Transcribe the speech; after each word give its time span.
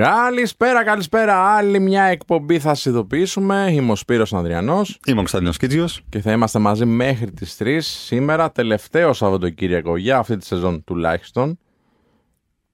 Καλησπέρα, 0.00 0.84
καλησπέρα. 0.84 1.54
Άλλη 1.56 1.78
μια 1.80 2.02
εκπομπή 2.02 2.58
θα 2.58 2.74
σας 2.74 2.84
ειδοποιήσουμε. 2.84 3.68
Είμαι 3.72 3.92
ο 3.92 3.96
Σπύρος 3.96 4.32
Ανδριανός 4.32 4.98
Είμαι 5.06 5.14
ο 5.14 5.18
Κωνσταντίνος 5.18 5.56
Κίτζιος. 5.56 6.02
και 6.08 6.20
θα 6.20 6.32
είμαστε 6.32 6.58
μαζί 6.58 6.84
μέχρι 6.84 7.30
τις 7.30 7.56
3 7.58 7.78
σήμερα, 7.80 8.52
τελευταίο 8.52 9.12
Σαββατοκύριακο 9.12 9.96
για 9.96 10.18
αυτή 10.18 10.36
τη 10.36 10.46
σεζόν 10.46 10.84
τουλάχιστον. 10.84 11.58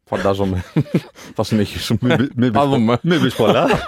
Φαντάζομαι 0.05 0.65
θα 1.37 1.43
συνεχίσουμε. 1.43 2.29
Θα 2.53 2.67
δούμε. 2.67 2.99
Μην 3.03 3.21
πεις 3.21 3.35
πολλά. 3.35 3.67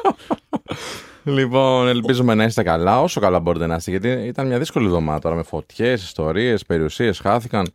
Λοιπόν, 1.23 1.89
ελπίζουμε 1.89 2.35
να 2.35 2.45
είστε 2.45 2.63
καλά, 2.63 3.01
όσο 3.01 3.21
καλά 3.21 3.41
μπορείτε 3.41 3.67
να 3.67 3.75
είστε, 3.75 3.91
γιατί 3.91 4.09
ήταν 4.09 4.47
μια 4.47 4.59
δύσκολη 4.59 4.87
εβδομάδα 4.87 5.19
τώρα 5.19 5.35
με 5.35 5.43
φωτιές, 5.43 6.03
ιστορίες, 6.03 6.65
περιουσίες, 6.65 7.19
χάθηκαν. 7.19 7.73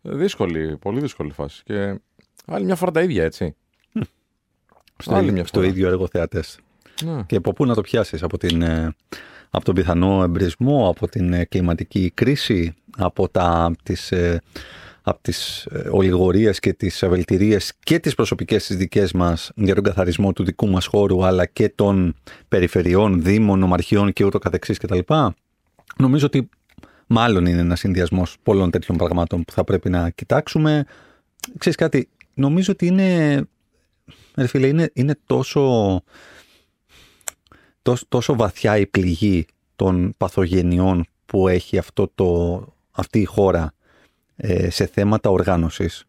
Δύσκολη, 0.00 0.76
πολύ 0.76 1.00
δύσκολη 1.00 1.32
φάση. 1.32 1.62
Και 1.64 2.00
άλλη 2.46 2.64
μια 2.64 2.76
φορά 2.76 2.90
τα 2.90 3.00
ίδια, 3.02 3.24
έτσι. 3.24 3.56
Στο, 5.02 5.14
Άλλη 5.14 5.32
μια 5.32 5.46
στο 5.46 5.58
φορά. 5.58 5.70
ίδιο 5.70 5.88
έργο 5.88 6.06
θεατές. 6.06 6.58
Ναι. 7.04 7.22
Και 7.26 7.36
από 7.36 7.52
πού 7.52 7.66
να 7.66 7.74
το 7.74 7.80
πιάσεις, 7.80 8.22
από, 8.22 8.38
την, 8.38 8.62
ε, 8.62 8.94
από 9.50 9.64
τον 9.64 9.74
πιθανό 9.74 10.22
εμπρισμό, 10.22 10.88
από 10.88 11.08
την 11.08 11.32
ε, 11.32 11.44
κλιματική 11.44 12.10
κρίση, 12.14 12.74
από, 12.96 13.28
τα, 13.28 13.72
τις, 13.82 14.12
ε, 14.12 14.40
από 15.02 15.18
τις 15.22 15.64
ε, 15.64 15.88
ολιγορίες 15.90 16.58
και 16.58 16.72
τις 16.72 17.02
αβελτηρίες 17.02 17.72
και 17.82 17.98
τις 17.98 18.14
προσωπικές 18.14 18.66
τις 18.66 18.76
δικές 18.76 19.12
μας 19.12 19.50
για 19.54 19.74
τον 19.74 19.84
καθαρισμό 19.84 20.32
του 20.32 20.44
δικού 20.44 20.68
μας 20.68 20.86
χώρου 20.86 21.24
αλλά 21.24 21.46
και 21.46 21.68
των 21.68 22.14
περιφερειών, 22.48 23.22
δήμων, 23.22 23.62
ομαρχιών 23.62 24.12
και 24.12 24.24
ούτω 24.24 24.38
καθεξής 24.38 24.78
κτλ. 24.78 24.98
Νομίζω 25.96 26.26
ότι 26.26 26.48
μάλλον 27.06 27.46
είναι 27.46 27.60
ένας 27.60 27.78
συνδυασμός 27.78 28.36
πολλών 28.42 28.70
τέτοιων 28.70 28.96
πραγμάτων 28.96 29.44
που 29.44 29.52
θα 29.52 29.64
πρέπει 29.64 29.90
να 29.90 30.10
κοιτάξουμε. 30.10 30.84
Ξέρεις 31.58 31.78
κάτι, 31.78 32.08
νομίζω 32.34 32.72
ότι 32.72 32.86
είναι, 32.86 33.40
ρε 34.36 34.46
φίλε, 34.46 34.66
είναι, 34.66 34.90
είναι 34.92 35.18
τόσο, 35.26 36.02
τόσο, 37.82 38.04
τόσο 38.08 38.36
βαθιά 38.36 38.76
η 38.76 38.86
πληγή 38.86 39.46
των 39.76 40.14
παθογενειών 40.16 41.06
που 41.26 41.48
έχει 41.48 41.78
αυτό 41.78 42.10
το, 42.14 42.66
αυτή 42.90 43.20
η 43.20 43.24
χώρα 43.24 43.74
ε, 44.36 44.70
σε 44.70 44.86
θέματα 44.86 45.30
οργάνωσης 45.30 46.04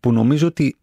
που 0.00 0.12
νομίζω 0.12 0.46
ότι 0.46 0.76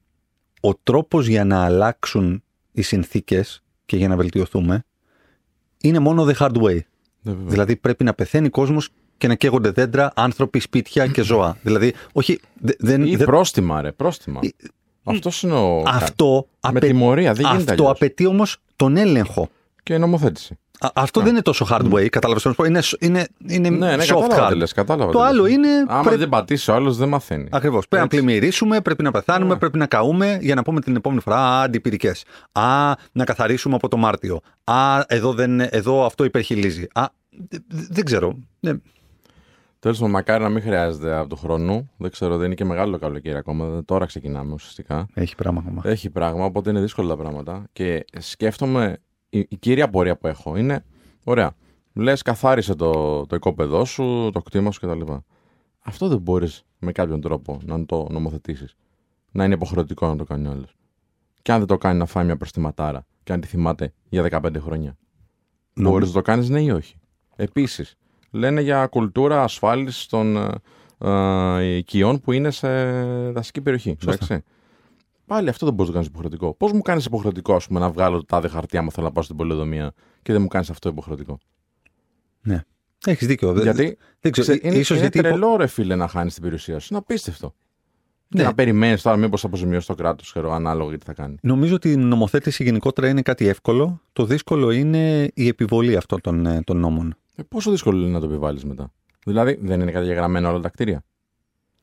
ο 0.61 0.75
τρόπος 0.75 1.27
για 1.27 1.45
να 1.45 1.63
αλλάξουν 1.63 2.43
οι 2.71 2.81
συνθήκες 2.81 3.63
και 3.85 3.97
για 3.97 4.07
να 4.07 4.15
βελτιωθούμε 4.15 4.83
είναι 5.81 5.99
μόνο 5.99 6.25
the 6.27 6.33
hard 6.33 6.55
way. 6.61 6.79
Ναι, 7.21 7.33
βέβαια. 7.33 7.47
Δηλαδή 7.49 7.75
πρέπει 7.75 8.03
να 8.03 8.13
πεθαίνει 8.13 8.49
κόσμος 8.49 8.89
και 9.17 9.27
να 9.27 9.35
καίγονται 9.35 9.69
δέντρα, 9.71 10.11
άνθρωποι, 10.15 10.59
σπίτια 10.59 11.07
και 11.07 11.21
ζώα. 11.31 11.57
δηλαδή, 11.63 11.93
όχι, 12.13 12.39
δε- 12.59 12.73
δεν, 12.79 13.03
Ή 13.05 13.15
δεν- 13.15 13.25
πρόστιμα, 13.25 13.81
ρε, 13.81 13.91
πρόστιμα. 13.91 14.39
Αυτός 15.11 15.43
είναι 15.43 15.53
ο. 15.53 15.83
αυτό, 15.85 16.45
Με 16.47 16.57
απαι- 16.59 16.81
τιμωρία, 16.85 17.33
δεν 17.33 17.45
γίνεται 17.45 17.57
αυτό 17.71 17.71
αλλιώς. 17.83 17.89
απαιτεί 17.95 18.25
όμως 18.25 18.57
τον 18.75 18.97
έλεγχο. 18.97 19.49
Και 19.83 19.97
νομοθέτηση. 19.97 20.57
Α, 20.81 20.89
αυτό 20.93 21.19
δεν 21.21 21.29
είναι 21.31 21.41
τόσο 21.41 21.67
hard 21.69 21.91
way, 21.93 22.07
κατάλαβες 22.09 22.41
τι 22.43 22.47
να 22.47 22.53
σου 22.53 22.55
πω. 22.55 22.63
Είναι, 22.65 22.81
είναι, 22.99 23.27
είναι 23.47 23.69
Ναι, 23.69 23.95
ναι, 23.95 24.03
soft 24.03 24.07
κατάλαβα 24.07 24.45
hard. 24.47 24.49
τι 24.51 24.55
λες, 24.57 24.71
κατάλαβα 24.73 25.11
Το 25.11 25.17
τι 25.17 25.23
λες. 25.23 25.31
άλλο 25.33 25.45
είναι. 25.45 25.67
Άμα 25.87 26.01
πρέπει- 26.01 26.19
δεν 26.19 26.29
πατήσει 26.29 26.71
ο 26.71 26.73
άλλος, 26.73 26.97
δεν 26.97 27.07
μαθαίνει. 27.07 27.47
Ακριβώς. 27.51 27.87
Πρέπει 27.87 27.95
να 27.95 28.01
Έτσι. 28.17 28.17
πλημμυρίσουμε, 28.17 28.81
πρέπει 28.81 29.03
να 29.03 29.11
πεθάνουμε, 29.11 29.55
πρέπει 29.57 29.77
να 29.77 29.85
καούμε 29.85 30.37
για 30.41 30.55
να 30.55 30.63
πούμε 30.63 30.81
την 30.81 30.95
επόμενη 30.95 31.21
φορά 31.21 31.37
Α, 31.37 31.61
αντιπυρικές. 31.63 32.23
Α, 32.51 32.93
να 33.11 33.23
καθαρίσουμε 33.23 33.75
από 33.75 33.87
το 33.87 33.97
Μάρτιο. 33.97 34.39
Α, 34.63 35.03
εδώ, 35.07 35.33
δεν, 35.33 35.59
εδώ 35.59 36.05
αυτό 36.05 36.23
υπερχιλίζει. 36.23 36.87
Α, 36.93 37.05
δε- 37.49 37.57
δε- 37.67 37.85
δεν 37.89 38.05
ξέρω. 38.05 38.37
Ναι. 38.59 38.71
Τέλος 39.79 39.97
πάντων, 39.97 40.11
μακάρι 40.13 40.43
να 40.43 40.49
μην 40.49 40.61
χρειάζεται 40.61 41.15
από 41.15 41.29
του 41.29 41.35
χρόνου. 41.35 41.89
Δεν 41.97 42.11
ξέρω, 42.11 42.37
δεν 42.37 42.45
είναι 42.45 42.55
και 42.55 42.65
μεγάλο 42.65 42.91
το 42.91 42.99
καλοκαίρι 42.99 43.37
ακόμα. 43.37 43.81
Τώρα 43.85 44.05
ξεκινάμε 44.05 44.53
ουσιαστικά. 44.53 45.07
Έχει 45.13 45.35
πράγμα 45.35 45.59
ακόμα. 45.65 45.81
Έχει 45.85 46.09
πράγμα, 46.09 46.45
οπότε 46.45 46.69
είναι 46.69 46.81
δύσκολα 46.81 47.07
τα 47.07 47.17
πράγματα. 47.17 47.67
Και 47.73 48.05
σκέφτομαι, 48.17 48.97
η, 49.29 49.39
η 49.49 49.55
κύρια 49.57 49.85
απορία 49.85 50.17
που 50.17 50.27
έχω 50.27 50.55
είναι, 50.55 50.85
ωραία, 51.23 51.51
λες, 51.93 52.21
καθάρισε 52.21 52.75
το, 52.75 53.25
το 53.25 53.35
οικόπεδό 53.35 53.85
σου, 53.85 54.29
το 54.33 54.41
κτήμα 54.41 54.71
σου 54.71 54.79
κτλ. 54.79 55.11
Αυτό 55.79 56.07
δεν 56.07 56.17
μπορείς 56.19 56.63
με 56.79 56.91
κάποιον 56.91 57.21
τρόπο 57.21 57.59
να 57.63 57.85
το 57.85 58.07
νομοθετήσεις. 58.09 58.75
Να 59.31 59.43
είναι 59.45 59.53
υποχρεωτικό 59.53 60.07
να 60.07 60.15
το 60.15 60.23
κάνει 60.23 60.47
ο 60.47 60.51
άλλο. 60.51 60.65
Και 61.41 61.51
αν 61.51 61.57
δεν 61.57 61.67
το 61.67 61.77
κάνει, 61.77 61.97
να 61.97 62.05
φάει 62.05 62.25
μια 62.25 62.37
προστιματάρα 62.37 63.05
και 63.23 63.33
αν 63.33 63.41
τη 63.41 63.47
θυμάται 63.47 63.93
για 64.09 64.23
15 64.31 64.55
χρόνια. 64.59 64.97
Νομ- 65.73 65.91
Μπορείς 65.91 66.07
να 66.07 66.13
το 66.13 66.21
κάνεις, 66.21 66.49
ναι 66.49 66.61
ή 66.61 66.69
όχι. 66.69 66.95
Επίσης, 67.35 67.95
λένε 68.31 68.61
για 68.61 68.87
κουλτούρα 68.87 69.43
ασφάλισης 69.43 70.05
των 70.05 70.37
ε, 70.37 71.57
ε, 71.57 71.75
οικειών 71.77 72.19
που 72.21 72.31
είναι 72.31 72.51
σε 72.51 72.91
δασική 73.31 73.61
περιοχή. 73.61 73.95
Σωστά. 74.01 74.25
εντάξει. 74.25 74.47
Πάλι 75.25 75.49
αυτό 75.49 75.65
δεν 75.65 75.75
μπορείς 75.75 75.93
να 75.93 75.93
το 75.93 75.93
κάνεις 75.93 76.07
υποχρεωτικό. 76.07 76.53
Πώς 76.55 76.71
μου 76.71 76.81
κάνεις 76.81 77.05
υποχρεωτικό, 77.05 77.55
ας 77.55 77.67
πούμε, 77.67 77.79
να 77.79 77.89
βγάλω 77.89 78.17
το 78.17 78.25
τάδε 78.25 78.47
χαρτί 78.47 78.77
άμα 78.77 78.91
θέλω 78.91 79.05
να 79.05 79.11
πάω 79.11 79.23
στην 79.23 79.35
πολεοδομία 79.35 79.93
και 80.21 80.31
δεν 80.33 80.41
μου 80.41 80.47
κάνεις 80.47 80.69
αυτό 80.69 80.89
υποχρεωτικό; 80.89 81.37
Ναι. 82.41 82.63
Έχεις 83.05 83.27
δίκιο. 83.27 83.53
Δεν- 83.53 83.63
γιατί 83.63 83.97
δεν 84.19 84.31
ξέρω, 84.31 84.47
ξε- 84.47 84.63
είναι, 84.63 84.75
ίσως 84.75 84.89
είναι 84.89 84.99
γιατί 84.99 85.17
υπο- 85.17 85.27
τρελό, 85.27 85.55
ρε 85.55 85.67
φίλε, 85.67 85.95
να 85.95 86.07
χάνεις 86.07 86.33
την 86.33 86.43
περιουσία 86.43 86.79
σου. 86.79 86.87
Είναι 86.89 86.99
απίστευτο. 86.99 87.55
Ναι. 88.27 88.41
Και 88.41 88.47
να 88.47 88.53
περιμένεις 88.53 89.01
τώρα 89.01 89.17
μήπως 89.17 89.43
αποζημιώσεις 89.43 89.85
το 89.87 89.95
κράτος, 89.95 90.29
ξέρω, 90.31 90.51
ανάλογα 90.51 90.97
τι 90.97 91.05
θα 91.05 91.13
κάνει. 91.13 91.35
Νομίζω 91.41 91.75
ότι 91.75 91.91
η 91.91 91.95
νομοθέτηση 91.97 92.63
γενικότερα 92.63 93.07
είναι 93.07 93.21
κάτι 93.21 93.47
εύκολο. 93.47 94.01
Το 94.13 94.25
δύσκολο 94.25 94.71
είναι 94.71 95.29
η 95.33 95.47
επιβολή 95.47 95.95
αυτών 95.95 96.21
των, 96.21 96.45
ε, 96.45 96.61
των 96.63 96.77
νόμων. 96.77 97.15
Ε, 97.39 97.43
πόσο 97.47 97.71
δύσκολο 97.71 97.99
είναι 98.01 98.11
να 98.11 98.19
το 98.19 98.25
επιβάλλεις 98.25 98.65
μετά; 98.65 98.91
Δηλαδή, 99.25 99.59
δεν 99.61 99.81
είναι 99.81 99.91
καταγεγραμμένα 99.91 100.49
όλα 100.49 100.59
τα 100.59 100.69
κτίρια; 100.69 101.03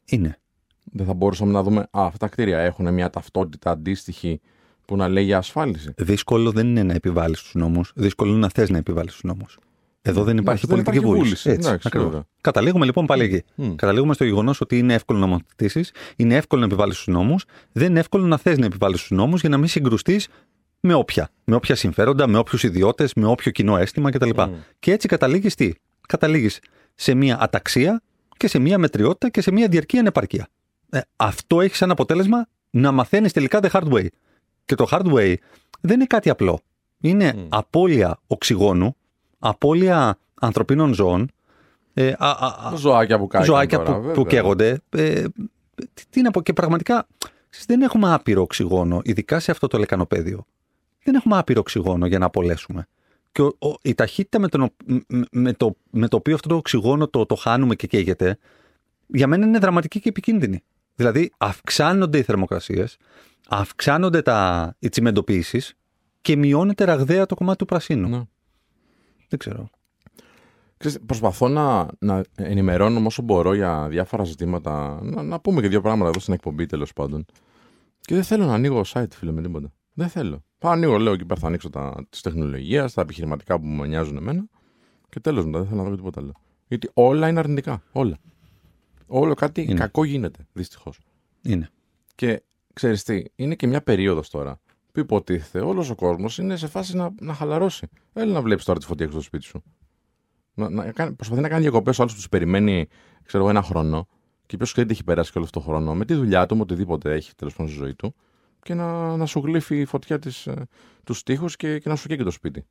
Είναι. 0.04 0.38
Δεν 0.82 1.06
θα 1.06 1.14
μπορούσαμε 1.14 1.52
να 1.52 1.62
δούμε, 1.62 1.80
Α, 1.80 1.88
αυτά 1.90 2.18
τα 2.18 2.28
κτίρια 2.28 2.58
έχουν 2.58 2.94
μια 2.94 3.10
ταυτότητα 3.10 3.70
αντίστοιχη 3.70 4.40
που 4.86 4.96
να 4.96 5.08
λέει 5.08 5.24
για 5.24 5.38
ασφάλιση; 5.38 5.92
Δύσκολο 5.96 6.50
δεν 6.50 6.66
είναι 6.66 6.82
να 6.82 6.92
επιβάλλεις 6.94 7.42
τους 7.42 7.54
νόμους. 7.54 7.92
Δύσκολο 7.94 8.30
είναι 8.30 8.40
να 8.40 8.48
θες 8.48 8.70
να 8.70 8.78
επιβάλλεις 8.78 9.12
τους 9.12 9.22
νόμους. 9.22 9.58
Εδώ 10.02 10.24
δεν 10.24 10.36
υπάρχει 10.36 10.66
δεν 10.66 10.74
πολιτική 10.76 10.96
υπάρχει 10.96 11.12
βούληση. 11.14 11.24
βούληση. 11.24 11.50
Έτσι, 11.50 11.68
Εντάξει, 11.68 11.86
ακριβώς. 11.88 12.08
βέβαια. 12.08 12.26
Καταλήγουμε 12.40 12.84
λοιπόν 12.84 13.06
πάλι 13.06 13.22
εκεί. 13.24 13.42
Μμ. 13.54 13.74
Καταλήγουμε 13.74 14.14
στο 14.14 14.24
γεγονός 14.24 14.60
ότι 14.60 14.78
είναι 14.78 14.94
εύκολο 14.94 15.18
να 15.18 15.26
νομοθετήσεις, 15.26 15.92
είναι 16.16 16.34
εύκολο 16.36 16.60
να 16.60 16.66
επιβάλλεις 16.66 16.96
τους 16.96 17.06
νόμους, 17.06 17.44
δεν 17.72 17.90
είναι 17.90 17.98
εύκολο 17.98 18.26
να 18.26 18.36
θες 18.36 18.58
να 18.58 18.66
επιβάλλεις 18.66 19.00
τους 19.00 19.10
νόμους 19.10 19.40
για 19.40 19.48
να 19.48 19.56
μην 19.58 19.68
συγκρουστείς 19.68 20.28
με 20.86 20.94
όποια. 20.94 21.30
Με 21.44 21.54
όποια 21.54 21.74
συμφέροντα, 21.74 22.26
με 22.26 22.38
όποιους 22.38 22.62
ιδιώτες, 22.62 23.14
με 23.14 23.26
όποιο 23.26 23.50
κοινό 23.50 23.76
αίσθημα 23.76 24.10
κτλ. 24.10 24.30
Μμ. 24.36 24.54
Και 24.78 24.92
έτσι 24.92 25.08
καταλήγεις 25.08 25.54
τι; 25.54 25.72
Καταλήγεις 26.08 26.60
σε 26.94 27.14
μία 27.14 27.38
αταξία 27.40 28.02
και 28.36 28.48
σε 28.48 28.58
μία 28.58 28.78
μετριότητα 28.78 29.28
και 29.28 29.40
σε 29.40 29.50
μία 29.50 29.68
διαρκή 29.68 29.98
ανεπαρκεία. 29.98 30.48
Ε, 30.90 31.00
αυτό 31.16 31.60
έχει 31.60 31.76
σαν 31.76 31.90
αποτέλεσμα 31.90 32.46
να 32.70 32.92
μαθαίνεις 32.92 33.32
τελικά 33.32 33.60
the 33.62 33.70
hard 33.70 33.92
way. 33.92 34.06
Και 34.64 34.74
το 34.74 34.86
hard 34.90 35.12
way 35.14 35.34
δεν 35.80 35.94
είναι 35.94 36.04
κάτι 36.06 36.30
απλό. 36.30 36.60
Είναι 37.00 37.32
Μμ. 37.36 37.46
απώλεια 37.48 38.18
οξυγόνου, 38.26 38.96
απώλεια 39.38 40.18
ανθρωπίνων 40.40 40.94
ζώων, 40.94 41.30
ε, 41.94 42.08
α, 42.18 42.30
α, 42.30 42.68
α, 42.72 42.76
Ζωάκια 42.76 43.18
που 43.18 43.28
καίγονται. 43.28 43.50
ζωάκια 43.50 43.78
τώρα, 43.78 43.92
που, 43.92 44.00
βέβαια. 44.00 44.14
που 44.14 44.24
καίγονται. 44.24 44.80
Ε, 44.90 45.24
τι, 45.94 46.02
τι 46.10 46.20
να 46.22 46.30
πω, 46.30 46.42
και 46.42 46.52
πραγματικά 46.52 47.06
ξέρεις, 47.48 47.66
δεν 47.66 47.82
έχουμε 47.82 48.12
άπειρο 48.12 48.42
οξυγόνο, 48.42 49.00
ειδικά 49.04 49.40
σε 49.40 49.50
αυτό 49.50 49.66
το 49.66 49.78
λεκανοπέδιο. 49.78 50.46
Δεν 51.06 51.14
έχουμε 51.14 51.38
άπειρο 51.38 51.60
οξυγόνο 51.60 52.06
για 52.06 52.18
να 52.18 52.26
απολέσουμε. 52.26 52.86
Και 53.32 53.42
ο, 53.42 53.46
ο- 53.58 53.74
η 53.82 53.94
ταχύτητα 53.94 54.38
με, 54.38 54.48
τον, 54.48 54.60
ο- 54.60 54.70
με, 55.06 55.24
με 55.30 55.52
το, 55.52 55.76
με 55.90 56.08
το 56.08 56.16
οποίο 56.16 56.34
αυτό 56.34 56.48
το 56.48 56.56
οξυγόνο 56.56 57.08
το, 57.08 57.26
το 57.26 57.34
χάνουμε 57.34 57.74
και 57.74 57.86
καίγεται, 57.86 58.38
για 59.06 59.26
μένα 59.26 59.46
είναι 59.46 59.58
δραματική 59.58 60.00
και 60.00 60.08
επικίνδυνη. 60.08 60.62
Δηλαδή, 60.94 61.32
αυξάνονται 61.36 62.18
οι 62.18 62.22
θερμοκρασίες, 62.22 62.96
αυξάνονται 63.48 64.22
τα, 64.22 64.74
οι 64.78 64.88
τσιμεντοποιήσεις 64.88 65.74
και 66.20 66.36
μειώνεται 66.36 66.84
ραγδαία 66.84 67.26
το 67.26 67.34
κομμάτι 67.34 67.58
του 67.58 67.64
πρασίνου. 67.64 68.08
Ναι. 68.08 68.22
Δεν 69.28 69.38
ξέρω. 69.38 69.70
Ξέρεις, 70.76 70.98
προσπαθώ 71.06 71.48
να, 71.48 71.88
να 71.98 72.22
ενημερώνω 72.36 73.02
όσο 73.06 73.22
μπορώ 73.22 73.54
για 73.54 73.86
διάφορα 73.88 74.24
ζητήματα. 74.24 75.00
Να, 75.02 75.22
να 75.22 75.40
πούμε 75.40 75.60
και 75.60 75.68
δύο 75.68 75.80
πράγματα 75.80 76.08
εδώ 76.10 76.20
στην 76.20 76.34
εκπομπή 76.34 76.66
τέλος 76.66 76.92
πάντων. 76.92 77.24
Και 78.00 78.14
δεν 78.14 78.24
θέλω 78.24 78.44
να 78.44 78.54
ανοίγω 78.54 78.82
site, 78.86 79.06
φίλε, 79.14 79.32
με 79.32 79.42
τίποτα. 79.42 79.72
Δεν 79.98 80.08
θέλω. 80.08 80.44
Πάω 80.58 80.72
ανοίγω, 80.72 80.98
λέω 80.98 81.12
εκεί 81.12 81.24
πέρα 81.24 81.40
θα 81.40 81.46
ανοίξω 81.46 81.70
τα 81.70 82.06
τη 82.08 82.20
τεχνολογία, 82.20 82.90
τα 82.90 83.00
επιχειρηματικά 83.00 83.58
που 83.60 83.66
με 83.66 83.86
νοιάζουν 83.86 84.16
εμένα. 84.16 84.46
Και 85.08 85.20
τέλος 85.20 85.44
μετά, 85.44 85.58
δεν 85.58 85.68
θέλω 85.68 85.82
να 85.82 85.88
δω 85.88 85.96
τίποτα 85.96 86.20
άλλο. 86.20 86.32
Γιατί 86.68 86.90
όλα 86.94 87.28
είναι 87.28 87.38
αρνητικά. 87.38 87.82
Όλα. 87.92 88.18
Όλο 89.06 89.34
κάτι 89.34 89.62
Είναι. 89.62 89.74
κακό 89.74 90.04
γίνεται, 90.04 90.46
δυστυχώς. 90.52 90.98
Είναι. 91.42 91.68
Και 92.14 92.42
ξέρεις 92.72 93.02
τι, 93.02 93.22
είναι 93.34 93.54
και 93.54 93.66
μια 93.66 93.82
περίοδος 93.82 94.30
τώρα 94.30 94.60
που 94.92 95.00
υποτίθεται 95.00 95.64
όλος 95.64 95.90
ο 95.90 95.94
κόσμος 95.94 96.38
είναι 96.38 96.56
σε 96.56 96.66
φάση 96.66 96.96
να, 96.96 97.14
να 97.20 97.34
χαλαρώσει. 97.34 97.88
Έλα 98.12 98.32
να 98.32 98.42
βλέπεις 98.42 98.64
τώρα 98.64 98.78
τη 98.78 98.86
φωτιά 98.86 99.04
έξω 99.06 99.16
στο 99.18 99.26
σπίτι 99.26 99.44
σου. 99.44 99.62
Να, 100.54 100.70
να, 100.70 100.92
κάνει- 100.92 101.14
προσπαθεί 101.14 101.40
να 101.40 101.48
κάνει 101.48 101.62
διακοπές 101.62 101.98
ο 101.98 102.02
άλλος 102.02 102.14
που 102.14 102.18
τους 102.20 102.28
περιμένει, 102.28 102.86
ξέρω 103.22 103.42
εγώ, 103.42 103.50
ένα 103.52 103.62
χρόνο. 103.62 104.08
Και 104.46 104.56
ποιος 104.56 104.72
ξέρει 104.72 104.86
τι 104.86 104.92
έχει 104.92 105.04
περάσει 105.04 105.32
και 105.32 105.38
όλο 105.38 105.46
αυτό 105.46 105.60
το 105.60 105.66
χρόνο. 105.66 105.94
Με 105.94 106.04
τη 106.04 106.14
δουλειά 106.14 106.46
του, 106.46 106.56
με 106.56 106.62
οτιδήποτε 106.62 107.12
έχει 107.14 107.34
τέλος 107.34 107.54
πάντων 107.54 107.72
στη 107.72 107.80
ζωή 107.80 107.94
του. 107.94 108.14
Και 108.66 108.74
να, 108.74 109.16
να 109.16 109.26
σου 109.26 109.40
γλύφει 109.44 109.80
η 109.80 109.84
φωτιά 109.84 110.18
της, 110.18 110.46
ε, 110.46 110.66
τους 111.04 111.22
τοίχους 111.22 111.56
και, 111.56 111.78
και 111.78 111.88
να 111.88 111.96
σου 111.96 112.08
καίει 112.08 112.16
και 112.16 112.22
το 112.22 112.30
σπίτι. 112.30 112.64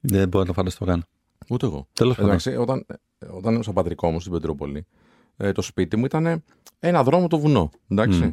Δεν 0.00 0.28
μπορώ 0.28 0.42
να 0.42 0.48
το 0.48 0.52
φανταστώ 0.52 0.84
καν. 0.84 1.04
Ούτε 1.48 1.66
εγώ. 1.66 1.88
Τέλος 1.92 2.14
πάντων. 2.14 2.30
Εντάξει, 2.30 2.56
όταν, 2.56 2.86
όταν 3.30 3.50
ήμουν 3.50 3.62
στο 3.62 3.72
πατρικό 3.72 4.10
μου 4.10 4.20
στην 4.20 4.32
Πετρούπολη, 4.32 4.86
ε, 5.36 5.52
το 5.52 5.62
σπίτι 5.62 5.96
μου 5.96 6.04
ήταν 6.04 6.44
ένα 6.78 7.02
δρόμο 7.02 7.26
το 7.26 7.38
βουνό. 7.38 7.70
Εντάξει. 7.88 8.24
Μμ. 8.24 8.30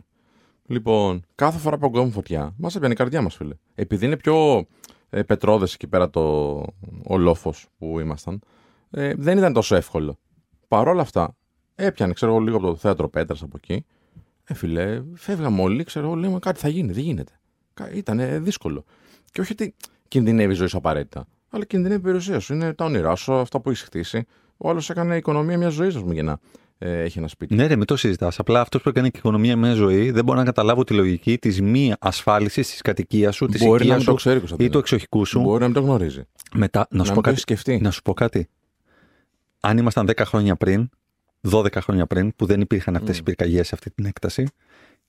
Λοιπόν, 0.68 1.25
κάθε 1.36 1.59
φορά 1.59 1.77
που 1.77 1.86
αγκόμουν 1.86 2.12
φωτιά, 2.12 2.53
μας 2.57 2.75
έπιανε 2.75 2.94
η 2.94 2.97
καρδιά 2.97 3.21
μας, 3.21 3.36
φίλε. 3.36 3.56
Επειδή 3.75 4.06
είναι 4.06 4.18
πιο 4.18 4.65
ε, 5.09 5.24
πετρόδες 5.24 5.74
εκεί 5.74 5.88
πέρα 5.88 6.09
το, 6.09 6.21
ο 7.07 7.18
λόφος 7.18 7.68
που 7.77 8.00
ήμασταν, 8.00 8.42
ε, 8.89 9.13
δεν 9.18 9.38
ήταν 9.38 9.53
τόσο 9.53 9.75
εύκολο. 9.75 10.19
Παρ' 10.68 10.88
όλα 10.88 11.01
αυτά, 11.01 11.36
έπιανε, 11.75 12.13
ξέρω 12.13 12.31
εγώ, 12.31 12.42
λίγο 12.42 12.57
από 12.57 12.65
το 12.65 12.75
θέατρο 12.75 13.09
Πέτρας 13.09 13.42
από 13.42 13.57
εκεί. 13.57 13.86
Ε, 14.47 14.53
φίλε, 14.53 15.01
φεύγαμε 15.13 15.62
όλοι, 15.62 15.83
ξέρω 15.83 16.06
εγώ, 16.06 16.15
λέμε 16.15 16.39
κάτι 16.39 16.59
θα 16.59 16.68
γίνει, 16.68 16.92
δεν 16.92 17.03
γίνεται. 17.03 17.31
Ήταν 17.94 18.44
δύσκολο. 18.44 18.86
Και 19.31 19.42
όχι 19.42 19.51
ότι 19.51 19.75
κινδυνεύει 20.07 20.53
η 20.53 20.56
ζωή 20.56 20.68
σου 20.68 20.77
απαραίτητα, 20.77 21.27
αλλά 21.50 21.65
κινδυνεύει 21.65 22.00
η 22.00 22.03
περιουσία 22.03 22.39
σου. 22.39 22.53
Είναι 22.53 22.74
τα 22.74 22.86
όνειρά 22.86 23.15
σου, 23.15 23.33
αυτά 23.33 23.59
που 23.59 23.69
έχεις 23.69 23.81
χτίσει. 23.81 24.25
Ο 24.57 24.69
άλλος 24.69 24.89
έκανε 24.89 25.15
οικονομία 25.18 25.57
μιας 25.57 25.74
ζωής, 25.74 25.95
ας 25.95 26.01
πούμε, 26.01 26.13
για 26.13 26.24
να 26.24 26.39
ε, 26.77 27.01
έχει 27.01 27.18
ένα 27.19 27.27
σπίτι. 27.27 27.56
Ναι, 27.56 27.68
ρε, 27.68 27.75
μην 27.75 27.86
το 27.86 27.95
συζητάς. 27.95 28.39
Απλά 28.39 28.62
αυτός 28.62 28.81
που 28.81 28.89
έκανε 28.89 29.09
και 29.09 29.18
οικονομία 29.18 29.57
μια 29.57 29.74
ζωή 29.74 30.12
δεν 30.12 30.24
μπορεί 30.24 30.38
να 30.38 30.45
καταλάβω 30.45 30.83
τη 30.83 30.94
λογική 30.94 31.38
της 31.38 31.62
μη 31.62 31.94
ασφάλισης 32.00 32.69
της 32.69 32.81
κατοικίας 32.81 33.36
σου, 33.36 33.45
της 33.45 33.62
οικίας 33.62 34.03
σου 34.03 34.13
ξέρει, 34.13 34.42
ή 34.57 34.69
του 34.69 34.77
εξοχικού 34.77 35.25
σου. 35.25 35.42
Μπορεί 35.42 35.59
να 35.59 35.65
μην 35.65 35.75
το 35.75 35.81
γνωρίζει. 35.81 36.24
Μετά, 36.53 36.88
να, 36.89 36.97
να 36.97 37.03
σου 37.03 37.13
πω 37.13 37.21
κάτι, 37.21 37.39
σκεφτεί. 37.39 37.80
να 37.81 37.92
σου 37.92 38.01
πω 38.01 38.13
κάτι. 38.13 38.47
Αν 39.59 39.77
ήμασταν 39.77 40.07
10 40.07 40.21
χρόνια 40.25 40.56
πριν, 40.56 40.89
12 41.51 41.74
χρόνια 41.81 42.06
πριν, 42.06 42.36
που 42.36 42.45
δεν 42.45 42.62
υπήρχαν 42.62 42.95
αυτές 42.95 43.15
mm. 43.15 43.19
οι 43.19 43.24
πυρκαγιές 43.24 43.68
σε 43.68 43.75
αυτή 43.75 43.92
την 43.92 44.06
έκταση 44.06 44.47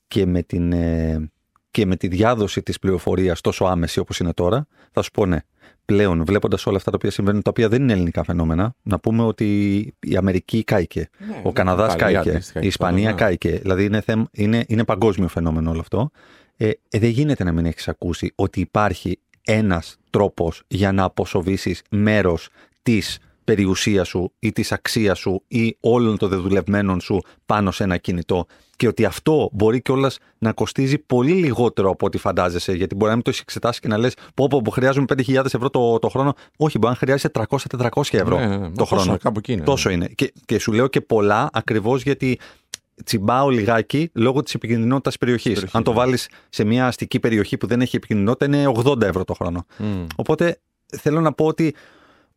και 0.09 0.27
με, 0.27 0.43
την, 0.43 0.73
ε, 0.73 1.31
και 1.71 1.87
με 1.87 1.97
τη 1.97 2.09
διάδοση 2.09 2.63
της 2.63 2.79
πληροφορίας 2.79 3.41
τόσο 3.41 3.65
άμεση 3.65 3.99
όπως 3.99 4.19
είναι 4.19 4.33
τώρα, 4.33 4.67
θα 4.93 5.03
σου 5.03 5.11
πω 5.11 5.27
ναι 5.27 5.41
πλέον 5.87 6.25
βλέποντας 6.25 6.67
όλα 6.67 6.77
αυτά 6.77 6.91
τα 6.91 6.97
οποία 6.97 7.11
συμβαίνουν, 7.11 7.43
τα 7.43 7.51
οποία 7.51 7.69
δεν 7.69 7.83
είναι 7.83 7.93
ελληνικά 7.93 8.25
φαινόμενα, 8.25 8.75
να 8.83 8.99
πούμε 8.99 9.23
ότι 9.23 9.79
η 10.01 10.17
Αμερική 10.17 10.65
κάηκε, 10.65 11.09
ναι, 11.19 11.41
ο 11.43 11.53
Καναδάς 11.53 11.97
κάηκε, 11.97 12.41
η 12.61 12.67
Ισπανία 12.67 13.11
ναι. 13.11 13.17
κάηκε. 13.17 13.51
Δηλαδή 13.51 13.85
είναι, 13.85 14.03
είναι, 14.31 14.65
είναι 14.69 14.85
παγκόσμιο 14.85 15.29
φαινόμενο 15.29 15.71
όλο 15.71 15.81
αυτό. 15.81 16.11
Ε, 16.57 16.71
ε, 16.91 16.99
δεν 16.99 17.11
γίνεται 17.11 17.45
να 17.45 17.53
μην 17.53 17.67
έχεις 17.67 17.89
ακούσει 17.89 18.33
ότι 18.35 18.61
υπάρχει 18.61 19.19
ένας 19.43 19.97
τρόπος 20.11 20.63
για 20.69 20.93
να 20.93 21.05
αποσοβήσεις 21.05 21.83
μέρος 21.91 22.49
της 22.83 23.19
περιουσία 23.47 24.05
σου 24.05 24.33
ή 24.39 24.53
της 24.53 24.73
αξίας 24.73 25.19
σου 25.19 25.43
ή 25.49 25.77
όλων 25.81 26.17
των 26.19 26.29
δεδουλευμένων 26.29 27.01
σου 27.01 27.21
πάνω 27.47 27.71
σε 27.71 27.85
ένα 27.85 27.97
κινητό 27.97 28.47
και 28.77 28.87
ότι 28.87 29.05
αυτό 29.05 29.49
μπορεί 29.53 29.81
κιόλας 29.81 30.19
να 30.39 30.53
κοστίζει 30.53 30.99
πολύ 30.99 31.33
λιγότερο 31.33 31.91
από 31.91 32.07
ό,τι 32.07 32.19
φαντάζεσαι 32.19 32.73
γιατί 32.73 32.95
μπορεί 32.95 33.09
να 33.09 33.15
μην 33.15 33.25
το 33.25 33.31
έχεις 33.31 33.43
εξετάσει 33.43 33.81
και 33.81 33.89
να 33.89 33.99
λες 33.99 34.15
πω 34.35 34.47
πω, 34.49 34.63
πω 34.63 34.71
χρειάζομαι 34.71 35.07
5.000 35.09 35.45
ευρώ 35.45 35.71
το, 35.71 35.99
το 35.99 36.09
χρόνο 36.09 36.35
όχι 36.57 36.79
μπορεί 36.79 36.93
να 36.93 36.99
χρειάζεσαι 36.99 37.31
300-400 37.79 38.03
ευρώ 38.11 38.39
ναι, 38.39 38.47
ναι, 38.47 38.57
ναι. 38.57 38.71
το 38.71 38.85
χρόνο 38.85 39.19
κάπου 39.19 39.39
εκεί 39.39 39.53
είναι, 39.53 39.63
τόσο 39.63 39.91
είναι 39.91 40.07
και, 40.07 40.33
και 40.45 40.59
σου 40.59 40.73
λέω 40.73 40.87
και 40.87 41.01
πολλά 41.01 41.49
ακριβώς 41.53 42.03
γιατί 42.03 42.39
τσιμπάω 43.05 43.49
λιγάκι 43.49 44.11
λόγω 44.13 44.43
της 44.43 44.55
επικινδυνότητα 44.55 45.09
της 45.09 45.19
περιοχής. 45.19 45.65
Αν 45.73 45.83
το 45.83 45.93
βάλεις 45.93 46.29
σε 46.49 46.65
μια 46.65 46.87
αστική 46.87 47.21
περιοχή 47.21 47.57
που 47.57 47.67
δεν 47.67 47.81
έχει 47.81 47.97
επικινδυνότητα, 47.97 48.45
είναι 48.45 48.73
80 48.85 49.03
ευρώ 49.03 49.25
το 49.25 49.35
χρόνο. 49.35 49.67
Mm. 49.79 50.07
Οπότε 50.17 50.59
θέλω 50.87 51.21
να 51.21 51.33
πω 51.33 51.47
ότι 51.47 51.75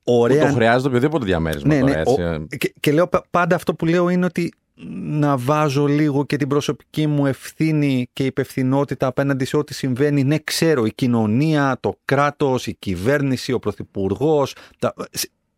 ωραία. 0.10 0.42
Που 0.42 0.48
το 0.48 0.54
χρειάζεται 0.54 0.88
οποιοδήποτε 0.88 1.26
διαμέρισμα. 1.26 1.74
Ναι, 1.74 1.80
τώρα, 1.80 1.94
ναι. 1.94 2.00
έτσι. 2.00 2.22
Ο, 2.22 2.58
και, 2.58 2.74
και 2.80 2.92
λέω 2.92 3.10
πάντα 3.30 3.56
αυτό 3.56 3.74
που 3.74 3.86
λέω 3.86 4.10
είναι 4.10 4.26
ότι 4.26 4.54
να 5.02 5.38
βάζω 5.38 5.86
λίγο 5.86 6.26
και 6.26 6.38
την 6.38 6.48
προσωπική 6.48 7.08
μου 7.08 7.26
ευθύνη 7.26 8.10
και 8.14 8.26
υπευθυνότητα 8.26 9.08
απέναντι 9.08 9.46
σε 9.46 9.58
ό,τι 9.58 9.74
συμβαίνει. 9.74 10.24
Ναι, 10.24 10.38
ξέρω, 10.40 10.86
η 10.86 10.94
κοινωνία, 10.96 11.78
το 11.80 11.98
κράτος, 12.06 12.68
η 12.68 12.76
κυβέρνηση, 12.80 13.52
ο 13.52 13.60
πρωθυπουργός. 13.60 14.56
Τα... 14.80 14.94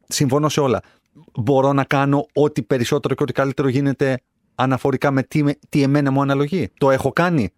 Συμφωνώ 0.08 0.50
σε 0.50 0.60
όλα. 0.60 0.82
Μπορώ 1.34 1.74
να 1.74 1.84
κάνω 1.84 2.26
ό,τι 2.34 2.62
περισσότερο 2.62 3.16
και 3.16 3.24
ό,τι 3.24 3.34
καλύτερο 3.34 3.68
γίνεται 3.68 4.22
αναφορικά 4.56 5.12
με 5.12 5.24
τι, 5.24 5.44
τι 5.70 5.82
εμένα 5.82 6.12
μου 6.12 6.22
αναλογεί. 6.22 6.70
Το 6.78 6.92
έχω 6.92 7.12
κάνει 7.12 7.50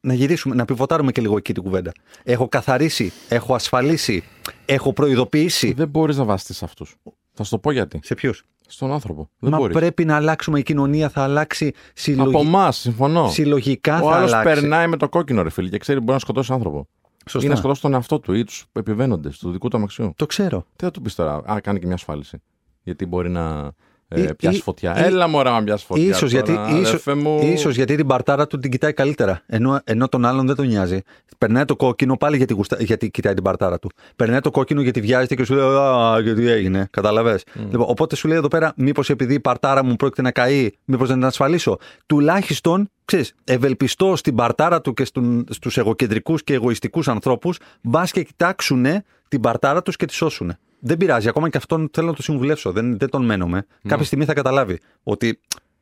να, 0.00 0.14
γυρίσουμε, 0.14 0.54
να 0.54 0.64
πιβοτάρουμε 0.64 1.12
και 1.12 1.20
λίγο 1.20 1.36
εκεί 1.36 1.52
την 1.54 1.62
κουβέντα. 1.62 1.92
Έχω 2.24 2.48
καθαρίσει, 2.48 3.12
έχω 3.28 3.54
ασφαλίσει, 3.54 4.24
έχω 4.66 4.92
προειδοποιήσει. 4.92 5.72
Δεν 5.72 5.88
μπορείς 5.88 6.16
να 6.16 6.24
βαστείς 6.24 6.56
σε 6.56 6.64
αυτούς. 6.64 6.96
Θα 7.32 7.44
σου 7.44 7.50
το 7.50 7.58
πω 7.58 7.70
γιατί. 7.70 8.00
Σε 8.02 8.14
ποιους; 8.14 8.44
Στον 8.66 8.92
άνθρωπο. 8.92 9.28
Δεν 9.38 9.50
Μα 9.50 9.58
μπορείς. 9.58 9.76
πρέπει 9.76 10.04
να 10.04 10.16
αλλάξουμε. 10.16 10.58
Η 10.58 10.62
κοινωνία 10.62 11.08
θα 11.08 11.22
αλλάξει 11.22 11.72
συλλογικά. 11.94 12.38
Από 12.38 12.46
εμάς, 12.48 12.76
συμφωνώ. 12.76 13.28
Συλλογικά 13.28 14.00
Ο 14.02 14.08
θα 14.10 14.16
άλλος 14.16 14.32
αλλάξει. 14.32 14.60
περνάει 14.60 14.86
με 14.86 14.96
το 14.96 15.08
κόκκινο 15.08 15.42
ρε 15.42 15.50
φίλε 15.50 15.68
και 15.68 15.78
ξέρει 15.78 15.98
μπορεί 15.98 16.12
να 16.12 16.18
σκοτώσει 16.18 16.52
άνθρωπο. 16.52 16.88
Σωστά. 17.28 17.46
Ή 17.48 17.50
να 17.50 17.56
σκοτώσει 17.56 17.80
τον 17.80 17.92
εαυτό 17.94 18.18
του 18.20 18.32
ή 18.32 18.44
τους 18.44 18.66
επιβαίνοντες 18.72 19.38
του 19.38 19.50
δικού 19.50 19.68
του 19.68 19.76
αμαξιού. 19.76 20.12
Το 20.16 20.26
ξέρω. 20.26 20.66
Τι 20.76 20.84
θα 20.84 20.90
του 20.90 21.02
πεις 21.02 21.14
τώρα, 21.14 21.34
Α, 21.52 21.60
κάνει 21.60 21.78
και 21.78 21.86
μια 21.86 21.94
ασφάλιση. 21.94 22.42
Γιατί 22.82 23.06
μπορεί 23.06 23.28
να 23.30 23.72
ε, 24.08 24.22
Ή- 24.22 24.34
πιάσει 24.34 24.56
ή- 24.56 24.60
φωτιά. 24.60 24.98
ή- 24.98 25.02
Έλα 25.04 25.28
μωρά 25.28 25.50
να 25.50 25.64
πιάσει 25.64 25.84
φωτιά. 25.86 26.04
Ίσως 26.04 26.30
γιατί, 26.30 26.54
τώρα, 26.54 26.68
ίσως, 26.68 26.86
αδερφέ 26.88 27.14
μου. 27.14 27.40
ίσως 27.42 27.74
γιατί 27.76 27.96
την 27.96 28.06
παρτάρα 28.06 28.46
του 28.46 28.58
την 28.58 28.70
κοιτάει 28.70 28.92
καλύτερα. 28.92 29.42
Ενώ, 29.46 29.80
ενώ 29.84 30.08
τον 30.08 30.24
άλλον 30.24 30.46
δεν 30.46 30.56
τον 30.56 30.66
νοιάζει. 30.66 31.00
Περνάει 31.38 31.64
το 31.64 31.76
κόκκινο 31.76 32.16
πάλι 32.16 32.36
γιατί, 32.36 32.54
γουστα... 32.54 32.76
γιατί 32.82 33.10
κοιτάει 33.10 33.34
την 33.34 33.42
παρτάρα 33.42 33.78
του. 33.78 33.90
Περνάει 34.16 34.40
το 34.40 34.50
κόκκινο 34.50 34.80
γιατί 34.80 35.00
βιάζεται 35.00 35.34
και 35.34 35.44
σου 35.44 35.54
λέει 35.54 35.64
Α, 35.64 36.20
γιατί 36.20 36.48
έγινε. 36.48 36.88
Καταλαβες. 36.90 37.44
Λοιπόν, 37.54 37.86
οπότε 37.88 38.16
σου 38.16 38.28
λέει 38.28 38.36
εδώ 38.36 38.48
πέρα, 38.48 38.72
μήπως 38.76 39.10
επειδή 39.10 39.34
η 39.34 39.40
παρτάρα 39.40 39.84
μου 39.84 39.96
πρόκειται 39.96 40.22
να 40.22 40.30
καεί, 40.30 40.70
μήπως 40.84 41.08
δεν 41.08 41.16
την 41.16 41.26
ασφαλίσω. 41.26 41.78
Τουλάχιστον, 42.06 42.90
ξέρεις, 43.04 43.34
ευελπιστώ 43.44 44.16
στην 44.16 44.34
παρτάρα 44.34 44.80
του 44.80 44.92
και 44.94 45.04
στους 45.48 45.76
εγωκεντρικούς 45.78 46.44
και 46.44 46.54
εγωιστικούς 46.54 47.08
ανθρώπους, 47.08 47.58
μπας 47.80 48.10
και 48.10 48.22
κοιτάξουν 48.22 48.86
την 49.28 49.40
παρτάρα 49.40 49.82
τους 49.82 49.96
και 49.96 50.06
τη 50.06 50.14
σώσουν. 50.14 50.56
Δεν 50.80 50.96
πειράζει, 50.96 51.28
ακόμα 51.28 51.48
και 51.48 51.56
αυτόν 51.56 51.88
θέλω 51.92 52.06
να 52.06 52.14
το 52.14 52.22
συμβουλεύσω. 52.22 52.72
Δεν, 52.72 52.98
δεν 52.98 53.10
τον 53.10 53.24
μένουμε. 53.24 53.66
Κάποια 53.88 54.04
στιγμή 54.04 54.24
θα 54.24 54.34
καταλάβει 54.34 54.80
ότι, 55.02 55.40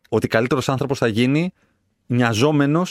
ότι 0.08 0.28
καλύτερος 0.28 0.68
άνθρωπος 0.68 0.98
θα 0.98 1.06
γίνει 1.06 1.52
μοιαζόμενο 2.06 2.82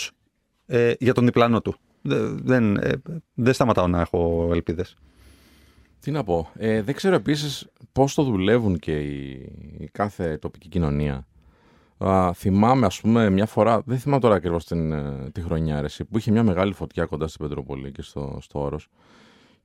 ε, 0.66 0.94
για 1.00 1.14
τον 1.14 1.26
διπλανό 1.26 1.62
του. 1.62 1.76
Δεν, 2.02 2.38
δεν, 2.44 2.76
ε, 2.78 3.02
δεν 3.34 3.54
σταματάω 3.54 3.88
να 3.88 4.02
έχω 4.02 4.50
ελπίδες. 4.52 4.96
Τι 6.00 6.12
να 6.12 6.24
πω. 6.24 6.52
Ε, 6.56 6.82
δεν 6.82 6.96
ξέρω 6.96 7.16
επίσης 7.16 7.68
πώς 7.92 8.14
το 8.14 8.24
δουλεύουν 8.24 8.80
και 8.80 9.00
η, 9.00 9.30
η 9.78 9.90
κάθε 9.92 10.38
τοπική 10.38 10.68
κοινωνία. 10.68 11.28
Α, 11.98 12.34
θυμάμαι, 12.34 12.86
ας 12.86 13.02
πούμε, 13.02 13.30
μια 13.30 13.46
φορά, 13.46 13.82
δεν 13.86 14.00
θυμάμαι 14.00 14.22
τώρα 14.22 14.36
ακριβώς 14.36 14.66
τη 15.32 15.42
χρονιά, 15.42 15.80
ρε, 15.80 15.86
εσύ, 15.86 16.06
που 16.06 16.18
είχε 16.18 16.32
μια 16.32 16.44
μεγάλη 16.44 16.74
φωτιά 16.74 17.06
κοντά 17.06 17.28
στην 17.28 17.48
Πετροπολή 17.48 17.92
και 17.92 18.02
στο, 18.02 18.38
στο 18.42 18.60
Όρος. 18.60 18.90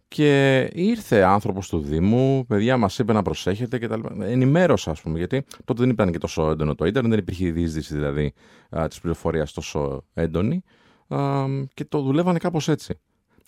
Και 0.09 0.61
ήρθε 0.73 1.23
άνθρωπος 1.23 1.69
του 1.69 1.79
Δήμου, 1.79 2.45
παιδιά 2.47 2.77
μας 2.77 2.99
είπε 2.99 3.13
να 3.13 3.23
προσέχετε 3.23 3.79
κτλ. 3.79 4.01
Ενημέρωσα, 4.23 4.91
ας 4.91 5.01
πούμε, 5.01 5.19
γιατί 5.19 5.45
τότε 5.65 5.81
δεν 5.83 5.91
ήταν 5.91 6.11
και 6.13 6.19
τόσο 6.19 6.51
έντονο 6.51 6.75
το 6.75 6.85
ίντερνετ, 6.87 7.11
δεν 7.11 7.21
υπήρχε 7.21 7.47
η 7.47 7.51
διείσδυση 7.51 7.95
δηλαδή 7.95 8.33
της 8.89 9.01
πληροφορίας 9.01 9.53
τόσο 9.53 10.05
έντονη. 10.15 10.63
Α, 11.09 11.45
και 11.75 11.85
το 11.85 12.01
δουλεύανε 12.03 12.39
κάπως 12.39 12.69
έτσι. 12.69 12.99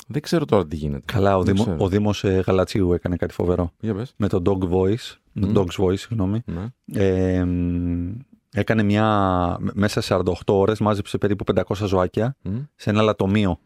Δεν 0.09 0.23
ξέρω 0.23 0.45
τώρα 0.45 0.67
τι 0.67 0.77
γίνεται. 0.77 1.03
Καλά, 1.13 1.37
ο, 1.37 1.43
Δεν 1.43 1.55
Δήμο, 1.55 1.65
ξέρω. 1.67 1.85
ο 1.85 1.89
Δήμος 1.89 2.25
ε, 2.25 2.43
Γαλατσίου 2.47 2.93
έκανε 2.93 3.17
κάτι 3.17 3.33
φοβερό. 3.35 3.73
Για 3.81 3.95
πες. 3.95 4.15
Με 4.17 4.29
το 4.29 4.43
Dog 4.47 4.69
Voice, 4.71 5.17
Μμμ. 5.33 5.53
το 5.53 5.61
Dog's 5.69 5.85
Voice, 5.85 5.99
συγγνώμη. 5.99 6.43
Ναι. 6.47 6.67
Ε, 6.93 7.45
μ, 7.45 8.13
έκανε 8.53 8.83
μια, 8.83 9.57
μέσα 9.73 10.01
σε 10.01 10.15
48 10.25 10.33
ώρες 10.47 10.81
μάζεψε 10.81 11.19
περίπου 11.19 11.45
500 11.55 11.63
ζωάκια 11.87 12.37
Μμ. 12.43 12.57
σε 12.75 12.91
ένα 12.91 13.03
λατομείο 13.03 13.59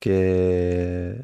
και 0.00 0.14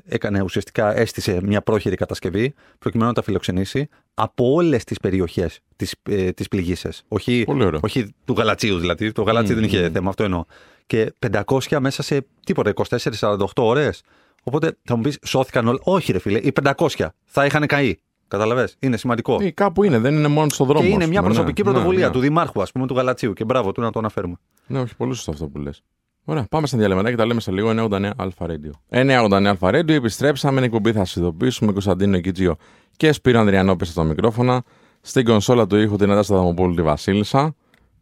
έκανε 0.05 0.43
ουσιαστικά, 0.43 0.97
έστησε 0.97 1.41
μια 1.43 1.63
πρόχειρη 1.63 1.97
κατασκευή 1.97 2.55
προκειμένου 2.79 3.09
να 3.09 3.15
τα 3.15 3.23
φιλοξενήσει 3.23 3.89
από 4.15 4.53
όλες 4.53 4.85
τις 4.85 4.99
περιοχές 4.99 5.61
της, 5.77 5.95
ε, 6.03 6.31
της 6.33 6.49
πληγήσεως. 6.49 7.03
Όχι, 7.09 7.43
Πολύ 7.47 7.65
ωραίο. 7.65 7.81
όχι 7.83 8.15
του 8.25 8.35
Γαλατσίου 8.39 8.79
δηλαδή, 8.79 9.13
το 9.13 9.23
Γαλατσί 9.23 9.53
Μμμ, 9.53 9.59
δεν 9.61 9.69
είχε 9.69 9.83
μμμ. 9.83 9.93
θέμα, 9.93 10.09
αυτό 10.09 10.25
εννοώ. 10.25 10.45
Και 10.87 11.13
500 11.19 11.81
μέσα 11.81 12.03
σε 12.03 12.27
τίποτα, 12.45 12.71
24-48 12.71 13.47
ώρες. 13.57 14.03
Οπότε 14.43 14.77
θα 14.85 14.97
μου 14.97 15.03
πεις, 15.03 15.19
σώθηκαν 15.25 15.69
όλα. 15.69 15.79
Όχι, 15.83 16.13
ρε 16.13 16.19
φίλε, 16.19 16.39
οι 16.39 16.53
500 16.53 17.13
θα 17.25 17.45
είχαν 17.45 17.67
καεί. 17.67 17.95
Καταλαβες, 18.29 18.77
είναι 18.79 18.97
σημαντικό. 18.97 19.39
Ε, 19.43 19.51
κάπου 19.51 19.83
είναι, 19.85 19.99
δεν 19.99 20.15
είναι 20.17 20.29
μόνο 20.29 20.49
στον 20.51 20.67
δρόμο. 20.67 20.81
και 20.83 20.89
ας 20.89 20.95
είναι 20.95 21.07
μια 21.07 21.19
πούμε, 21.21 21.29
ναι. 21.29 21.35
προσωπική 21.35 21.63
Ναι, 21.63 21.71
πρωτοβουλία 21.71 22.07
ναι. 22.07 22.13
του 22.13 22.19
Δημάρχου, 22.21 22.63
ας 22.63 22.73
πούμε, 22.73 22.87
του 22.87 22.95
Γαλατσίου. 22.95 23.33
Και 23.33 23.45
μπράβο 23.45 23.73
του 23.73 23.81
να 23.81 23.91
το 23.91 23.99
αναφέρουμε. 23.99 24.37
Ναι, 24.67 24.81
όχι, 24.81 24.97
πολύ 24.97 25.15
σωστό 25.15 25.31
αυτό 25.31 25.47
που 25.47 25.59
λες. 25.59 25.83
Ωραία, 26.29 26.47
πάμε 26.51 26.67
στα 26.67 26.79
διαλυματά 26.79 27.11
και 27.11 27.17
τα 27.17 27.27
λέμε 27.27 27.41
σε 27.41 27.51
λίγο. 27.51 27.71
989 27.91 28.11
Αλφα 28.17 28.47
Radio. 28.49 28.71
989 28.91 29.45
Αλφα 29.47 29.69
Radio, 29.69 29.89
επιστρέψαμε. 29.91 30.57
Είναι 30.57 30.67
εκπομπή, 30.67 30.93
θα 30.93 31.05
σα 31.05 31.21
ειδοποιήσουμε. 31.21 31.73
Κωνσταντίνο 31.73 32.21
Κιτζίο 32.21 32.57
και 32.97 33.13
Σπύρο 33.13 33.41
Ανδριανό 33.41 33.77
πέσε 33.77 33.91
στα 33.93 34.05
μικρόφωνα. 34.05 34.63
Στην 35.01 35.25
κονσόλα 35.25 35.67
του 35.67 35.77
ήχου 35.77 35.97
την 35.97 36.11
Αντάστα 36.11 36.37
Δαμοπούλου 36.37 36.75
τη 36.75 36.83
Βασίλισσα. 36.83 37.55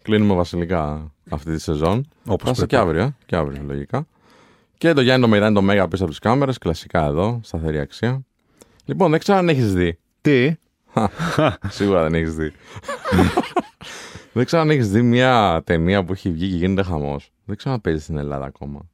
Κλείνουμε 0.03 0.35
βασιλικά 0.35 1.13
αυτή 1.31 1.53
τη 1.53 1.61
σεζόν. 1.61 2.09
Όπως 2.27 2.43
Θα 2.45 2.51
είσαι 2.51 2.67
πρέπει. 2.67 2.69
και 2.69 2.77
αύριο, 2.77 3.03
ε, 3.03 3.15
και 3.27 3.37
αύριο 3.37 3.63
λογικά. 3.67 4.07
Και 4.79 4.93
το 4.93 5.01
Γιάννη 5.01 5.27
το 5.27 5.33
Μηδάνη 5.33 5.55
το 5.55 5.63
Μέγα 5.63 5.89
πίσω 5.89 6.03
από 6.03 6.11
τις 6.13 6.21
κάμερες. 6.21 6.59
Κλασικά 6.59 7.05
εδώ, 7.05 7.41
σταθερή 7.43 7.79
αξία. 7.79 8.25
Λοιπόν, 8.85 9.11
δεν 9.11 9.19
ξέρω 9.21 9.39
αν 9.39 9.49
έχεις 9.49 9.73
δει. 9.75 9.99
Τι; 10.21 10.55
Σίγουρα 11.69 12.03
δεν 12.03 12.15
έχεις 12.15 12.35
δει. 12.35 12.53
δεν 14.33 14.45
ξέρω 14.45 14.63
αν 14.63 14.71
έχεις 14.71 14.91
δει 14.91 15.03
μια 15.03 15.63
ταινία 15.65 16.05
που 16.05 16.13
έχει 16.13 16.31
βγει 16.31 16.49
και 16.49 16.57
γίνεται 16.57 16.83
χαμός. 16.83 17.33
Δεν 17.45 17.57
ξέρω 17.57 17.75
αν 17.75 17.81
παίζεις 17.81 18.03
στην 18.03 18.17
Ελλάδα 18.17 18.45
ακόμα. 18.45 18.89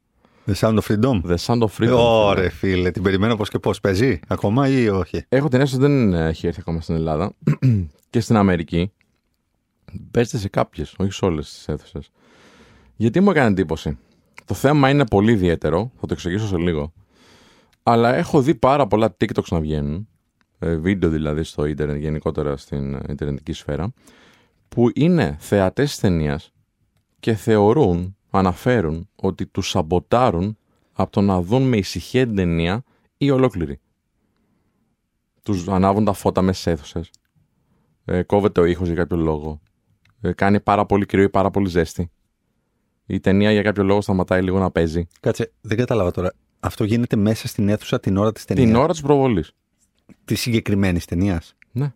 The 0.46 0.54
Sound 0.54 0.78
of 0.78 0.82
Freedom. 0.88 1.20
The 1.24 1.36
Sound 1.36 1.60
of 1.62 1.68
Freedom. 1.78 1.96
Ωραία, 1.96 2.50
φίλε, 2.50 2.90
την 2.90 3.02
περιμένω 3.02 3.36
πώς 3.36 3.48
και 3.48 3.58
πώς. 3.58 3.80
Παίζει 3.80 4.20
ακόμα 4.28 4.68
ή 4.68 4.88
όχι; 4.88 5.24
Έχω 5.28 5.48
την 5.48 5.60
αίσθηση 5.60 5.82
ότι 5.82 5.92
δεν 5.92 6.14
έχει 6.14 6.46
έρθει 6.46 6.60
ακόμα 6.60 6.80
στην 6.80 6.94
Ελλάδα 6.94 7.32
και 8.10 8.20
στην 8.20 8.36
Αμερική. 8.36 8.92
Παίζεται 10.10 10.38
σε 10.38 10.48
κάποιες, 10.48 10.94
όχι 10.98 11.12
σε 11.12 11.24
όλες 11.24 11.50
τις 11.50 11.68
αίθουσες. 11.68 12.10
Γιατί 12.96 13.20
μου 13.20 13.30
έκανε 13.30 13.46
εντύπωση. 13.46 13.98
το 14.44 14.54
θέμα 14.54 14.90
είναι 14.90 15.06
πολύ 15.06 15.32
ιδιαίτερο, 15.32 15.90
θα 16.00 16.06
το 16.06 16.12
εξηγήσω 16.12 16.46
σε 16.46 16.56
λίγο. 16.56 16.92
Αλλά 17.82 18.14
έχω 18.14 18.42
δει 18.42 18.54
πάρα 18.54 18.86
πολλά 18.86 19.16
TikToks 19.20 19.48
να 19.50 19.60
βγαίνουν, 19.60 20.08
ε, 20.58 20.74
βίντεο 20.74 21.10
δηλαδή 21.10 21.42
στο 21.42 21.64
ίντερνετ, 21.64 21.96
γενικότερα 21.96 22.56
στην 22.56 23.00
ιντερνετική 23.08 23.52
σφαίρα, 23.52 23.92
που 24.68 24.90
είναι 24.94 25.36
θεατές 25.40 25.98
ταινίας 25.98 26.52
και 27.20 27.34
θεωρούν, 27.34 28.16
αναφέρουν 28.30 29.08
ότι 29.16 29.46
τους 29.46 29.68
σαμποτάρουν 29.68 30.56
από 30.92 31.10
το 31.10 31.20
να 31.20 31.42
δουν 31.42 31.62
με 31.62 31.76
ησυχία 31.76 32.26
την 32.26 32.36
ταινία 32.36 32.84
ή 33.16 33.30
ολόκληρη. 33.30 33.80
Τους 35.42 35.68
ανάβουν 35.68 36.04
τα 36.04 36.12
φώτα 36.12 36.42
μέσα 36.42 36.60
σε 36.60 36.70
αίθουσες. 36.70 37.10
Ε, 38.04 38.22
κόβεται 38.22 38.60
ο 38.60 38.64
ήχος 38.64 38.86
για 38.86 38.96
κάποιο 38.96 39.16
λόγο. 39.16 39.60
Ε, 40.20 40.32
κάνει 40.32 40.60
πάρα 40.60 40.86
πολύ 40.86 41.06
κρύο 41.06 41.22
ή 41.22 41.28
πάρα 41.28 41.50
πολύ 41.50 41.68
ζέστη. 41.68 42.10
Η 43.06 43.20
ταινία 43.20 43.52
για 43.52 43.62
κάποιο 43.62 43.84
λόγο 43.84 44.00
σταματάει 44.00 44.42
λίγο 44.42 44.58
να 44.58 44.70
παίζει. 44.70 45.06
Κάτσε, 45.20 45.52
δεν 45.60 45.76
κατάλαβα 45.76 46.10
τώρα. 46.10 46.32
Αυτό 46.60 46.84
γίνεται 46.84 47.16
μέσα 47.16 47.48
στην 47.48 47.68
αίθουσα 47.68 48.00
την 48.00 48.16
ώρα 48.16 48.32
της 48.32 48.44
ταινίας. 48.44 48.66
Την 48.66 48.76
ώρα 48.76 48.92
της 48.92 49.00
προβολής. 49.00 49.52
Της 50.24 50.40
συγκεκριμένης 50.40 51.04
ταινίας. 51.04 51.54
Ναι. 51.72 51.92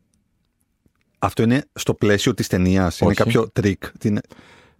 Αυτό 1.18 1.42
είναι 1.42 1.64
στο 1.72 1.94
πλαίσιο 1.94 2.34
της 2.34 2.46
ταινίας. 2.46 3.00
Είναι 3.00 3.14
κάποιο 3.14 3.50
τρικ. 3.50 3.84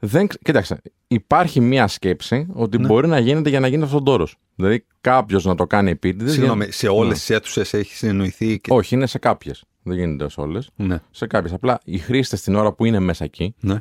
Την... 0.08 0.18
Δεν, 0.18 0.26
κοίταξε, 0.42 0.80
υπάρχει 1.06 1.60
μία 1.60 1.86
σκέψη 1.86 2.46
ότι 2.52 2.78
Ναι. 2.78 2.86
μπορεί 2.86 3.08
να 3.08 3.18
γίνεται 3.18 3.48
για 3.48 3.60
να 3.60 3.66
γίνει 3.66 3.82
αυτόν 3.82 4.04
τον 4.04 4.18
ντόρο. 4.18 4.28
Δηλαδή 4.54 4.86
κάποιος 5.00 5.44
να 5.44 5.54
το 5.54 5.66
κάνει 5.66 5.90
επίτηδες. 5.90 6.32
Συγγνώμη, 6.32 6.70
σε 6.70 6.88
όλες 6.88 7.08
Ναι. 7.08 7.14
τις 7.14 7.30
αίθουσες 7.30 7.74
έχει 7.74 7.94
συνεννοηθεί. 7.94 8.60
Και... 8.60 8.72
Όχι, 8.72 8.94
είναι 8.94 9.06
σε 9.06 9.18
κάποιες. 9.18 9.64
Δεν 9.82 9.96
γίνεται 9.98 10.28
σε 10.28 10.40
όλες. 10.40 10.70
Ναι. 10.76 11.00
Σε 11.10 11.26
κάποιες. 11.26 11.52
Απλά 11.52 11.80
οι 11.84 11.98
χρήστες 11.98 12.42
την 12.42 12.54
ώρα 12.54 12.72
που 12.72 12.84
είναι 12.84 12.98
μέσα 13.00 13.24
εκεί 13.24 13.54
ναι. 13.60 13.74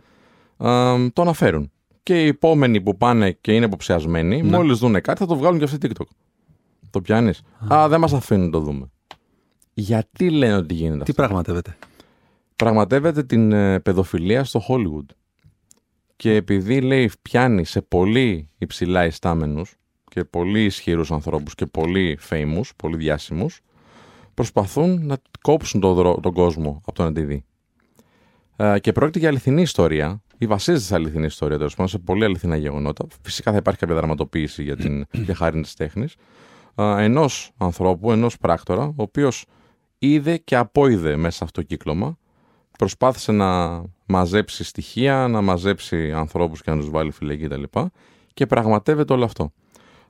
α, 0.58 0.96
το 1.13 1.22
αναφέρουν. 1.22 1.72
Και 2.03 2.24
οι 2.24 2.27
επόμενοι 2.27 2.82
που 2.82 2.98
πάνε 2.98 3.32
και 3.32 3.53
είναι 3.53 3.65
υποψιασμένοι, 3.65 4.42
Ναι. 4.42 4.58
μόλις 4.58 4.77
δουν 4.77 5.01
κάτι 5.01 5.20
θα 5.20 5.25
το 5.25 5.36
βγάλουν 5.36 5.58
και 5.58 5.63
αυτοί 5.63 5.77
TikTok. 5.88 6.06
Το 6.89 7.01
πιάνεις. 7.01 7.42
Α, 7.74 7.88
δεν 7.88 8.00
μας 8.00 8.13
αφήνουν 8.13 8.46
να 8.46 8.51
το 8.51 8.60
δούμε. 8.60 8.92
Γιατί 9.74 10.30
λένε 10.30 10.56
ότι 10.56 10.74
γίνεται 10.74 10.94
αυτό; 10.94 11.06
Τι 11.06 11.13
πραγματεύεται; 11.13 11.77
πραγματεύεται 12.56 13.24
την 13.24 13.51
ε, 13.51 13.80
παιδοφιλία 13.80 14.44
στο 14.44 14.62
Hollywood. 14.68 15.06
Και 16.15 16.34
επειδή 16.36 16.82
λέει 16.82 17.12
πιάνει 17.22 17.65
σε 17.65 17.82
πολύ 17.82 18.50
υψηλά 18.58 19.05
ιστάμενους 19.05 19.75
και 20.10 20.24
πολύ 20.24 20.63
ισχυρούς 20.63 21.12
ανθρώπους 21.12 21.55
και 21.55 21.65
πολύ 21.65 22.20
famous, 22.29 22.70
πολύ 22.75 22.98
διάσημους, 22.98 23.62
προσπαθούν 24.34 25.05
να 25.05 25.17
κόψουν 25.41 25.79
τον, 25.79 25.93
δρό- 25.96 26.20
τον 26.22 26.34
κόσμο 26.34 26.82
από 26.86 26.91
το 26.91 27.03
να 27.03 27.12
τη 27.12 27.24
δει. 27.24 27.43
Ε, 28.55 28.79
και 28.79 28.91
πρόκειται 28.91 29.20
για 29.20 29.29
αληθινή 29.29 29.62
ιστορία, 29.62 30.22
ή 30.38 30.48
βασίζεται 30.48 30.84
σε 30.84 30.96
αληθινή 30.96 31.25
ιστορία, 31.25 31.58
τέλος 31.58 31.72
πάντων, 31.75 31.88
σε 31.88 31.98
πολύ 31.98 32.24
αληθινά 32.24 32.55
γεγονότα. 32.55 33.05
Φυσικά 33.22 33.51
θα 33.51 33.58
υπάρχει 33.58 33.79
κάποια 33.79 33.96
δραματοποίηση 33.96 34.63
για 34.63 34.75
την 34.75 35.05
για 35.25 35.36
χάρη 35.36 35.62
της 35.62 35.74
τέχνης. 35.74 36.15
Ενός 36.75 37.51
ανθρώπου, 37.58 38.12
ενός 38.12 38.38
πράκτορα, 38.38 38.84
ο 38.84 38.93
οποίος 38.96 39.46
είδε 40.00 40.38
και 40.38 40.55
απόειδε 40.55 41.15
μέσα 41.15 41.38
σε 41.38 41.43
αυτό 41.43 41.62
το 41.62 41.67
κύκλωμα 41.67 42.17
προσπάθησε 42.77 43.32
να 43.32 43.82
μαζέψει 44.06 44.63
στοιχεία, 44.63 45.27
να 45.27 45.42
μαζέψει 45.42 46.12
ανθρώπους 46.12 46.62
και 46.62 46.72
να 46.72 46.77
τους 46.77 46.89
βάλει 46.89 47.12
φυλακή 47.12 47.48
κτλ. 47.48 47.63
Και, 47.70 47.89
και 48.34 48.46
πραγματεύεται 48.46 49.13
όλο 49.13 49.24
αυτό. 49.24 49.51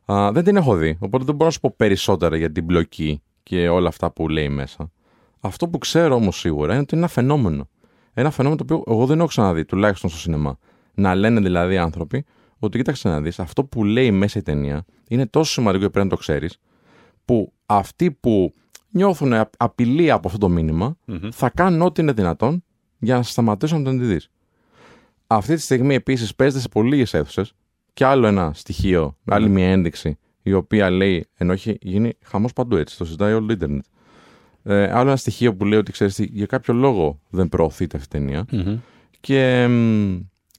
Α, 0.05 0.31
δεν 0.31 0.43
την 0.43 0.55
έχω 0.55 0.75
δει, 0.75 0.97
οπότε 0.99 1.23
δεν 1.23 1.35
μπορώ 1.35 1.45
να 1.45 1.51
σου 1.51 1.59
πω 1.59 1.73
περισσότερα 1.77 2.37
για 2.37 2.51
την 2.51 2.63
μπλοκή 2.63 3.21
και 3.43 3.69
όλα 3.69 3.87
αυτά 3.87 4.11
που 4.11 4.29
λέει 4.29 4.49
μέσα. 4.49 4.91
Αυτό 5.39 5.67
που 5.67 5.77
ξέρω 5.77 6.15
όμως 6.15 6.39
σίγουρα 6.39 6.71
είναι 6.71 6.81
ότι 6.81 6.95
είναι 6.95 7.03
ένα 7.03 7.13
φαινόμενο. 7.13 7.67
Ένα 8.13 8.31
φαινόμενο 8.31 8.63
το 8.63 8.73
οποίο 8.73 8.93
εγώ 8.93 9.05
δεν 9.05 9.17
έχω 9.17 9.27
ξαναδεί, 9.27 9.65
τουλάχιστον 9.65 10.09
στο 10.09 10.19
σινεμά. 10.19 10.57
Να 10.93 11.15
λένε 11.15 11.39
δηλαδή 11.39 11.77
άνθρωποι 11.77 12.25
ότι 12.59 12.77
κοίταξε 12.77 13.09
να 13.09 13.21
δεις, 13.21 13.39
αυτό 13.39 13.63
που 13.63 13.83
λέει 13.83 14.11
μέσα 14.11 14.39
η 14.39 14.41
ταινία 14.41 14.85
είναι 15.07 15.25
τόσο 15.25 15.51
σημαντικό 15.51 15.83
και 15.83 15.89
πρέπει 15.89 16.05
να 16.05 16.11
το 16.11 16.17
ξέρεις, 16.17 16.57
που 17.25 17.53
αυτοί 17.65 18.11
που 18.11 18.53
νιώθουν 18.93 19.33
α- 19.33 19.49
απειλή 19.57 20.11
από 20.11 20.27
αυτό 20.27 20.39
το 20.39 20.49
μήνυμα 20.49 20.97
θα 21.31 21.49
κάνουν 21.49 21.81
ό,τι 21.81 22.01
είναι 22.01 22.11
δυνατόν 22.11 22.63
για 22.99 23.15
να 23.15 23.23
σε 23.23 23.31
σταματήσουν 23.31 23.77
να 23.77 23.83
τον 23.83 23.99
τη 23.99 24.05
δεις. 24.05 24.29
Αυτή 25.27 25.55
τη 25.55 25.61
στιγμή 25.61 25.95
επίσης 25.95 26.35
παίζεται 26.35 26.61
σε 26.61 26.69
πολύ 26.69 26.89
λίγες 26.89 27.13
αίθουσες 27.13 27.53
και 27.93 28.05
άλλο 28.05 28.27
ένα 28.27 28.51
στοιχείο, 28.53 29.17
άλλη 29.25 29.49
μια 29.49 29.71
ένδειξη 29.71 30.17
η 30.43 30.53
οποία 30.53 30.89
λέει, 30.89 31.27
ενώ 31.37 31.51
έχει 31.51 31.77
γίνει 31.81 32.13
χαμός 32.23 32.53
παντού 32.53 32.75
έτσι, 32.75 32.97
το 32.97 33.05
συζητάει 33.05 33.33
όλο 33.33 33.45
το 33.45 33.53
Ιντερνετ. 33.53 33.83
Ε, 34.63 34.91
άλλο 34.91 35.07
ένα 35.07 35.15
στοιχείο 35.15 35.55
που 35.55 35.65
λέει 35.65 35.79
ότι 35.79 35.91
ξέρεις 35.91 36.19
για 36.19 36.45
κάποιο 36.45 36.73
λόγο 36.73 37.19
δεν 37.29 37.49
προωθείται 37.49 37.97
αυτή 37.97 38.17
η 38.17 38.19
ταινία. 38.19 38.45
Και 39.19 39.69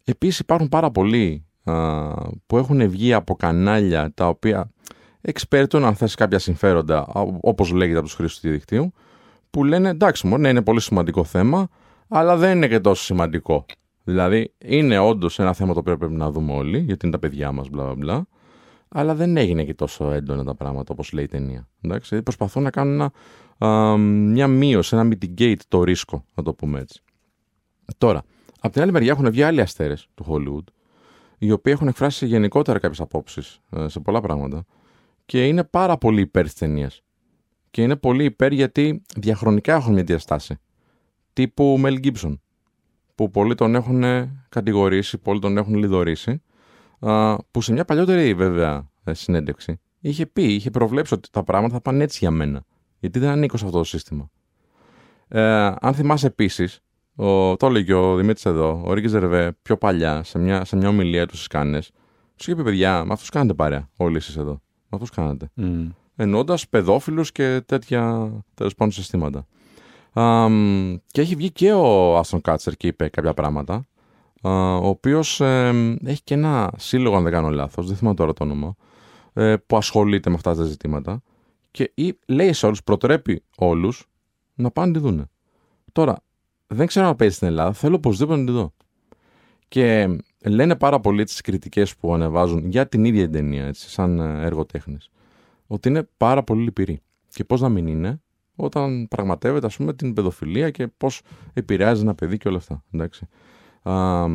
επίσης 0.05 0.39
υπάρχουν 0.39 0.69
πάρα 0.69 0.91
πολλοί 0.91 1.45
α, 1.65 1.73
που 2.47 2.57
έχουν 2.59 2.89
βγει 2.89 3.13
από 3.13 3.35
κανάλια 3.35 4.13
τα 4.15 4.29
οποία 4.29 4.71
εξπέρτουν 5.27 5.85
αν 5.85 5.95
θες 5.95 6.15
κάποια 6.15 6.39
συμφέροντα, 6.39 6.99
α, 6.99 7.23
όπως 7.41 7.71
λέγεται 7.71 7.99
από 7.99 8.07
τους 8.07 8.17
χρήστες 8.17 8.41
του 8.41 8.49
διαδικτύου, 8.49 8.93
που 9.51 9.65
λένε 9.65 9.89
εντάξει 9.89 10.27
μόνο, 10.27 10.43
ναι, 10.43 10.49
είναι 10.49 10.63
πολύ 10.63 10.81
σημαντικό 10.81 11.25
θέμα, 11.25 11.69
αλλά 12.09 12.37
δεν 12.37 12.57
είναι 12.57 12.69
και 12.69 12.81
τόσο 12.81 13.03
σημαντικό. 13.03 13.65
Δηλαδή, 14.05 14.55
είναι 14.59 14.99
όντως 14.99 15.39
ένα 15.39 15.53
θέμα 15.53 15.73
το 15.73 15.79
οποίο 15.79 15.97
πρέπει 15.97 16.15
να 16.15 16.31
δούμε 16.31 16.53
όλοι, 16.53 16.79
γιατί 16.79 17.07
είναι 17.07 17.15
τα 17.15 17.21
παιδιά 17.21 17.53
μας, 17.53 17.69
μπλα 17.69 17.83
μπλα 17.83 17.95
μπλα. 17.95 18.27
Αλλά 18.89 19.15
δεν 19.15 19.37
έγινε 19.37 19.65
και 19.65 19.75
τόσο 19.75 20.11
έντονα 20.11 20.45
τα 20.45 20.55
πράγματα 20.55 20.93
όπως 20.93 21.13
λέει 21.13 21.25
η 21.25 21.29
ταινία. 21.29 21.69
Εντάξει, 21.81 22.09
δηλαδή 22.09 22.25
προσπαθούν 22.25 22.63
να 22.63 22.71
κάνουν 22.71 22.95
ένα, 22.95 23.13
α, 23.71 23.97
μια 23.97 24.47
μείωση, 24.47 24.97
ένα 24.97 25.09
mitigate 25.13 25.61
το 25.69 25.83
ρίσκο, 25.83 26.25
να 26.35 26.43
το 26.43 26.55
πούμε 26.55 26.81
έτσι. 26.81 27.03
Τώρα, 27.99 28.23
από 28.61 28.73
την 28.73 28.83
άλλη 28.83 28.93
μεριά 28.93 29.13
έχουν 29.13 29.31
βγει 29.31 29.43
άλλοι 29.43 29.61
αστέρες 29.61 30.09
του 30.15 30.25
Hollywood, 30.29 30.73
οι 31.39 31.51
οποίοι 31.51 31.73
έχουν 31.77 31.89
εκφράσει 31.89 32.27
γενικότερα 32.27 32.79
κάποιες 32.79 33.01
απόψεις 33.01 33.61
σε 33.87 34.01
πολλά 34.01 34.21
πράγματα 34.21 34.65
και 35.27 35.47
είναι 35.47 35.65
πάρα 35.65 35.99
πολύ 35.99 36.21
υπέρ 36.21 36.45
της 36.45 36.55
ταινίας. 36.55 37.03
Και 37.71 37.83
είναι 37.83 37.97
πολύ 37.97 38.25
υπέρ 38.25 38.53
γιατί 38.53 39.03
διαχρονικά 39.17 39.75
έχουν 39.75 39.93
μια 39.93 40.03
διαστάση. 40.03 40.59
Τύπου 41.33 41.81
Mel 41.85 42.05
Gibson. 42.05 42.39
Που 43.15 43.31
πολλοί 43.31 43.55
τον 43.55 43.75
έχουν 43.75 44.05
κατηγορήσει, 44.49 45.19
πολλοί 45.19 45.41
τον 45.41 45.57
έχουν 45.57 45.75
λιδωρήσει. 45.75 46.43
α, 46.99 47.37
Που 47.37 47.61
σε 47.61 47.73
μια 47.73 47.85
παλιότερη 47.85 48.35
βέβαια 48.35 48.91
ε, 49.05 49.15
συνέντευξη 49.15 49.81
είχε 50.09 50.27
πει, 50.27 50.55
είχε 50.55 50.71
προβλέψει 50.71 51.15
ότι 51.15 51.29
τα 51.31 51.43
πράγματα 51.45 51.75
θα 51.75 51.81
πάνε 51.81 52.05
έτσι 52.05 52.19
για 52.21 52.31
μένα. 52.31 52.65
Γιατί 52.99 53.19
δεν 53.19 53.29
ανήκω 53.29 53.57
σε 53.57 53.65
αυτό 53.65 53.79
το 53.79 53.85
σύστημα. 53.85 54.31
Ε, 55.29 55.73
αν 55.81 55.95
θυμάσαι 55.95 56.27
επίσης, 56.27 56.81
το 57.57 57.67
έλεγε 57.67 57.95
ο 57.95 58.17
Δημήτρης 58.17 58.45
εδώ, 58.45 58.83
ο 58.85 58.93
Ρίκης 58.93 59.11
Ζερβέ, 59.11 59.57
πιο 59.63 59.77
παλιά, 59.77 60.23
σε 60.23 60.39
μια, 60.39 60.65
σε 60.65 60.77
μια 60.77 60.89
ομιλία 60.89 61.27
τους 61.27 61.37
στις 61.37 61.49
Κάνε, 61.49 61.79
τους 62.37 62.47
είχε 62.47 62.55
πει: 62.57 62.63
Παιδιά, 62.63 63.05
με 63.05 63.13
αυτούς 63.13 63.29
κάνετε 63.29 63.55
παρέα, 63.55 63.91
όλοι 63.97 64.17
εσείς 64.17 64.37
εδώ. 64.37 64.61
Με 64.95 65.01
αυτού 65.03 65.15
κάνετε 65.15 65.51
Μμ. 65.55 65.89
εννοώντα 66.17 66.59
παιδόφιλους 66.71 67.33
και 67.33 67.63
τέτοια 67.67 68.33
τέλος 68.55 68.75
πάντων 68.75 68.93
συστήματα. 68.93 69.47
Αμ, 70.13 70.97
και 71.07 71.21
έχει 71.21 71.35
βγει 71.35 71.51
και 71.51 71.73
ο 71.73 72.17
Άστον 72.19 72.41
Κάτσερ 72.41 72.77
και 72.77 72.87
είπε 72.87 73.09
κάποια 73.09 73.35
πράγματα, 73.35 73.87
α, 74.43 74.77
ο 74.77 74.89
οποίος 74.89 75.41
έχει 76.05 76.23
και 76.25 76.35
ένα 76.35 76.73
σύλλογο, 76.77 77.17
αν 77.17 77.23
δεν 77.23 77.33
κάνω 77.33 77.51
λάθος, 77.51 77.87
δεν 77.87 77.97
θυμάμαι 77.97 78.17
τώρα 78.17 78.33
το 78.33 78.45
όνομα, 78.45 78.75
ε, 79.33 79.57
που 79.67 79.77
ασχολείται 79.77 80.29
με 80.31 80.35
αυτά 80.35 80.55
τα 80.55 80.65
ζητήματα 80.65 81.23
και 81.71 81.93
ή, 81.95 82.19
λέει 82.27 82.53
σε 82.53 82.67
όλους, 82.67 82.83
προτρέπει 82.83 83.43
όλους 83.57 84.07
να 84.55 84.71
πάνε 84.71 84.87
να 84.87 84.93
τη 84.93 84.99
δούνε. 84.99 85.25
Τώρα, 85.93 86.17
δεν 86.67 86.87
ξέρω 86.87 87.07
αν 87.07 87.17
παίζει 87.17 87.35
στην 87.35 87.47
Ελλάδα, 87.47 87.73
θέλω 87.73 87.97
οπωσδήποτε 87.97 88.41
να 88.41 88.47
τη 88.47 88.53
δω. 88.53 88.73
Και 89.69 90.17
λένε 90.51 90.77
πάρα 90.77 91.01
πολύ 91.01 91.25
τις 91.25 91.41
κριτικές 91.41 91.97
που 91.97 92.15
ανεβάζουν 92.15 92.69
για 92.69 92.89
την 92.89 93.05
ίδια 93.05 93.23
την 93.23 93.33
ταινία, 93.33 93.65
έτσι, 93.65 93.91
σαν 93.91 94.21
ε, 94.21 94.45
έργο 94.45 94.65
τέχνης 94.65 95.11
ότι 95.67 95.89
είναι 95.89 96.09
πάρα 96.17 96.43
πολύ 96.43 96.63
λυπηρή. 96.63 97.01
Και 97.29 97.45
πώς 97.45 97.61
να 97.61 97.69
μην 97.69 97.87
είναι 97.87 98.21
όταν 98.57 99.09
πραγματεύεται, 99.09 99.67
ας 99.67 99.77
πούμε, 99.77 99.95
την 99.95 100.13
παιδοφιλία 100.13 100.71
και 100.71 100.87
πώς 100.87 101.23
επηρεάζει 101.53 102.03
ένα 102.03 102.15
παιδί 102.15 102.37
και 102.37 102.49
όλα 102.49 102.57
αυτά. 102.57 102.85
Εντάξει. 102.91 103.29
Α, 103.83 104.27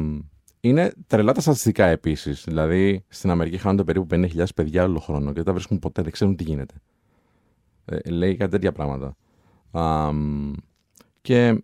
είναι 0.60 0.94
τρελά 1.08 1.32
τα 1.32 1.42
στατιστικά 1.42 1.86
επίσης. 1.86 2.44
Δηλαδή, 2.44 3.06
στην 3.08 3.30
Αμερική 3.30 3.58
χάνονται 3.58 3.84
περίπου 3.84 4.08
50.000 4.12 4.44
παιδιά 4.56 4.84
όλο 4.84 5.00
χρόνο 5.00 5.28
και 5.28 5.34
δεν 5.34 5.44
τα 5.44 5.54
βρίσκουν 5.54 5.80
ποτέ, 5.80 6.02
δεν 6.02 6.12
ξέρουν 6.12 6.36
τι 6.36 6.44
γίνεται. 6.44 6.74
Ε, 7.86 8.10
λέει 8.10 8.36
κάτι 8.36 8.52
τέτοια 8.52 8.72
πράγματα. 8.72 9.16
Α, 9.72 10.12
και 11.22 11.62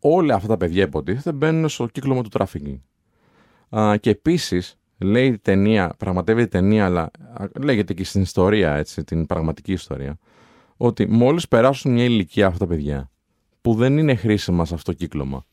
όλα 0.00 0.34
αυτά 0.34 0.48
τα 0.48 0.56
παιδιά 0.56 0.82
υποτίθεται 0.82 1.32
μπαίνουν 1.32 1.68
στο 1.68 1.86
κύκλωμα 1.86 2.22
του 2.22 2.28
τράφικινγκ. 2.28 2.76
Α, 3.70 3.96
και 3.96 4.10
επίσης 4.10 4.78
λέει 4.98 5.26
η 5.26 5.38
ταινία, 5.38 5.94
πραγματεύεται 5.98 6.46
η 6.46 6.60
ταινία, 6.60 6.84
αλλά 6.84 7.10
α, 7.32 7.46
λέγεται 7.60 7.94
και 7.94 8.04
στην 8.04 8.22
ιστορία, 8.22 8.74
έτσι, 8.74 9.04
την 9.04 9.26
πραγματική 9.26 9.72
ιστορία, 9.72 10.18
ότι 10.76 11.06
μόλις 11.06 11.48
περάσουν 11.48 11.92
μια 11.92 12.04
ηλικία 12.04 12.46
αυτά 12.46 12.58
τα 12.58 12.66
παιδιά 12.66 13.10
που 13.60 13.74
δεν 13.74 13.98
είναι 13.98 14.14
χρήσιμα 14.14 14.64
σε 14.64 14.74
αυτό 14.74 14.90
το 14.90 14.96
κύκλωμα. 14.98 15.44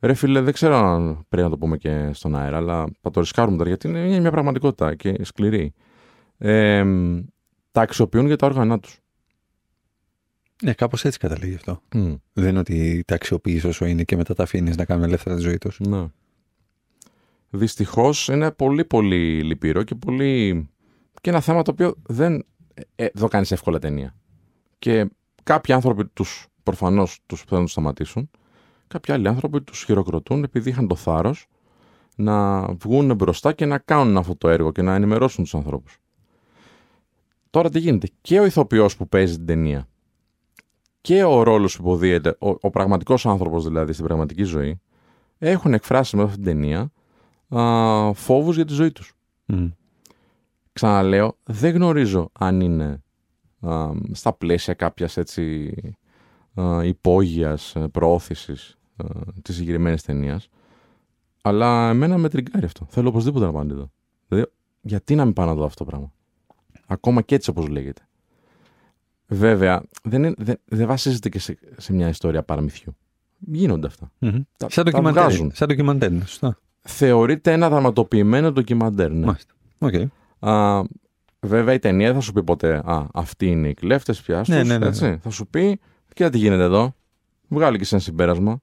Ρε 0.00 0.14
φίλε, 0.14 0.40
δεν 0.40 0.52
ξέρω 0.52 0.76
αν 0.76 1.24
πρέπει 1.28 1.44
να 1.44 1.50
το 1.50 1.58
πούμε 1.58 1.76
και 1.76 2.10
στον 2.12 2.36
αέρα, 2.36 2.56
αλλά 2.56 2.86
θα 3.00 3.10
το 3.10 3.20
ρισκάρουμε 3.20 3.56
τώρα 3.56 3.68
γιατί 3.68 3.88
είναι 3.88 4.20
μια 4.20 4.30
πραγματικότητα 4.30 4.94
και 4.94 5.24
σκληρή. 5.24 5.72
Ε, 6.38 6.84
τα 7.70 7.80
αξιοποιούν 7.80 8.26
για 8.26 8.36
τα 8.36 8.46
όργανα 8.46 8.78
τους. 8.78 9.00
Ναι, 10.62 10.72
κάπως 10.72 11.04
έτσι 11.04 11.18
καταλήγει 11.18 11.54
αυτό. 11.54 11.82
Μμ, 11.94 12.14
Δεν 12.32 12.48
είναι 12.48 12.58
ότι 12.58 13.02
τα 13.06 13.14
αξιοποιείς 13.14 13.64
όσο 13.64 13.84
είναι 13.84 14.02
και 14.02 14.16
μετά 14.16 14.34
τα 14.34 14.42
αφήνεις 14.42 14.76
να 14.76 14.84
κάνουν 14.84 15.04
ελεύθερα 15.04 15.36
τη 15.36 15.42
ζωή 15.42 15.58
τους. 15.58 15.80
ναι. 15.80 16.06
Δυστυχώς 17.54 18.28
είναι 18.28 18.50
πολύ 18.50 18.84
πολύ 18.84 19.42
λυπηρό 19.42 19.82
και 19.82 19.94
πολύ. 19.94 20.68
και 21.20 21.30
ένα 21.30 21.40
θέμα 21.40 21.62
το 21.62 21.70
οποίο 21.70 21.94
δεν 22.02 22.46
ε, 22.94 23.08
το 23.08 23.28
κάνεις 23.28 23.52
εύκολα 23.52 23.78
ταινία. 23.78 24.14
Και 24.78 25.10
κάποιοι 25.42 25.74
άνθρωποι 25.74 26.06
τους 26.06 26.46
προφανώς 26.62 27.20
τους 27.26 27.40
θέλουν 27.40 27.58
να 27.58 27.66
του 27.66 27.72
σταματήσουν. 27.72 28.30
Κάποιοι 28.86 29.14
άλλοι 29.14 29.28
άνθρωποι 29.28 29.62
τους 29.62 29.84
χειροκροτούν 29.84 30.42
επειδή 30.42 30.70
είχαν 30.70 30.86
το 30.86 30.94
θάρρος 30.94 31.46
να 32.16 32.66
βγουν 32.74 33.14
μπροστά 33.14 33.52
και 33.52 33.66
να 33.66 33.78
κάνουν 33.78 34.16
αυτό 34.16 34.36
το 34.36 34.48
έργο 34.48 34.72
και 34.72 34.82
να 34.82 34.94
ενημερώσουν 34.94 35.44
τους 35.44 35.54
ανθρώπους. 35.54 35.98
Τώρα 37.50 37.70
τι 37.70 37.78
γίνεται. 37.78 38.08
Και 38.20 38.40
ο 38.40 38.44
ηθοποιός 38.44 38.96
που 38.96 39.08
παίζει 39.08 39.36
την 39.36 39.46
ταινία 39.46 39.88
και 41.00 41.24
ο 41.24 41.42
ρόλος 41.42 41.76
που 41.76 41.82
υποδίεται, 41.82 42.36
ο, 42.40 42.48
ο 42.60 42.70
πραγματικός 42.70 43.26
άνθρωπος 43.26 43.64
δηλαδή 43.64 43.92
στην 43.92 44.04
πραγματική 44.04 44.42
ζωή, 44.42 44.80
έχουν 45.38 45.74
εκφράσει 45.74 46.16
με 46.16 46.22
αυτή 46.22 46.34
την 46.34 46.44
ταινία 46.44 46.92
φόβους 48.14 48.56
για 48.56 48.64
τη 48.64 48.72
ζωή 48.72 48.92
τους. 48.92 49.12
Ξαναλέω, 50.72 51.36
δεν 51.44 51.74
γνωρίζω 51.74 52.30
αν 52.32 52.60
είναι 52.60 53.02
α, 53.60 53.90
στα 54.12 54.32
πλαίσια 54.32 54.74
κάποιας 54.74 55.16
έτσι 55.16 55.74
υπόγειας 56.84 57.76
προώθησης 57.92 58.78
της 59.42 59.56
συγκεκριμένης 59.56 60.02
ταινίας. 60.02 60.48
Αλλά 61.42 61.88
εμένα 61.88 62.18
με 62.18 62.28
τριγκάρει 62.28 62.64
αυτό. 62.64 62.86
Θέλω 62.90 63.08
οπωσδήποτε 63.08 63.44
να 63.44 63.52
πάνε 63.52 63.72
εδώ. 63.72 63.90
Δηλαδή, 64.28 64.50
γιατί 64.80 65.14
να 65.14 65.24
μην 65.24 65.34
πάω 65.34 65.46
να 65.46 65.54
δω 65.54 65.64
αυτό 65.64 65.84
το 65.84 65.90
πράγμα; 65.90 66.12
Ακόμα 66.86 67.22
και 67.22 67.34
έτσι 67.34 67.50
όπως 67.50 67.68
λέγεται. 67.68 68.06
Βέβαια, 69.26 69.82
δεν, 70.02 70.34
δεν, 70.38 70.60
δεν 70.64 70.86
βασίζεται 70.86 71.28
και 71.28 71.38
σε, 71.38 71.58
σε, 71.76 71.92
μια 71.92 72.08
ιστορία 72.08 72.42
παραμυθιού. 72.42 72.96
Γίνονται 73.38 73.86
αυτά. 73.86 74.12
Mm-hmm. 74.20 74.40
Τα, 74.56 74.70
σαν 74.70 74.84
ντοκιμαντέρ. 74.84 75.32
Σαν 75.32 75.68
ντοκιμαντέρ, 75.68 76.12
σωστά. 76.12 76.58
Θεωρείται 76.82 77.52
ένα 77.52 77.68
δραματοποιημένο 77.68 78.52
ντοκιμαντέρ. 78.52 79.10
Ναι. 79.10 79.26
Μάλιστα. 79.26 79.52
Okay. 79.78 80.04
Α, 80.48 80.82
βέβαια 81.40 81.74
η 81.74 81.78
ταινία 81.78 82.06
δεν 82.06 82.14
θα 82.14 82.20
σου 82.20 82.32
πει 82.32 82.42
ποτέ 82.42 82.82
Α, 82.84 83.06
αυτοί 83.12 83.46
είναι 83.46 83.68
οι 83.68 83.74
κλέφτες 83.74 84.20
πια. 84.20 84.44
Ναι, 84.46 84.62
ναι, 84.62 84.78
ναι, 84.78 84.90
ναι. 85.00 85.16
Θα 85.16 85.30
σου 85.30 85.46
πει, 85.46 85.80
κοίτα 86.14 86.30
τι 86.30 86.38
γίνεται 86.38 86.62
εδώ. 86.62 86.94
Βγάλει 87.48 87.78
και 87.78 87.84
σε 87.84 87.94
ένα 87.94 88.04
συμπέρασμα. 88.04 88.60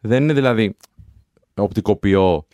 Δεν 0.00 0.22
είναι 0.22 0.32
δηλαδή 0.32 0.76
οπτικοποιώ 1.54 2.46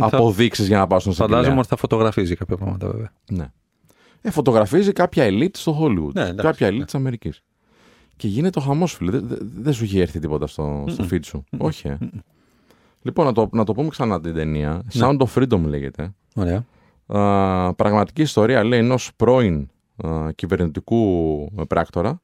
αποδείξεις 0.00 0.66
για 0.66 0.78
να 0.78 0.86
πάω 0.86 0.98
στον 0.98 1.12
Φαντάζομαι 1.12 1.58
ότι 1.58 1.68
θα 1.68 1.76
φωτογραφίζει 1.76 2.34
κάποια 2.34 2.56
πράγματα 2.56 2.86
βέβαια. 2.86 3.12
Ναι 3.30 3.50
ε, 4.26 4.30
φωτογραφίζει 4.30 4.92
κάποια 4.92 5.24
ελίτ 5.24 5.56
στο 5.56 5.78
Hollywood. 5.80 6.12
Ναι, 6.12 6.32
κάποια 6.32 6.66
ελίτ 6.66 6.84
της 6.84 6.94
Αμερικής. 6.94 7.42
Και 8.16 8.28
γίνεται 8.28 8.58
ο 8.58 8.62
χαμός, 8.62 8.92
φίλε. 8.92 9.10
Δεν 9.10 9.26
δε, 9.26 9.36
δε 9.40 9.72
σου 9.72 9.84
έχει 9.84 10.00
έρθει 10.00 10.18
τίποτα 10.18 10.46
στο, 10.46 10.84
στο 10.88 11.06
feed 11.10 11.24
σου. 11.24 11.44
Όχι. 11.58 11.88
Ε. 11.88 11.98
Λοιπόν, 13.06 13.24
να 13.24 13.32
το, 13.32 13.48
να 13.52 13.64
το 13.64 13.72
πούμε 13.72 13.88
ξανά 13.88 14.20
την 14.20 14.34
ταινία. 14.34 14.82
Ναι. 14.94 15.06
Sound 15.06 15.16
of 15.18 15.26
Freedom 15.34 15.60
λέγεται. 15.60 16.14
Ωραία. 16.34 16.64
Α, 17.06 17.74
πραγματική 17.74 18.22
ιστορία 18.22 18.64
λέει 18.64 18.78
ενός 18.78 19.10
πρώην 19.16 19.68
α, 19.96 20.32
κυβερνητικού 20.34 21.50
πράκτορα 21.68 22.20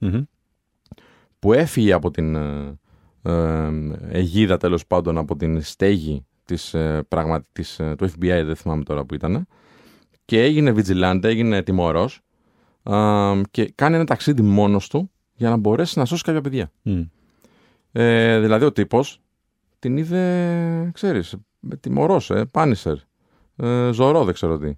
που 1.39 1.53
έφυγε 1.53 1.93
από 1.93 2.11
την 2.11 2.35
ε, 2.35 2.79
ε 3.23 3.71
αιγίδα 4.09 4.57
τέλος 4.57 4.87
πάντων 4.87 5.19
από 5.19 5.37
την 5.37 5.63
στέγη 5.63 6.27
της, 6.45 6.75
ε, 6.75 7.07
της, 7.53 7.79
ε, 7.79 7.95
του 7.99 8.11
FBI, 8.11 8.43
δεν 8.45 8.57
θυμάμαι 8.57 8.83
τώρα 8.83 9.05
που 9.05 9.15
ήταν, 9.15 9.47
και 10.25 10.43
έγινε 10.43 10.75
vigilante, 10.77 11.25
έγινε 11.25 11.63
τιμωρό 11.63 12.09
και 13.51 13.73
κάνει 13.75 13.95
ένα 13.95 14.05
ταξίδι 14.05 14.43
μόνος 14.43 14.89
του 14.89 15.11
για 15.35 15.51
να 15.51 15.57
μπορέσει 15.57 15.99
να 15.99 16.05
σώσει 16.05 16.23
κάποια 16.23 16.41
παιδιά. 16.41 16.73
Ε, 17.93 18.41
δηλαδή 18.41 18.65
ο 18.65 18.73
τύπος 18.73 19.21
την 19.83 19.97
είδε, 19.97 20.91
ξέρεις, 20.93 21.37
τιμωρό, 21.81 22.21
ε, 22.29 22.45
πάνισερ, 22.45 22.97
ε, 23.57 23.91
ζωρό, 23.93 24.25
δεν 24.25 24.35
ξέρω 24.35 24.59
τι. 24.59 24.73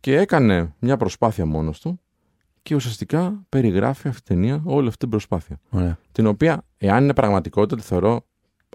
Και 0.00 0.18
έκανε 0.18 0.74
μια 0.78 0.96
προσπάθεια 0.96 1.46
μόνος 1.46 1.80
του 1.80 2.00
και 2.62 2.74
ουσιαστικά 2.74 3.44
περιγράφει 3.48 4.08
αυτή 4.08 4.22
την 4.22 4.34
ταινία 4.34 4.62
όλη 4.64 4.86
αυτή 4.86 4.98
την 4.98 5.08
προσπάθεια. 5.08 5.60
Την 6.12 6.26
οποία, 6.26 6.64
εάν 6.76 7.02
είναι 7.02 7.14
πραγματικότητα, 7.14 7.76
τη 7.76 7.82
θεωρώ 7.82 8.26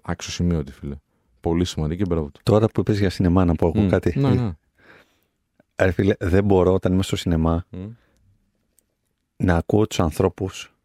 αξιοσημείωτη, 0.02 0.72
φίλε. 0.72 0.96
Πολύ 1.40 1.66
σημαντική 1.66 2.04
και 2.04 2.10
μπράβο 2.10 2.32
Τώρα 2.44 2.68
που 2.68 2.80
είπες 2.80 3.00
για 3.00 3.10
σινεμά, 3.10 3.46
να 3.46 3.54
πω 3.54 3.72
mm. 3.76 3.88
κάτι. 3.90 4.20
Ναι, 4.20 4.30
ναι. 4.30 4.52
Ρε 5.82 5.92
φίλε, 5.92 6.14
δεν 6.20 6.44
μπορώ 6.44 6.74
όταν 6.74 6.94
είμαι 6.94 7.04
στο 7.04 7.16
σινεμά 7.16 7.66
να 9.36 9.56
ακούω 9.56 9.88
τους 9.88 10.00
ανθρώπους 10.00 10.76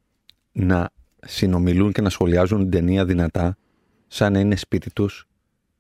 να 0.53 0.91
συνομιλούν 1.27 1.93
και 1.93 2.01
να 2.01 2.11
σχολιάζουν 2.11 2.61
την 2.61 2.71
ταινία 2.71 3.05
δυνατά 3.05 3.57
σαν 4.07 4.33
να 4.33 4.39
είναι 4.39 4.57
σπίτι 4.57 4.93
τους 4.93 5.29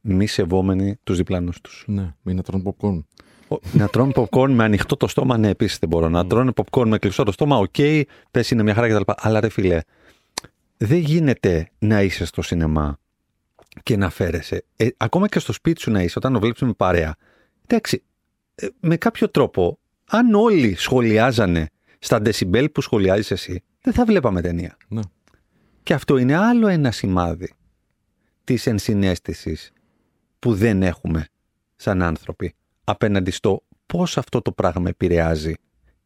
μη 0.06 0.26
σεβόμενοι 0.26 0.96
τους 1.04 1.16
διπλανούς 1.16 1.60
τους. 1.60 1.84
Ναι, 1.86 2.14
μην 2.22 2.36
να 2.36 2.42
τρώνε 2.42 2.62
popcorn. 2.66 3.04
να 3.72 3.88
τρώνε 3.88 4.12
popcorn 4.14 4.50
με 4.50 4.64
ανοιχτό 4.64 4.96
το 4.96 5.08
στόμα, 5.08 5.38
ναι, 5.38 5.48
επίσης 5.48 5.78
δεν 5.78 5.88
μπορώ. 5.88 6.08
Να 6.08 6.26
τρώνε 6.26 6.52
popcorn 6.54 6.86
με 6.86 6.98
κλειστό 6.98 7.22
το 7.22 7.32
στόμα, 7.32 7.56
οκ, 7.56 7.74
okay, 7.78 8.02
πες 8.30 8.50
είναι 8.50 8.62
μια 8.62 8.74
χαρά 8.74 8.88
κτλ. 8.88 9.12
Αλλά 9.16 9.40
ρε 9.40 9.48
φίλε, 9.48 9.80
δεν 10.76 10.98
γίνεται 10.98 11.68
να 11.78 12.02
είσαι 12.02 12.24
στο 12.24 12.42
σινεμά 12.42 12.98
και 13.82 13.96
να 13.96 14.10
φέρεσαι. 14.10 14.64
Ε, 14.76 14.88
ακόμα 14.96 15.28
και 15.28 15.38
στο 15.38 15.52
σπίτι 15.52 15.80
σου 15.80 15.90
να 15.90 16.02
είσαι, 16.02 16.14
όταν 16.18 16.32
το 16.32 16.40
βλέπεις 16.40 16.60
με 16.60 16.72
παρέα. 16.72 17.16
Εντάξει, 17.66 18.02
ε, 18.54 18.66
με 18.80 18.96
κάποιο 18.96 19.30
τρόπο, 19.30 19.78
αν 20.04 20.34
όλοι 20.34 20.74
σχολιάζανε 20.74 21.68
στα 21.98 22.18
δεσιμπέλ 22.18 22.68
που 22.68 22.80
σχολιάζεις 22.80 23.30
εσύ, 23.30 23.62
δεν 23.80 23.92
θα 23.92 24.04
βλέπαμε 24.04 24.40
ταινία. 24.40 24.76
Ναι. 24.88 25.00
Και 25.82 25.94
αυτό 25.94 26.16
είναι 26.16 26.36
άλλο 26.36 26.66
ένα 26.66 26.90
σημάδι 26.90 27.54
της 28.44 28.66
ενσυναίσθησης 28.66 29.72
που 30.38 30.54
δεν 30.54 30.82
έχουμε 30.82 31.26
σαν 31.76 32.02
άνθρωποι 32.02 32.54
απέναντι 32.84 33.30
στο 33.30 33.62
πώς 33.86 34.18
αυτό 34.18 34.42
το 34.42 34.52
πράγμα 34.52 34.88
επηρεάζει 34.88 35.54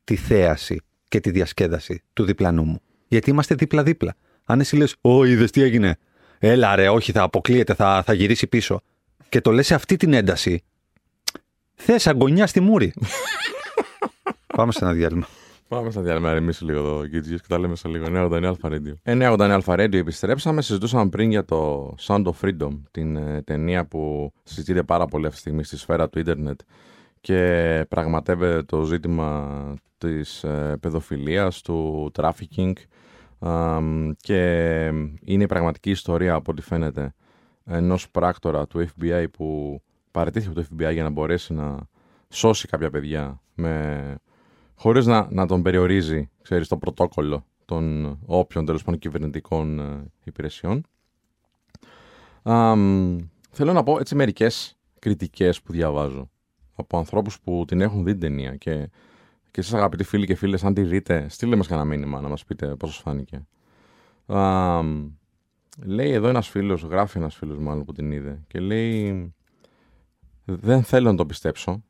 τη 0.04 0.16
θέαση 0.16 0.80
και 1.08 1.20
τη 1.20 1.30
διασκέδαση 1.30 2.02
του 2.12 2.24
διπλανού 2.24 2.64
μου. 2.64 2.80
Γιατί 3.08 3.30
είμαστε 3.30 3.54
δίπλα-δίπλα. 3.54 4.14
Αν 4.44 4.60
εσύ 4.60 4.76
λες, 4.76 4.96
Ω, 5.00 5.24
είδες 5.24 5.50
τι 5.50 5.62
έγινε. 5.62 5.96
Έλα 6.38 6.74
ρε, 6.74 6.88
όχι, 6.88 7.12
θα 7.12 7.22
αποκλείεται, 7.22 7.74
θα, 7.74 8.02
θα 8.06 8.12
γυρίσει 8.12 8.46
πίσω. 8.46 8.80
Και 9.28 9.40
το 9.40 9.50
λες 9.50 9.66
σε 9.66 9.74
αυτή 9.74 9.96
την 9.96 10.12
ένταση, 10.12 10.62
Θες 11.80 12.06
αγωνιά 12.06 12.46
στη 12.46 12.60
μούρη. 12.60 12.92
Πάμε 14.56 14.72
σε 14.72 14.78
ένα 14.84 14.92
διάλειμμα. 14.92 15.28
Πάμε 15.68 15.90
στα 15.90 16.00
διάλειμμα, 16.00 16.30
εμείς 16.30 16.60
λίγο 16.60 16.78
εδώ, 16.78 17.06
Γκίτζιε, 17.06 17.36
και 17.36 17.46
τα 17.48 17.58
λέμε 17.58 17.76
σε 17.76 17.88
λίγο. 17.88 18.06
989 18.08 18.44
Αλφα 18.44 18.68
Radio. 18.72 18.92
989 19.04 19.38
Αλφα 19.40 19.74
Radio 19.74 19.94
επιστρέψαμε. 19.94 20.62
Συζητούσαμε 20.62 21.08
πριν 21.08 21.30
για 21.30 21.44
το 21.44 21.94
Sound 22.00 22.24
of 22.24 22.32
Freedom, 22.40 22.80
την 22.90 23.16
ε, 23.16 23.42
ταινία 23.42 23.86
που 23.86 24.32
συζητείται 24.42 24.82
πάρα 24.82 25.06
πολύ 25.06 25.24
αυτή 25.24 25.36
τη 25.36 25.40
στιγμή 25.40 25.64
στη 25.64 25.76
σφαίρα 25.76 26.08
του 26.08 26.18
ίντερνετ 26.18 26.60
και 27.20 27.84
πραγματεύεται 27.88 28.62
το 28.62 28.82
ζήτημα 28.82 29.74
της 29.98 30.44
ε, 30.44 30.76
παιδοφιλίας, 30.80 31.60
του 31.62 32.10
trafficking 32.16 32.72
και 34.16 34.84
είναι 35.24 35.42
η 35.42 35.46
πραγματική 35.46 35.90
ιστορία 35.90 36.34
από 36.34 36.52
ό,τι 36.52 36.62
φαίνεται 36.62 37.14
ενός 37.64 38.10
πράκτορα 38.10 38.66
του 38.66 38.86
FBI 38.88 39.24
που 39.32 39.80
παρετήθηκε 40.10 40.50
από 40.50 40.60
το 40.60 40.76
FBI 40.76 40.92
για 40.92 41.02
να 41.02 41.10
μπορέσει 41.10 41.52
να 41.52 41.76
σώσει 42.28 42.68
κάποια 42.68 42.90
παιδιά 42.90 43.40
με... 43.54 44.14
χωρίς 44.78 45.06
να, 45.06 45.28
να 45.30 45.46
τον 45.46 45.62
περιορίζει, 45.62 46.30
ξέρεις, 46.42 46.68
το 46.68 46.76
πρωτόκολλο 46.76 47.44
των 47.64 48.18
όποιων 48.26 48.64
τέλος 48.64 48.84
πάντων 48.84 49.00
κυβερνητικών 49.00 49.78
ε, 49.80 50.10
υπηρεσιών. 50.24 50.86
θέλω 53.50 53.72
να 53.72 53.82
πω 53.82 53.98
έτσι 53.98 54.14
μερικές 54.14 54.78
κριτικές 54.98 55.62
που 55.62 55.72
διαβάζω 55.72 56.30
από 56.74 56.98
ανθρώπους 56.98 57.40
που 57.40 57.64
την 57.66 57.80
έχουν 57.80 58.04
δει 58.04 58.10
την 58.10 58.20
ταινία 58.20 58.56
και, 58.56 58.90
και 59.50 59.60
εσείς 59.60 59.72
αγαπητοί 59.72 60.04
φίλοι 60.04 60.26
και 60.26 60.34
φίλες 60.34 60.64
αν 60.64 60.74
τη 60.74 60.82
δείτε 60.82 61.26
στείλτε 61.28 61.56
μας 61.56 61.66
κανένα 61.66 61.88
μήνυμα 61.88 62.20
να 62.20 62.28
μας 62.28 62.44
πείτε 62.44 62.66
πώς 62.66 62.90
σας 62.90 62.98
φάνηκε. 62.98 63.46
λέει 65.84 66.12
εδώ 66.12 66.28
ένας 66.28 66.48
φίλος, 66.48 66.82
γράφει 66.82 67.18
ένας 67.18 67.34
φίλος 67.34 67.58
μάλλον 67.58 67.84
που 67.84 67.92
την 67.92 68.12
είδε 68.12 68.42
και 68.46 68.60
λέει 68.60 69.32
δεν 70.44 70.82
θέλω 70.82 71.10
να 71.10 71.16
το 71.16 71.26
πιστέψω, 71.26 71.84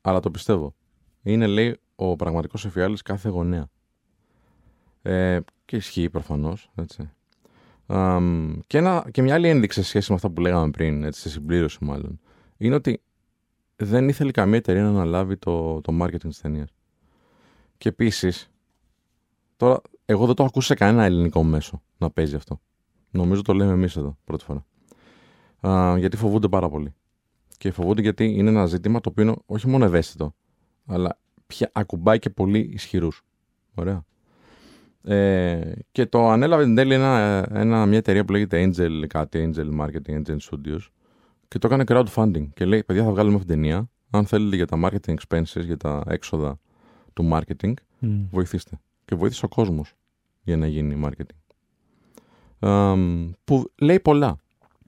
αλλά 0.00 0.20
το 0.20 0.30
πιστεύω. 0.30 0.74
Είναι, 1.22 1.46
λέει, 1.46 1.80
ο 2.02 2.16
πραγματικός 2.16 2.64
εφιάλτης 2.64 3.02
κάθε 3.02 3.28
γονέα. 3.28 3.68
Ε, 5.02 5.40
και 5.64 5.76
ισχύει 5.76 6.10
προφανώς. 6.10 6.70
και, 8.66 9.02
και 9.10 9.22
μια 9.22 9.34
άλλη 9.34 9.48
ένδειξη 9.48 9.82
σε 9.82 9.88
σχέση 9.88 10.10
με 10.10 10.14
αυτά 10.14 10.30
που 10.30 10.40
λέγαμε 10.40 10.70
πριν, 10.70 11.04
έτσι, 11.04 11.20
σε 11.20 11.28
συμπλήρωση 11.28 11.84
μάλλον, 11.84 12.20
είναι 12.56 12.74
ότι 12.74 13.02
δεν 13.76 14.08
ήθελε 14.08 14.30
καμία 14.30 14.56
εταιρεία 14.56 14.82
να 14.82 14.88
αναλάβει 14.88 15.36
το, 15.36 15.80
το 15.80 15.98
marketing 16.02 16.28
της 16.28 16.40
ταινίας. 16.40 16.68
Και 17.78 17.88
επίσης, 17.88 18.50
τώρα, 19.56 19.80
εγώ 20.04 20.26
δεν 20.26 20.34
το 20.34 20.42
έχω 20.42 20.50
ακούσει 20.50 20.66
σε 20.66 20.74
κανένα 20.74 21.04
ελληνικό 21.04 21.42
μέσο 21.42 21.82
να 21.98 22.10
παίζει 22.10 22.34
αυτό. 22.34 22.60
Νομίζω 23.10 23.42
το 23.42 23.52
λέμε 23.52 23.72
εμείς 23.72 23.96
εδώ 23.96 24.18
πρώτη 24.24 24.44
φορά. 24.44 24.66
Α, 25.60 25.98
γιατί 25.98 26.16
φοβούνται 26.16 26.48
πάρα 26.48 26.68
πολύ 26.68 26.94
και 27.60 27.70
φοβούνται 27.70 28.00
γιατί 28.00 28.24
είναι 28.24 28.48
ένα 28.48 28.66
ζήτημα 28.66 29.00
το 29.00 29.08
οποίο 29.08 29.24
είναι 29.24 29.34
όχι 29.46 29.68
μόνο 29.68 29.84
ευαίσθητο, 29.84 30.34
αλλά 30.86 31.19
πια 31.50 31.70
ακουμπάει 31.72 32.18
και 32.18 32.30
πολύ 32.30 32.70
ισχυρούς. 32.72 33.22
Ωραία. 33.74 34.04
Ε, 35.02 35.72
και 35.92 36.06
το 36.06 36.28
ανέλαβε 36.28 36.64
την 36.64 36.74
τέλει 36.74 36.94
ένα, 36.94 37.46
ένα, 37.52 37.86
μια 37.86 37.98
εταιρεία 37.98 38.24
που 38.24 38.32
λέγεται 38.32 38.70
Angel, 38.70 39.06
κάτι 39.06 39.50
Angel 39.54 39.80
Marketing, 39.80 40.22
Angel 40.22 40.36
Studios, 40.50 40.80
και 41.48 41.58
το 41.58 41.66
έκανε 41.66 41.84
crowdfunding. 41.86 42.48
Και 42.54 42.64
λέει: 42.64 42.84
Παιδιά, 42.84 43.04
θα 43.04 43.10
βγάλουμε 43.10 43.34
αυτήν 43.34 43.52
την 43.52 43.62
ταινία. 43.62 43.90
Αν 44.10 44.26
θέλετε 44.26 44.56
για 44.56 44.66
τα 44.66 44.80
marketing 44.84 45.14
expenses, 45.14 45.64
για 45.64 45.76
τα 45.76 46.02
έξοδα 46.06 46.58
του 47.12 47.28
marketing, 47.32 47.72
Μμ. 47.98 48.22
βοηθήστε. 48.30 48.80
Και 49.04 49.14
βοήθησε 49.14 49.44
ο 49.44 49.48
κόσμος 49.48 49.94
για 50.42 50.56
να 50.56 50.66
γίνει 50.66 51.00
marketing. 51.04 51.54
Αμ, 52.58 53.30
που 53.44 53.70
λέει 53.80 54.00
πολλά. 54.00 54.38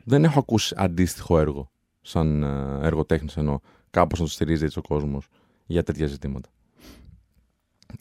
Δεν 0.05 0.25
έχω 0.25 0.39
ακούσει 0.39 0.75
αντίστοιχο 0.79 1.39
έργο, 1.39 1.71
σαν 2.01 2.43
ε, 2.43 2.79
έργο 2.87 3.05
τέχνης 3.05 3.37
εννοώ, 3.37 3.59
κάπως 3.91 4.19
να 4.19 4.25
το 4.25 4.31
στηρίζει 4.31 4.65
έτσι 4.65 4.79
ο 4.79 4.83
κόσμος 4.83 5.29
για 5.73 5.83
τέτοια 5.83 6.07
ζητήματα. 6.07 6.49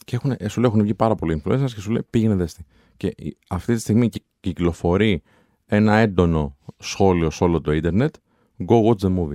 Και 0.04 0.16
έχουν, 0.16 0.34
ε, 0.38 0.48
σου 0.48 0.60
λέει 0.60 0.70
έχουν 0.70 0.82
βγει 0.82 0.94
πάρα 0.94 1.14
πολλοί 1.14 1.42
influencers 1.44 1.70
και 1.74 1.80
σου 1.80 1.90
λέει 1.90 2.02
πήγαινε 2.10 2.34
δέστη. 2.34 2.64
Και 2.96 3.06
η- 3.16 3.36
αυτή 3.48 3.74
τη 3.74 3.80
στιγμή 3.80 4.08
κυ- 4.08 4.24
κυκλοφορεί 4.40 5.22
ένα 5.66 5.94
έντονο 5.96 6.56
σχόλιο 6.78 7.30
σε 7.30 7.44
όλο 7.44 7.60
το 7.60 7.72
ίντερνετ 7.72 8.14
Go 8.68 8.82
watch 8.84 8.98
the 8.98 9.18
movie. 9.18 9.34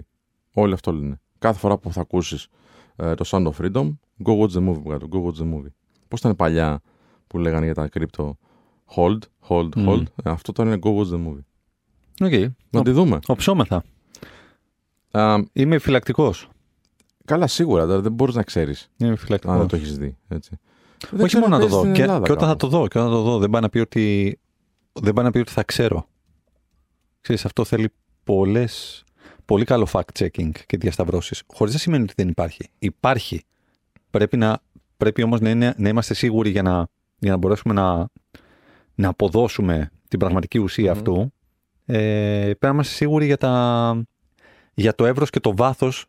Όλοι 0.53 0.73
αυτό 0.73 0.91
λένε. 0.91 1.19
Κάθε 1.39 1.59
φορά 1.59 1.77
που 1.77 1.91
θα 1.91 2.01
ακούσεις 2.01 2.47
ε, 2.95 3.13
το 3.13 3.23
Sound 3.27 3.47
of 3.47 3.51
Freedom, 3.61 3.93
go 4.23 4.39
watch 4.39 4.49
the 4.49 4.69
movie 4.69 4.81
από 4.83 4.89
κάτω. 4.89 5.07
Go 5.11 5.23
watch 5.23 5.41
the 5.43 5.53
movie. 5.53 5.71
Πώς 6.07 6.19
ήταν 6.19 6.35
παλιά 6.35 6.81
που 7.27 7.37
λέγανε 7.37 7.65
για 7.65 7.73
τα 7.73 7.89
crypto 7.93 8.31
hold, 8.95 9.17
hold, 9.47 9.75
Μμμ. 9.75 9.89
hold. 9.89 10.03
Ε, 10.23 10.29
αυτό 10.29 10.51
τώρα 10.51 10.69
είναι 10.73 10.79
go 10.83 10.87
watch 10.97 11.09
the 11.09 11.25
movie. 11.27 11.43
Οκ. 12.25 12.51
Να 12.69 12.83
τη 12.83 12.91
δούμε. 12.91 13.19
Οψόμεθα. 13.27 13.83
Α, 15.11 15.35
Είμαι 15.53 15.77
επιφυλακτικός. 15.79 16.49
Καλά, 17.27 17.47
σίγουρα 17.47 17.85
τώρα 17.85 18.01
δεν 18.01 18.11
μπορείς 18.11 18.35
να 18.35 18.43
ξέρεις 18.43 18.89
Είμαι 18.97 19.09
αν 19.09 19.17
επιφυλακτικός. 19.17 19.57
δεν 19.57 19.67
το 19.67 19.75
έχεις 19.75 19.97
δει. 19.97 20.17
Έτσι. 20.27 20.49
Δεν 21.09 21.19
Όχι 21.19 21.27
ξέρω 21.27 21.43
μόνο 21.43 21.55
αν 21.55 21.61
να 21.61 21.67
το 21.67 21.75
παίζει 21.75 21.75
δω. 21.75 21.79
στην 21.81 21.93
Και, 21.93 22.01
Ελλάδα 22.01 22.25
και 22.25 22.31
όταν 22.31 22.47
θα 22.47 22.53
κάπου. 22.55 22.69
το 22.69 22.77
δω, 22.77 22.87
και 22.87 22.97
όταν 22.99 23.11
θα 23.11 23.15
το 23.17 23.21
δω, 23.21 23.37
δεν 23.37 23.49
πάει 23.49 23.61
να 23.61 23.69
πει 23.69 23.79
ότι, 23.79 24.39
δεν 24.93 25.13
πάει 25.13 25.25
να 25.25 25.31
πει 25.31 25.39
ότι 25.39 25.51
θα 25.51 25.63
ξέρω. 25.63 26.07
Ξέρεις, 27.21 27.45
αυτό 27.45 27.63
θέλει 27.65 27.89
πολλές, 28.23 29.03
πολύ 29.45 29.65
καλό 29.65 29.87
fact-checking 29.91 30.49
και 30.65 30.77
διασταυρώσεις. 30.77 31.43
Χωρίς 31.53 31.73
να 31.73 31.79
σημαίνει 31.79 32.03
ότι 32.03 32.13
δεν 32.17 32.27
υπάρχει. 32.27 32.69
Υπάρχει. 32.79 33.43
Πρέπει, 34.09 34.37
να, 34.37 34.59
πρέπει 34.97 35.23
όμως 35.23 35.39
να, 35.39 35.49
είναι, 35.49 35.73
να 35.77 35.89
είμαστε 35.89 36.13
σίγουροι 36.13 36.49
για 36.49 36.61
να, 36.61 36.87
για 37.19 37.31
να 37.31 37.37
μπορέσουμε 37.37 37.73
να, 37.73 38.07
να 38.95 39.07
αποδώσουμε 39.09 39.91
την 40.07 40.19
πραγματική 40.19 40.57
ουσία 40.57 40.91
Μμμ. 40.91 40.97
αυτού. 40.97 41.33
Ε, 41.85 42.41
πρέπει 42.43 42.57
να 42.65 42.69
είμαστε 42.69 42.93
σίγουροι 42.93 43.25
για, 43.25 43.37
τα, 43.37 44.03
για 44.73 44.95
το 44.95 45.05
εύρος 45.05 45.29
και 45.29 45.39
το 45.39 45.55
βάθος 45.55 46.05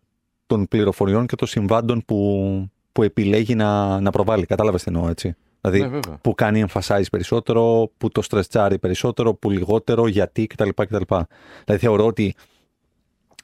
των 0.49 0.69
πληροφοριών 0.69 1.27
και 1.27 1.37
των 1.37 1.49
συμβάντων 1.49 2.03
που, 2.07 2.71
που 2.93 3.03
επιλέγει 3.03 3.55
να, 3.55 4.01
να 4.01 4.11
προβάλλει. 4.11 4.47
Κατάλαβες 4.47 4.83
τι 4.83 4.91
εννοώ, 4.95 5.09
έτσι. 5.09 5.35
Δηλαδή, 5.61 5.81
Ναι, 5.81 5.89
βέβαια. 5.89 6.19
που 6.21 6.35
κάνει 6.35 6.65
emphasize 6.69 7.05
περισσότερο, 7.11 7.91
που 7.99 8.09
το 8.09 8.23
στρετσάρει 8.23 8.79
περισσότερο, 8.79 9.35
που 9.35 9.51
λιγότερο, 9.51 10.07
γιατί 10.07 10.47
κτλ. 10.47 10.69
κτλ. 10.75 10.97
Δηλαδή 11.65 11.85
θεωρώ 11.85 12.07
ότι 12.07 12.35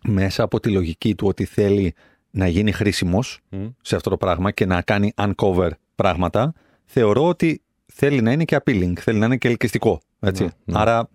μέσα 0.08 0.42
από 0.42 0.60
τη 0.60 0.70
λογική 0.70 1.14
του 1.14 1.26
ότι 1.26 1.44
θέλει 1.44 1.94
να 2.30 2.48
γίνει 2.48 2.72
χρήσιμος 2.72 3.40
Μμ. 3.48 3.66
σε 3.82 3.96
αυτό 3.96 4.10
το 4.10 4.16
πράγμα 4.16 4.50
και 4.50 4.66
να 4.66 4.82
κάνει 4.82 5.12
uncover 5.16 5.70
πράγματα, 5.94 6.52
θεωρώ 6.84 7.28
ότι 7.28 7.62
θέλει 7.92 8.20
να 8.20 8.32
είναι 8.32 8.44
και 8.44 8.56
appealing, 8.64 8.92
θέλει 8.98 9.18
να 9.18 9.26
είναι 9.26 9.36
και 9.36 9.48
ελκυστικό. 9.48 10.00
Έτσι. 10.20 10.42
Ναι, 10.42 10.48
ναι. 10.64 10.78
Άρα 10.78 11.08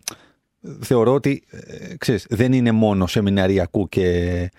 θεωρώ 0.80 1.14
ότι 1.14 1.44
ε, 1.50 1.96
ξέρεις, 1.98 2.26
δεν 2.30 2.54
είναι 2.54 2.72
μόνο 2.72 3.08
σεμιναριακού 3.08 3.90
και 3.90 4.50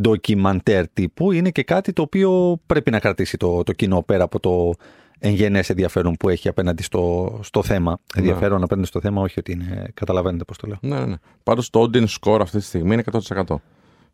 ντοκιμαντέρ 0.00 0.88
τύπου, 0.88 1.32
είναι 1.32 1.50
και 1.50 1.62
κάτι 1.62 1.92
το 1.92 2.02
οποίο 2.02 2.60
πρέπει 2.66 2.90
να 2.90 2.98
κρατήσει 2.98 3.36
το, 3.36 3.62
το 3.62 3.72
κοινό 3.72 4.02
πέρα 4.02 4.24
από 4.24 4.40
το 4.40 4.72
εγγενές 5.18 5.70
ενδιαφέρον 5.70 6.14
που 6.16 6.28
έχει 6.28 6.48
απέναντι 6.48 6.82
στο, 6.82 7.38
στο 7.42 7.62
θέμα. 7.62 7.90
Ναι. 7.90 8.20
Ενδιαφέρον 8.20 8.62
απέναντι 8.62 8.86
στο 8.86 9.00
θέμα, 9.00 9.22
όχι 9.22 9.38
ότι 9.38 9.52
είναι, 9.52 9.90
καταλαβαίνετε 9.94 10.44
πώς 10.44 10.56
το 10.58 10.66
λέω. 10.66 10.78
Ναι, 10.80 10.98
ναι, 10.98 11.06
ναι. 11.06 11.14
Πάντως 11.42 11.70
το 11.70 11.80
audience 11.92 12.14
score 12.20 12.38
αυτή 12.40 12.58
τη 12.58 12.64
στιγμή 12.64 12.92
είναι 12.94 13.02
100%. 13.12 13.54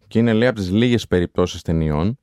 Και 0.09 0.19
είναι 0.19 0.33
λέει 0.33 0.49
από 0.49 0.59
τις 0.59 0.71
λίγες 0.71 1.07
περιπτώσεις 1.07 1.63
ταινιών 1.63 2.19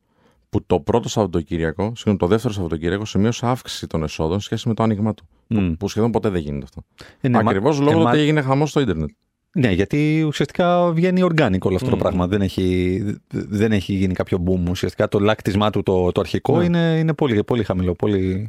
που 0.50 0.66
το 0.66 0.80
πρώτο 0.80 1.10
Σαββατοκύριακο, 1.10 1.84
συγγνώμη, 1.96 2.18
το 2.18 2.28
δεύτερο 2.28 2.54
Σαββατοκύριακο 2.54 3.06
σημείωσε 3.06 3.46
αύξηση 3.46 3.88
των 3.88 4.04
εσόδων 4.04 4.40
σε 4.40 4.46
σχέση 4.46 4.68
με 4.68 4.74
το 4.74 4.84
άνοιγμά 4.84 5.14
του. 5.14 5.28
Μμ. 5.48 5.72
Που 5.74 5.88
σχεδόν 5.90 6.12
ποτέ 6.12 6.30
δεν 6.30 6.42
γίνεται 6.42 6.64
αυτό. 6.66 6.84
Ε, 7.22 7.28
ναι, 7.28 7.44
μα- 7.44 7.50
Ακριβώς 7.50 7.78
και 7.78 7.84
λόγω 7.84 7.98
του 7.98 8.04
μα- 8.04 8.10
ότι 8.10 8.20
έγινε 8.20 8.42
χαμός 8.42 8.70
στο 8.70 8.80
Ιντερνετ. 8.80 9.10
Ναι, 9.56 9.72
γιατί 9.72 10.24
ουσιαστικά 10.28 10.92
βγαίνει 10.92 11.22
organic 11.24 11.60
όλο 11.62 11.76
αυτό 11.76 11.90
το 11.90 11.96
Μμμ. 11.96 12.02
πράγμα. 12.02 12.28
Δεν 12.28 12.42
έχει, 12.42 13.02
δεν 13.30 13.72
έχει 13.72 13.94
γίνει 13.94 14.14
κάποιο 14.14 14.44
boom. 14.48 14.70
Ουσιαστικά 14.70 15.08
το 15.08 15.20
λάκτισμά 15.20 15.70
του 15.70 15.84
το, 15.84 16.12
το 16.12 16.20
αρχικό 16.22 16.58
Ναι. 16.58 16.64
είναι, 16.64 16.98
είναι 17.00 17.14
πολύ, 17.14 17.44
πολύ 17.44 17.64
χαμηλό. 17.64 17.94
Πολύ 17.94 18.48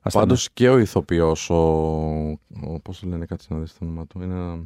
ασθενές. 0.00 0.26
Πάντως 0.26 0.48
και 0.52 0.68
ο 0.68 0.78
ηθοποιός, 0.78 1.50
ο. 1.50 1.54
ο 1.56 2.80
Πώς 2.82 3.00
το 3.00 3.08
λένε, 3.08 3.24
κάτσε 3.24 3.46
να 3.50 3.58
δεις 3.58 3.72
το 3.72 3.78
όνομα 3.84 4.06
του. 4.06 4.22
Είναι 4.22 4.58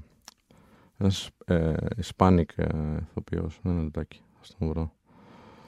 ένας 0.98 1.30
ε, 1.44 1.72
Hispanic 2.02 2.42
ε, 2.56 2.64
ηθοποιός. 3.10 3.60
Ένα 3.64 3.82
λεπτάκι. 3.82 4.20
Θα 4.40 4.54
τον 4.58 4.68
βρω. 4.68 4.92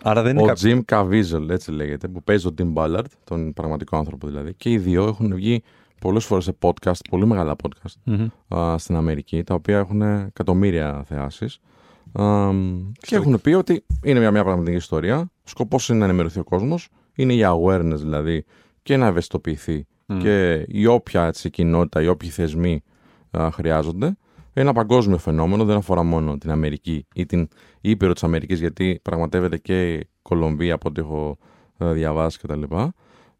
Άρα 0.02 0.22
δεν 0.22 0.32
είναι 0.36 0.42
Ο 0.42 0.46
κάποιο. 0.46 0.82
Jim 0.88 0.94
Caviezel, 0.94 1.48
έτσι 1.50 1.70
λέγεται, 1.70 2.08
που 2.08 2.22
παίζει 2.22 2.52
τον 2.52 2.74
Tim 2.76 2.82
Ballard, 2.82 3.04
τον 3.24 3.52
πραγματικό 3.52 3.96
άνθρωπο 3.96 4.26
δηλαδή. 4.26 4.54
Και 4.54 4.70
οι 4.70 4.78
δύο 4.78 5.04
έχουν 5.04 5.34
βγει 5.34 5.62
πολλές 6.02 6.24
φορές 6.24 6.44
σε 6.44 6.56
podcast, 6.60 7.00
πολύ 7.10 7.26
μεγάλα 7.26 7.56
podcast 7.62 7.92
Μμμ. 8.04 8.56
α, 8.58 8.78
στην 8.78 8.96
Αμερική, 8.96 9.42
τα 9.42 9.54
οποία 9.54 9.78
έχουν 9.78 10.02
εκατομμύρια 10.02 11.04
θεάσεις. 11.06 11.60
Και 13.00 13.16
έχουν 13.16 13.40
πει 13.40 13.52
ότι 13.52 13.84
είναι 14.04 14.18
μια, 14.18 14.30
μια 14.30 14.44
πραγματική 14.44 14.76
ιστορία. 14.76 15.30
Σκοπός 15.44 15.88
είναι 15.88 15.98
να 15.98 16.04
ενημερωθεί 16.04 16.38
ο 16.38 16.44
κόσμος, 16.44 16.88
είναι 17.14 17.32
για 17.32 17.50
awareness 17.52 17.96
δηλαδή 17.96 18.44
και 18.82 18.96
να 18.96 19.06
ευαισθητοποιηθεί 19.06 19.86
Μμ. 20.06 20.18
και 20.18 20.64
η 20.68 20.86
όποια 20.86 21.26
έτσι, 21.26 21.50
κοινότητα, 21.50 22.02
οι 22.02 22.06
όποιοι 22.06 22.28
θεσμοί 22.28 22.82
α, 23.38 23.50
χρειάζονται. 23.50 24.16
Ένα 24.52 24.72
παγκόσμιο 24.72 25.18
φαινόμενο, 25.18 25.64
δεν 25.64 25.76
αφορά 25.76 26.02
μόνο 26.02 26.38
την 26.38 26.50
Αμερική 26.50 27.06
ή 27.14 27.26
την 27.26 27.48
Ήπειρο 27.80 28.12
της 28.12 28.24
Αμερικής, 28.24 28.60
γιατί 28.60 29.00
πραγματεύεται 29.02 29.58
και 29.58 29.92
η 29.92 30.08
Κολομβία 30.22 30.74
από 30.74 30.88
ό,τι 30.88 31.00
έχω 31.00 31.38
ε, 31.78 31.92
διαβάσει 31.92 32.38
κτλ. 32.38 32.62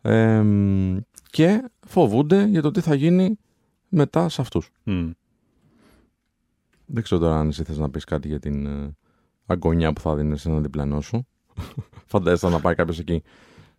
Ε, 0.03 0.43
και 1.33 1.71
φοβούνται 1.87 2.45
για 2.45 2.63
το 2.63 2.71
τι 2.71 2.81
θα 2.81 2.95
γίνει 2.95 3.39
μετά 3.89 4.29
σε 4.29 4.41
αυτούς. 4.41 4.71
Μμ. 4.83 5.11
Δεν 6.87 7.03
ξέρω 7.03 7.21
τώρα 7.21 7.39
αν 7.39 7.49
εσύ 7.49 7.63
θες 7.65 7.79
να 7.79 7.91
πεις 7.91 8.05
κάτι 8.05 8.29
για 8.29 8.39
την 8.39 8.67
ε, 8.67 8.97
αγωνιά 9.47 9.93
που 9.93 10.01
θα 10.01 10.17
δίνει 10.17 10.39
σε 10.39 10.49
έναν 10.49 10.63
διπλανό 10.63 11.01
σου. 11.01 11.27
Φαντάζεσαι 12.13 12.49
να 12.49 12.61
πάει 12.61 12.75
κάποιος 12.75 12.99
εκεί 12.99 13.23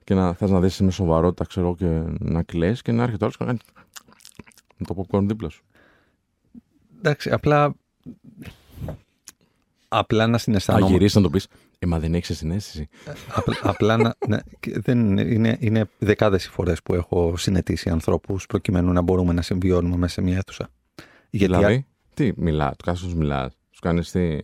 και 0.03 0.13
να 0.13 0.33
θες 0.33 0.49
να 0.49 0.59
δεις 0.59 0.79
με 0.79 0.91
σοβαρότητα, 0.91 1.45
ξέρω, 1.45 1.75
και 1.75 2.03
να 2.19 2.43
κλαις 2.43 2.81
και 2.81 2.91
να 2.91 3.03
έρχεται 3.03 3.23
ο 3.23 3.25
άλλος 3.25 3.37
και 3.37 3.43
να 3.43 3.49
κάνει 3.49 3.59
με 4.77 4.85
το 4.85 5.05
popcorn 5.09 5.23
δίπλα 5.27 5.49
σου. 5.49 5.63
Εντάξει, 6.97 7.29
απλά. 7.29 7.75
Απλά 9.87 10.25
να 10.25 10.31
Να 10.31 10.37
συναισθανόμαστε. 10.37 10.93
γυρίσεις 10.93 11.15
να 11.15 11.21
το 11.21 11.29
πεις, 11.29 11.47
ε, 11.83 11.85
μα 11.87 11.99
δεν 11.99 12.13
έχεις 12.13 12.37
συνέστηση. 12.37 12.87
Απλά, 13.35 13.55
απλά 13.61 13.97
να, 13.97 14.15
ναι, 14.27 14.37
και 14.59 14.79
δεν, 14.79 15.17
είναι, 15.17 15.57
είναι 15.59 15.85
δεκάδες 15.97 16.45
οι 16.45 16.49
φορές 16.49 16.81
που 16.83 16.93
έχω 16.93 17.37
συνετήσει 17.37 17.89
ανθρώπους 17.89 18.45
προκειμένου 18.45 18.91
να 18.91 19.01
μπορούμε 19.01 19.33
να 19.33 19.41
συμβιώνουμε 19.41 19.95
μέσα 19.97 20.13
σε 20.13 20.21
μια 20.21 20.37
αίθουσα. 20.37 20.69
Γιατί 21.29 21.55
δηλαδή, 21.55 21.85
τι 22.13 22.31
μιλά, 22.35 22.69
του 22.69 22.83
κάθεσαι 22.85 23.05
τους 23.05 23.15
μιλάς, 23.15 23.53
τους 23.69 23.79
κάνεις 23.79 24.11
τι... 24.11 24.37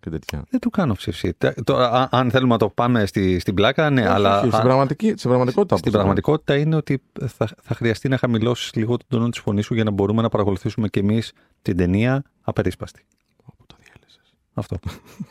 και 0.00 0.10
τέτοια. 0.10 0.44
δεν 0.50 0.60
του 0.60 0.70
κάνω 0.70 0.94
ψήφιση. 0.94 1.34
Τε- 1.38 1.64
Τώρα, 1.64 1.90
α- 1.90 2.08
αν 2.10 2.30
θέλουμε 2.30 2.52
να 2.52 2.58
το 2.58 2.68
πάμε 2.68 3.06
στη, 3.06 3.38
στην 3.38 3.54
πλάκα, 3.54 3.90
ναι, 3.90 4.00
Όχι, 4.00 4.10
αλλά 4.10 4.30
όχι, 4.38 4.46
στην, 4.46 4.58
αν- 4.58 4.62
πραγματική, 4.66 5.06
στην 5.16 5.28
πραγματικότητα. 5.28 5.76
στην 5.76 5.90
πώς 5.92 6.00
πραγματικότητα 6.00 6.56
είναι 6.56 6.76
ότι 6.76 7.02
θα, 7.26 7.48
θα 7.62 7.74
χρειαστεί 7.74 8.08
να 8.08 8.16
χαμηλώσεις 8.18 8.74
λίγο 8.74 8.96
τον 8.96 9.06
τόνο 9.08 9.28
της 9.28 9.40
φωνής 9.40 9.64
σου 9.66 9.74
για 9.74 9.84
να 9.84 9.90
μπορούμε 9.90 10.22
να 10.22 10.28
παρακολουθήσουμε 10.28 10.88
κι 10.88 10.98
εμείς 10.98 11.32
την 11.62 11.76
ταινία 11.76 12.22
απερίσπαστη. 12.42 13.04
θα- 13.44 13.52
Πού 13.56 13.64
το 13.66 13.76
διέλυσες. 13.80 14.34
Αυτό. 14.54 14.76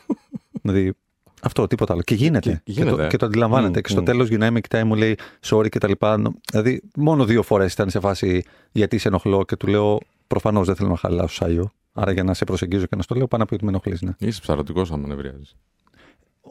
δηλαδή, 0.62 0.94
αυτό, 1.42 1.66
τίποτα 1.66 1.92
άλλο. 1.92 2.02
Και 2.02 2.14
γίνεται. 2.14 2.50
Και- 2.50 2.72
Και, 2.72 2.80
γίνεται. 2.80 3.02
το, 3.02 3.06
και 3.06 3.16
το 3.16 3.26
αντιλαμβάνεται. 3.26 3.78
Μμ, 3.78 3.82
και 3.82 3.88
στο 3.90 4.00
μμ. 4.00 4.04
τέλος 4.04 4.28
γυρνάει 4.28 4.50
με 4.50 4.60
κοιτάει, 4.60 4.84
μου 4.84 4.94
λέει 4.94 5.18
sorry 5.46 5.68
και 5.68 5.78
τα 5.78 5.88
λοιπά. 5.88 6.16
Νο- 6.16 6.34
Δηλαδή, 6.50 6.82
μόνο 6.96 7.24
δύο 7.24 7.42
φορές 7.42 7.72
ήταν 7.72 7.90
σε 7.90 8.00
φάση 8.00 8.42
γιατί 8.72 8.98
σε 8.98 9.08
ενοχλώ 9.08 9.44
και 9.44 9.56
του 9.56 9.66
λέω 9.66 10.00
προφανώς 10.26 10.66
δεν 10.66 10.76
θέλω 10.76 10.88
να 10.88 10.96
χαλάσω 10.96 11.34
σάγιο. 11.34 11.72
Άρα 11.92 12.12
για 12.12 12.22
να 12.24 12.34
σε 12.34 12.44
προσεγγίζω 12.44 12.86
και 12.86 12.96
να 12.96 13.02
στο 13.02 13.14
λέω, 13.14 13.26
πάνω 13.28 13.42
από 13.42 13.54
ότι 13.54 13.64
με 13.64 13.70
ενοχλείς. 13.70 14.02
Ναι. 14.02 14.12
Είσαι 14.18 14.40
ψαρωτικός 14.40 14.90
άμα 14.92 15.06
νευριάζεις. 15.08 15.56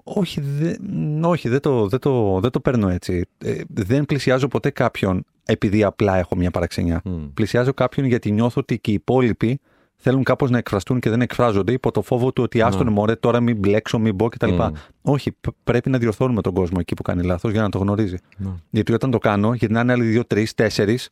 Όχι, 0.04 0.42
δε, 0.42 0.76
όχι 1.22 1.50
δεν, 1.50 1.60
το, 1.60 1.88
δεν, 1.88 2.00
το, 2.00 2.40
δεν 2.40 2.52
το 2.52 2.60
παίρνω 2.60 2.90
έτσι. 2.90 3.26
Ε, 3.38 3.62
δεν 3.74 4.06
πλησιάζω 4.06 4.48
ποτέ 4.48 4.70
κάποιον 4.70 5.24
επειδή 5.46 5.84
απλά 5.84 6.18
έχω 6.18 6.36
μια 6.36 6.52
παραξενιά. 6.52 7.02
Μμ. 7.06 7.26
Πλησιάζω 7.34 7.74
κάποιον 7.74 8.06
γιατί 8.06 8.32
νιώθω 8.32 8.62
ότι 8.62 8.80
και 8.80 8.92
οι 8.92 8.94
υπόλοιποι 8.94 9.60
θέλουν 9.98 10.24
κάπως 10.24 10.50
να 10.50 10.58
εκφραστούν 10.58 11.00
και 11.00 11.10
δεν 11.10 11.22
εκφράζονται 11.22 11.72
υπό 11.72 11.92
το 11.92 12.02
φόβο 12.02 12.34
του 12.34 12.44
ότι 12.44 12.62
άστον 12.62 12.88
μωρέ 12.92 13.16
τώρα 13.16 13.40
μην 13.40 13.58
μπλέξω, 13.58 14.00
μην 14.00 14.16
μπω 14.16 14.28
κτλ. 14.30 14.54
Μμ. 14.54 14.72
Όχι, 15.02 15.32
π- 15.32 15.48
πρέπει 15.64 15.90
να 15.90 15.98
διορθώνουμε 15.98 16.42
τον 16.42 16.54
κόσμο 16.54 16.78
εκεί 16.82 16.94
που 16.94 17.02
κάνει 17.02 17.24
λάθος 17.24 17.52
για 17.52 17.62
να 17.62 17.70
το 17.70 17.78
γνωρίζει. 17.78 18.18
Ναι. 18.38 18.50
Γιατί 18.70 18.94
όταν 18.94 19.12
το 19.12 19.18
κάνω, 19.18 19.54
γυρνάνε 19.54 19.92
άλλοι 19.92 20.04
δύο, 20.06 20.26
τρεις, 20.26 20.54
τέσσερις 20.54 21.10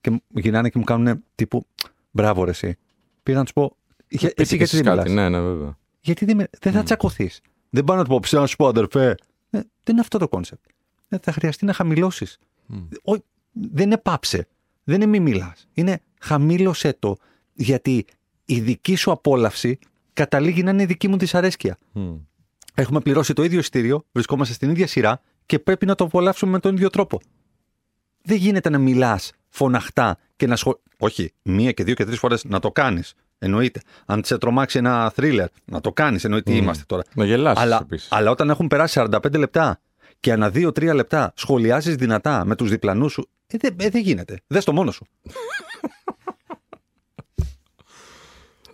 και 0.00 0.10
μου- 0.10 0.22
γυρνάνε 0.28 0.68
και 0.68 0.78
μου 0.78 0.84
κάνουν 0.84 1.22
τύπου 1.34 1.66
Μπράβο, 2.10 2.44
ρε, 2.44 2.50
εσύ. 2.50 2.76
Πήγα 3.22 3.38
να 3.38 3.44
τους 3.44 3.52
πω. 3.52 3.76
«Για- 4.08 4.28
Πείτε 4.28 4.42
Εσύ 4.42 4.50
κι 4.50 4.56
γιατί 4.56 4.62
εσείς 4.76 4.86
δεν 4.86 4.96
κάτι. 4.96 5.10
μιλάς. 5.10 5.30
Ναι, 5.30 5.38
ναι, 5.38 5.44
βέβαια. 5.44 5.76
Γιατί 6.00 6.24
δεν, 6.24 6.36
με- 6.36 6.48
δεν 6.60 6.72
θα 6.72 6.82
τσακωθείς. 6.82 7.40
Δεν 7.70 7.84
πάω 7.84 7.96
να 7.96 8.02
του 8.02 8.08
πω 8.08 8.18
ψάχνω 8.20 8.40
να 8.40 8.46
σου 8.46 8.56
πω, 8.56 8.66
αδερφέ. 8.66 9.08
Ε, 9.08 9.14
δεν 9.50 9.60
είναι 9.86 10.00
αυτό 10.00 10.18
το 10.18 10.28
concept. 10.28 10.64
Ε, 11.08 11.16
θα 11.22 11.32
χρειαστεί 11.32 11.64
να 11.64 11.72
χαμηλώσεις. 11.72 12.38
Μμ. 12.66 12.76
Δεν 13.52 13.86
είναι 13.86 13.98
πάψε. 13.98 14.46
Δεν 14.84 14.94
είναι 15.00 15.06
μη 15.06 15.20
μιλάς. 15.20 15.68
Είναι 15.72 16.00
χαμήλωσέ 16.20 16.96
το. 16.98 17.16
Γιατί 17.54 18.04
η 18.46 18.60
δική 18.60 18.96
σου 18.96 19.10
απόλαυση 19.10 19.78
καταλήγει 20.12 20.62
να 20.62 20.70
είναι 20.70 20.82
η 20.82 20.86
δική 20.86 21.08
μου 21.08 21.18
δυσαρέσκεια. 21.18 21.78
Μμ. 21.92 22.14
Έχουμε 22.74 23.00
πληρώσει 23.00 23.32
το 23.32 23.44
ίδιο 23.44 23.58
ειστήριο, 23.58 24.04
βρισκόμαστε 24.12 24.54
στην 24.54 24.70
ίδια 24.70 24.86
σειρά 24.86 25.20
και 25.46 25.58
πρέπει 25.58 25.86
να 25.86 25.94
το 25.94 26.04
απολαύσουμε 26.04 26.50
με 26.52 26.58
τον 26.58 26.74
ίδιο 26.74 26.90
τρόπο. 26.90 27.20
Δεν 28.22 28.36
γίνεται 28.36 28.70
να 28.70 28.78
μιλάς 28.78 29.32
φωναχτά 29.48 30.18
και 30.36 30.46
να 30.46 30.56
σχολ... 30.56 30.74
Όχι, 30.98 31.32
μία 31.42 31.72
και 31.72 31.84
δύο 31.84 31.94
και 31.94 32.04
τρεις 32.04 32.18
φορές 32.18 32.44
να 32.44 32.58
το 32.60 32.72
κάνεις. 32.72 33.14
Εννοείται. 33.38 33.80
Αν 34.06 34.24
σε 34.24 34.38
τρομάξει 34.38 34.78
ένα 34.78 35.10
θρίλερ, 35.10 35.48
να 35.64 35.80
το 35.80 35.92
κάνεις. 35.92 36.24
Εννοείται 36.24 36.50
τι 36.50 36.56
είμαστε 36.56 36.84
τώρα. 36.86 37.02
Να 37.14 37.24
γελάσεις 37.24 37.62
Αλλά, 37.62 37.78
επίσης. 37.82 38.12
αλλά 38.12 38.30
όταν 38.30 38.50
έχουν 38.50 38.66
περάσει 38.66 39.00
45 39.10 39.38
λεπτά 39.38 39.80
και 40.20 40.32
ανά 40.32 40.48
2-3 40.54 40.94
λεπτά 40.94 41.32
σχολιάζεις 41.36 41.94
δυνατά 41.94 42.44
με 42.44 42.56
τους 42.56 42.70
διπλανούς 42.70 43.12
σου, 43.12 43.28
ε, 43.46 43.56
δεν 43.58 43.74
ε, 43.78 43.88
δεν 43.88 44.02
γίνεται. 44.02 44.40
Δες 44.46 44.64
το 44.64 44.72
μόνο 44.72 44.90
σου. 44.90 45.06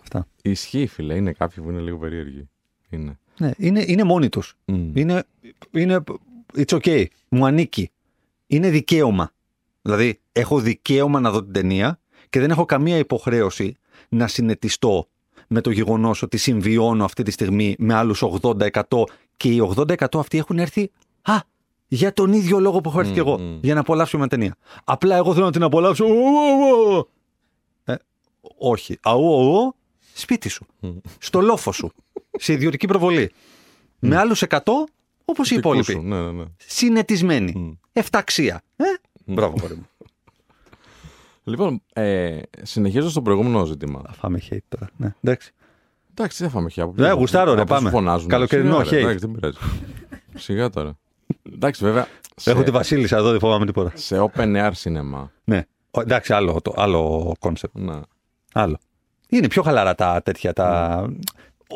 Αυτά. 0.02 0.26
Ισχύει, 0.42 0.86
φίλε. 0.86 1.14
Είναι 1.14 1.32
κάποιοι 1.32 1.64
που 1.64 1.70
είναι 1.70 1.80
λίγο 1.80 1.98
περίεργοι. 1.98 2.48
Είναι. 2.90 3.18
Ναι, 3.38 3.50
είναι, 3.56 3.84
είναι 3.86 4.04
μόνοι 4.04 4.28
τους. 4.28 4.54
Μμ. 4.64 4.96
Είναι, 4.96 5.24
είναι. 5.70 6.02
It's 6.56 6.78
okay. 6.80 7.04
Μου 7.28 7.46
ανήκει. 7.46 7.90
Είναι 8.46 8.70
δικαίωμα. 8.70 9.30
Δηλαδή, 9.82 10.20
έχω 10.32 10.60
δικαίωμα 10.60 11.20
να 11.20 11.30
δω 11.30 11.42
την 11.42 11.52
ταινία 11.52 12.00
και 12.30 12.40
δεν 12.40 12.50
έχω 12.50 12.64
καμία 12.64 12.96
υποχρέωση 12.96 13.76
να 14.08 14.26
συνετιστώ 14.26 15.06
με 15.48 15.60
το 15.60 15.70
γεγονός 15.70 16.22
ότι 16.22 16.36
συμβιώνω 16.36 17.04
αυτή 17.04 17.22
τη 17.22 17.30
στιγμή 17.30 17.74
με 17.78 17.94
άλλους 17.94 18.24
80% 18.42 19.04
και 19.36 19.48
οι 19.48 19.72
80% 19.76 19.94
αυτοί 20.14 20.38
έχουν 20.38 20.58
έρθει. 20.58 20.90
Α, 21.22 21.34
για 21.88 22.12
τον 22.12 22.32
ίδιο 22.32 22.58
λόγο 22.60 22.80
που 22.80 22.88
έχω 22.88 23.00
έρθει 23.00 23.12
κι 23.12 23.18
εγώ. 23.18 23.38
μμ. 23.38 23.58
Για 23.62 23.74
να 23.74 23.80
απολαύσω 23.80 24.18
μια 24.18 24.26
ταινία. 24.26 24.56
Απλά 24.84 25.16
εγώ 25.16 25.32
θέλω 25.34 25.44
να 25.44 25.52
την 25.52 25.62
απολαύσω. 25.62 26.04
Ου, 26.04 26.10
ου, 26.10 26.96
ου. 26.96 27.08
Ε, 27.84 27.94
όχι. 28.58 28.98
Αού, 29.02 29.34
αού, 29.34 29.74
σπίτι 30.14 30.48
σου. 30.48 30.66
Στο 31.18 31.40
λόφο 31.40 31.72
σου. 31.72 31.92
σε 32.32 32.52
ιδιωτική 32.52 32.86
προβολή. 32.86 33.32
Με 33.98 34.16
άλλους 34.16 34.42
100 34.48 34.58
όπως 35.24 35.50
οι 35.50 35.54
Δικού 35.54 35.68
υπόλοιποι. 35.68 35.92
σου, 35.92 36.00
Ναι, 36.02 36.20
ναι, 36.20 36.30
ναι. 36.30 36.44
Συνετισμένοι. 36.56 37.52
Μμ. 37.56 37.70
Εφταξία. 37.92 38.62
Ε; 38.76 38.84
Μπράβο, 39.24 39.56
κορί 39.60 39.74
μου. 39.74 39.86
Λοιπόν, 41.44 41.82
ε, 41.92 42.38
συνεχίζω 42.62 43.10
στο 43.10 43.22
προηγούμενο 43.22 43.64
ζήτημα. 43.64 44.02
Θα 44.06 44.12
φάμε 44.12 44.40
hate 44.50 44.56
τώρα. 44.68 44.90
Ναι, 44.96 45.14
εντάξει. 45.20 45.52
Εντάξει, 46.10 46.42
δεν 46.42 46.52
φάμε 46.52 46.70
χιά. 46.70 46.92
Ναι, 46.94 47.10
γουστάρω, 47.10 47.54
ρε, 47.54 47.60
Από 47.60 47.74
όσους 47.74 47.84
πάμε. 47.84 47.96
Φωνάζουν. 47.96 48.28
Καλοκαιρινό 48.28 48.84
Σιγά, 48.84 48.90
ρε, 48.90 48.96
hate. 48.96 49.00
Εντάξει, 49.06 49.26
δεν 49.26 49.30
πειράζει. 49.32 49.58
Σιγά 50.34 50.70
τώρα. 50.70 50.98
Εντάξει, 51.52 51.84
βέβαια. 51.84 52.06
σε- 52.36 52.50
Έχω 52.50 52.62
τη 52.62 52.70
Βασίλισσα 52.70 53.16
εδώ, 53.16 53.30
δεν 53.30 53.38
φοβάμαι 53.38 53.66
τίποτα. 53.66 53.92
Σε 53.94 54.16
open 54.34 54.56
air 54.56 54.72
cinema. 54.82 55.28
Ναι. 55.44 55.66
Ο, 55.90 56.00
εντάξει, 56.00 56.32
άλλο, 56.32 56.60
το, 56.60 56.72
άλλο 56.76 57.32
concept. 57.40 57.72
Ναι. 57.72 58.00
Άλλο. 58.52 58.78
Είναι 59.32 59.46
πιο 59.48 59.62
χαλαρά 59.62 59.94
τα 59.94 60.22
τέτοια. 60.22 60.52
Τα... 60.52 61.06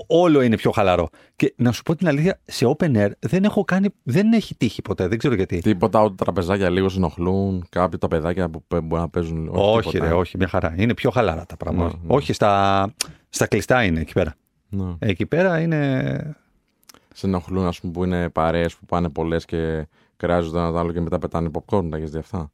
Όλο 0.06 0.40
είναι 0.40 0.56
πιο 0.56 0.70
χαλαρό. 0.70 1.08
Και 1.36 1.54
να 1.56 1.72
σου 1.72 1.82
πω 1.82 1.96
την 1.96 2.08
αλήθεια, 2.08 2.40
σε 2.44 2.74
open 2.76 2.96
air 2.96 3.10
δεν 3.18 3.44
έχω 3.44 3.64
κάνει. 3.64 3.88
Δεν 4.02 4.32
έχει 4.32 4.54
τύχει 4.54 4.82
ποτέ. 4.82 5.08
Δεν 5.08 5.18
ξέρω 5.18 5.34
γιατί. 5.34 5.58
Τίποτα, 5.58 6.02
ούτε 6.02 6.14
τα 6.14 6.24
τραπεζάκια 6.24 6.70
λίγο 6.70 6.88
συνοχλούν. 6.88 7.66
Κάποια 7.68 7.98
τα 7.98 8.08
παιδάκια 8.08 8.48
που 8.48 8.62
πε- 8.68 8.80
μπορεί 8.82 9.00
να 9.00 9.08
παίζουν. 9.08 9.48
όχι, 9.52 9.90
τίποτα. 9.90 10.10
ρε, 10.10 10.14
όχι, 10.16 10.36
μια 10.36 10.48
χαρά. 10.48 10.74
Είναι 10.76 10.94
πιο 10.94 11.10
χαλαρά 11.10 11.46
τα 11.46 11.56
πράγματα. 11.56 11.96
Ναι, 11.96 12.06
ναι. 12.06 12.14
Όχι, 12.14 12.32
στα, 12.32 12.94
στα 13.28 13.46
κλειστά 13.46 13.84
είναι 13.84 14.00
εκεί 14.00 14.12
πέρα. 14.12 14.34
Ναι. 14.68 14.94
Εκεί 14.98 15.26
πέρα 15.26 15.60
είναι. 15.60 16.36
Σε 17.14 17.26
ενοχλούν, 17.26 17.66
ας 17.66 17.80
πούμε, 17.80 17.92
που 17.92 18.04
είναι 18.04 18.28
παρέες 18.28 18.74
που 18.76 18.86
πάνε 18.86 19.08
πολλές 19.08 19.44
και 19.44 19.86
κράζονται 20.16 20.58
ένα 20.58 20.70
το 20.70 20.78
άλλο 20.78 20.92
και 20.92 21.00
μετά 21.00 21.18
πετάνε 21.18 21.50
popcorn. 21.52 21.88
Τα 21.90 21.96
έχεις 21.96 22.10
δει 22.10 22.18
αυτά; 22.18 22.50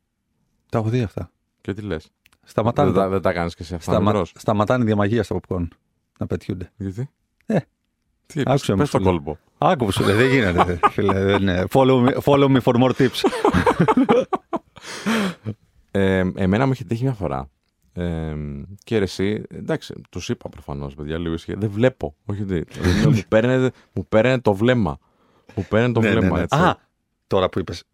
Τα 0.70 0.78
έχω 0.78 0.88
δει 0.88 1.02
αυτά. 1.02 1.30
Και 1.60 1.74
τι 1.74 1.82
λες; 1.82 2.10
Σταματάνε, 2.46 2.90
Δεν, 2.90 2.96
τα- 2.98 3.05
τα- 3.05 3.09
δεν 3.12 3.20
τα 3.22 3.33
κάνεις 3.33 3.55
και 3.55 3.64
σε 3.64 3.74
αυτά. 3.74 3.90
σταμα- 3.92 4.11
μικρός. 4.11 4.33
σταματάνε 4.37 4.85
διαμαγεία 4.85 5.22
στα 5.22 5.37
popcorn. 5.40 5.68
Να 6.18 6.26
πετιούνται. 6.26 6.70
Γιατί; 6.76 7.11
Ε, 7.46 7.59
Τι, 8.26 8.40
άκουσα 8.44 8.52
πες, 8.57 8.68
με 8.68 8.76
πες 8.76 8.90
το 8.90 8.98
φίλε. 8.98 9.11
κόλπο. 9.11 9.38
Άκου 9.59 9.85
που 9.85 9.90
σου 9.92 10.05
λέει, 10.05 10.16
δεν 10.16 10.28
γίνεται. 10.31 10.64
δε, 10.64 10.88
Φίλε, 10.90 11.24
δεν 11.24 11.40
είναι. 11.42 11.64
Follow 11.72 12.07
me, 12.09 12.12
follow 12.24 12.57
me 12.57 12.61
for 12.61 12.74
more 12.83 12.92
tips. 12.96 13.20
Ε, 15.94 16.31
εμένα 16.35 16.66
μου 16.66 16.72
είχε 16.72 16.85
τύχει 16.85 17.02
μια 17.02 17.12
φορά. 17.12 17.50
Ε, 17.92 18.35
και 18.85 18.98
ρε 18.98 19.05
εσύ, 19.05 19.42
εντάξει, 19.48 19.94
τους 20.11 20.28
είπα 20.28 20.48
προφανώς, 20.48 20.94
παιδιά, 20.94 21.18
λίγο 21.18 21.35
ισχύει. 21.35 21.55
Δεν 21.55 21.70
βλέπω. 21.70 22.14
Όχι, 22.24 22.42
δεν, 22.44 22.64
μου, 23.09 23.20
παίρνε, 23.28 23.70
μου 23.92 24.07
παίρνε 24.09 24.40
το 24.40 24.55
βλέμμα. 24.55 24.98
Μου 25.55 25.66
παίρνε 25.68 25.92
το 25.92 26.00
Ναι, 26.00 26.09
ναι, 26.09 26.18
βλέμμα, 26.18 26.37
ναι. 26.37 26.42
έτσι. 26.42 26.59
Α, 26.59 26.76
τώρα 27.26 27.48
που 27.48 27.59
είπες. 27.59 27.85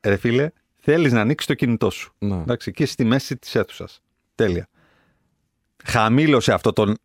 Ρε 0.00 0.16
φίλε, 0.16 0.50
θέλεις 0.82 1.12
να 1.12 1.20
ανοίξεις 1.20 1.48
το 1.48 1.54
κινητό 1.54 1.90
σου. 1.90 2.12
Ναι. 2.18 2.34
Εντάξει, 2.36 2.68
εκεί 2.68 2.84
στη 2.84 3.04
μέση 3.04 3.36
της 3.36 3.54
αίθουσας. 3.54 4.00
Τέλεια. 4.34 4.68
Χαμήλωσε 5.84 6.52
αυτό 6.52 6.72
τον 6.72 6.96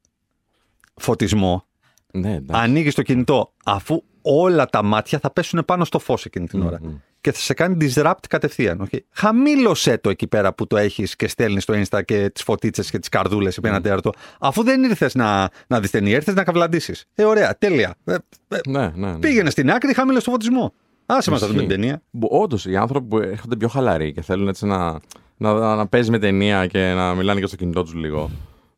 φωτισμό. 0.95 1.65
Ναι, 2.13 2.33
εντάξει. 2.35 2.63
Ανοίγεις 2.63 2.93
το 2.95 3.01
κινητό 3.01 3.53
αφού 3.65 4.03
όλα 4.21 4.65
τα 4.65 4.83
μάτια 4.83 5.19
θα 5.19 5.31
πέσουν 5.31 5.65
πάνω 5.65 5.85
στο 5.85 5.99
φως 5.99 6.25
εκείνη 6.25 6.47
την 6.47 6.61
ώρα. 6.61 6.77
μμ. 6.81 6.95
Και 7.21 7.31
θα 7.31 7.39
σε 7.39 7.53
κάνει 7.53 7.77
disrupt 7.81 8.13
κατευθείαν. 8.29 8.87
Okay. 8.91 8.97
Χαμήλωσέ 9.11 9.97
το 9.97 10.09
εκεί 10.09 10.27
πέρα 10.27 10.53
που 10.53 10.67
το 10.67 10.77
έχεις 10.77 11.15
και 11.15 11.27
στέλνεις 11.27 11.63
στο 11.63 11.73
Insta 11.73 12.01
και 12.05 12.29
τις 12.29 12.43
φωτίτσες 12.43 12.89
και 12.89 12.99
τις 12.99 13.09
καρδούλες 13.09 13.57
επί 13.57 13.67
ένα 13.67 13.81
τέταρτο. 13.81 14.11
Αφού 14.39 14.63
δεν 14.63 14.83
ήρθες 14.83 15.15
να, 15.15 15.49
να 15.67 15.79
δεις 15.79 15.91
ταινία, 15.91 16.15
ήρθες 16.15 16.33
να 16.33 16.43
καυλαντήσει. 16.43 16.93
Ε, 17.15 17.23
ωραία, 17.23 17.57
τέλεια. 17.57 17.95
Ε, 18.05 18.13
ε, 18.47 18.57
Ναι, 18.67 18.91
ναι, 18.95 19.11
ναι. 19.11 19.19
Πήγαινε 19.19 19.49
στην 19.49 19.71
άκρη, 19.71 19.93
χαμήλωσε 19.93 20.25
το 20.25 20.31
φωτισμό. 20.31 20.73
Άσε 21.09 21.31
μας 21.31 21.41
να 21.41 21.47
δούμε 21.47 21.59
την 21.59 21.67
ταινία. 21.69 22.01
Όντως, 22.19 22.65
οι 22.65 22.75
άνθρωποι 22.75 23.07
που 23.07 23.17
έρχονται 23.17 23.55
πιο 23.55 23.67
χαλαροί 23.67 24.13
και 24.13 24.21
θέλουν 24.21 24.47
έτσι 24.47 24.65
να, 24.65 24.91
να, 25.37 25.53
να, 25.53 25.75
να 25.75 25.87
παίζει 25.87 26.11
με 26.11 26.19
ταινία 26.19 26.67
και 26.67 26.93
να 26.95 27.15
μιλάνε 27.15 27.39
και 27.39 27.45
στο 27.47 27.55
κινητό 27.55 27.83
τους 27.83 27.93
λίγο. 27.93 28.29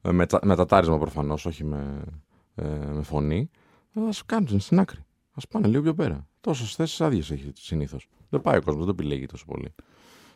ε, 0.02 0.12
Με, 0.12 0.26
τα- 0.26 0.40
με 0.44 0.56
τατάρισμα 0.56 0.98
προφανώς, 0.98 1.46
όχι 1.46 1.64
με, 1.64 2.02
ε, 2.56 2.64
με 2.94 3.02
φωνή. 3.04 3.50
Θα 3.94 4.12
σου 4.12 4.24
κάνουν 4.26 4.60
στην 4.60 4.80
άκρη. 4.80 5.00
Α 5.34 5.48
πάνε 5.48 5.68
λίγο 5.68 5.82
πιο 5.84 5.94
πέρα. 5.94 6.28
Τόσες 6.42 6.76
θέσεις 6.76 7.02
άδειες 7.02 7.32
έχει 7.32 7.52
συνήθως. 7.56 8.08
Δεν 8.30 8.42
πάει 8.42 8.58
ο 8.58 8.62
κόσμος, 8.62 8.86
δεν 8.86 8.96
το 8.96 9.02
επιλέγει 9.04 9.26
τόσο 9.26 9.46
πολύ. 9.46 9.74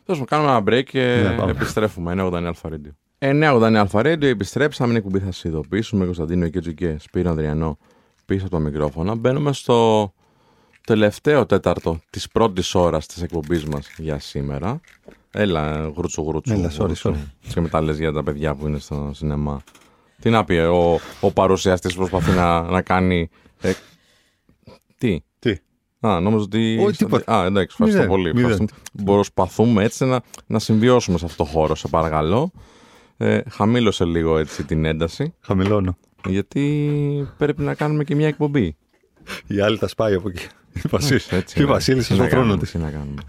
Τέλος 0.04 0.24
πάντων, 0.24 0.24
κάνουμε 0.26 0.50
ένα 0.50 0.80
break 0.80 0.84
και 0.84 1.20
Ναι, 1.28 1.36
πάμε. 1.36 1.50
επιστρέφουμε. 1.50 2.12
989 2.12 2.46
Αλφα 2.46 2.68
Radio. 2.72 2.90
989 3.18 3.74
Αλφα 3.80 4.00
Radio, 4.00 4.22
επιστρέψαμε. 4.22 4.90
Είναι 4.90 5.00
κουμπί, 5.00 5.18
θα 5.18 5.24
σας 5.24 5.44
ειδοποιήσουμε. 5.44 6.04
Κωνσταντίνο 6.04 6.48
και 6.48 6.60
και 6.72 6.96
Σπύρο 6.98 7.30
Ανδριανό 7.30 7.78
πίσω 8.24 8.46
από 8.46 8.54
τα 8.56 8.60
μικρόφωνα. 8.62 9.14
Μπαίνουμε 9.14 9.52
στο 9.52 10.12
τελευταίο 10.86 11.46
τέταρτο 11.46 12.00
της 12.10 12.28
πρώτης 12.28 12.74
ώρας 12.74 13.06
της 13.06 13.22
εκπομπής 13.22 13.64
μας 13.64 13.90
για 13.96 14.18
σήμερα. 14.18 14.80
Έλα, 15.30 15.92
γρούτσου 15.96 16.24
γρούτσου. 16.28 16.52
Έλα, 16.52 16.70
sorry, 16.72 16.78
γρούτσου. 16.78 17.10
sorry. 17.14 17.48
Και 17.54 17.60
μετά 17.60 17.80
λες 17.80 17.98
για 17.98 18.12
τα 18.12 18.22
παιδιά 18.22 18.54
που 18.54 18.66
είναι 18.66 18.78
στο 18.78 19.10
σινεμά. 19.14 19.62
Τι 20.20 20.30
να 20.30 20.44
πει, 20.44 20.54
ο, 20.56 21.00
ο 21.20 21.32
παρουσιαστής 21.32 21.94
προσπαθεί 21.94 22.30
να, 22.30 22.62
να 22.62 22.82
κάνει. 22.82 23.28
ε, 23.60 23.72
τι; 24.98 25.20
Τι; 25.38 25.56
Α, 26.00 26.20
νόμιζα 26.20 26.42
ότι. 26.44 26.78
Όχι, 26.86 26.96
τίποτα. 26.96 27.38
Α, 27.40 27.44
εντάξει, 27.44 27.68
ευχαριστώ 27.70 27.98
Μηδέν, 28.00 28.08
πολύ. 28.16 28.34
μηδέν. 28.34 28.50
Ευχαριστούμε. 28.50 29.04
Προσπαθούμε 29.04 29.84
έτσι 29.84 30.04
να, 30.04 30.20
να 30.46 30.58
συμβιώσουμε 30.58 31.18
σε 31.18 31.24
αυτό 31.24 31.44
το 31.44 31.50
χώρο, 31.50 31.74
σε 31.74 31.88
παρακαλώ. 31.88 32.50
Ε, 33.16 33.40
χαμήλωσε 33.50 34.04
λίγο 34.04 34.38
έτσι 34.38 34.64
την 34.64 34.84
ένταση, 34.84 35.34
Χαμηλώνω. 35.40 35.96
γιατί 36.28 37.28
πρέπει 37.38 37.62
να 37.62 37.74
κάνουμε 37.74 38.04
και 38.04 38.14
μια 38.14 38.26
εκπομπή. 38.26 38.76
Η 39.46 39.60
άλλη 39.60 39.78
τα 39.78 39.88
σπάει 39.88 40.14
από 40.14 40.28
εκεί. 40.28 40.46
Η 40.84 40.88
Βασίλισσα. 40.90 41.36
Έτσι, 41.36 41.58
Η 41.58 41.62
ναι. 41.62 41.68
Βασίλισσα 41.68 42.08
Τι 42.08 42.14
στο 42.14 42.22
να 42.22 42.28
θρόνο 42.28 42.44
κάνουμε, 42.44 42.60
της. 42.60 42.70
Τι 42.70 42.78
να 42.78 42.90
κάνουμε. 42.90 43.22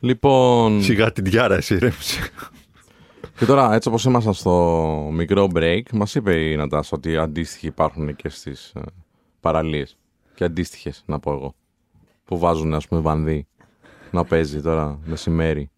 Λοιπόν, 0.00 0.82
Σιγά 0.82 1.12
την 1.12 1.24
διάρα, 1.24 1.54
εσύ 1.54 1.78
ρέμψε. 1.78 2.20
και 3.36 3.44
τώρα 3.44 3.74
έτσι 3.74 3.88
όπως 3.88 4.04
ήμασταν 4.04 4.34
στο 4.34 5.08
μικρό 5.12 5.48
break, 5.54 5.82
μας 5.92 6.14
είπε 6.14 6.34
η 6.34 6.56
Νατάσα 6.56 6.96
ότι 6.96 7.16
αντίστοιχοι 7.16 7.66
υπάρχουν 7.66 8.16
και 8.16 8.28
στις 8.28 8.72
ε, 8.74 8.80
παραλίες. 9.40 9.96
Και 10.34 10.44
αντίστοιχες, 10.44 11.02
να 11.06 11.18
πω 11.18 11.32
εγώ. 11.32 11.54
Που 12.24 12.38
βάζουν, 12.38 12.74
ας 12.74 12.88
πούμε, 12.88 13.00
βανδύ 13.00 13.46
να 14.10 14.24
παίζει 14.24 14.60
τώρα 14.60 14.98
μεσημέρι. 15.04 15.70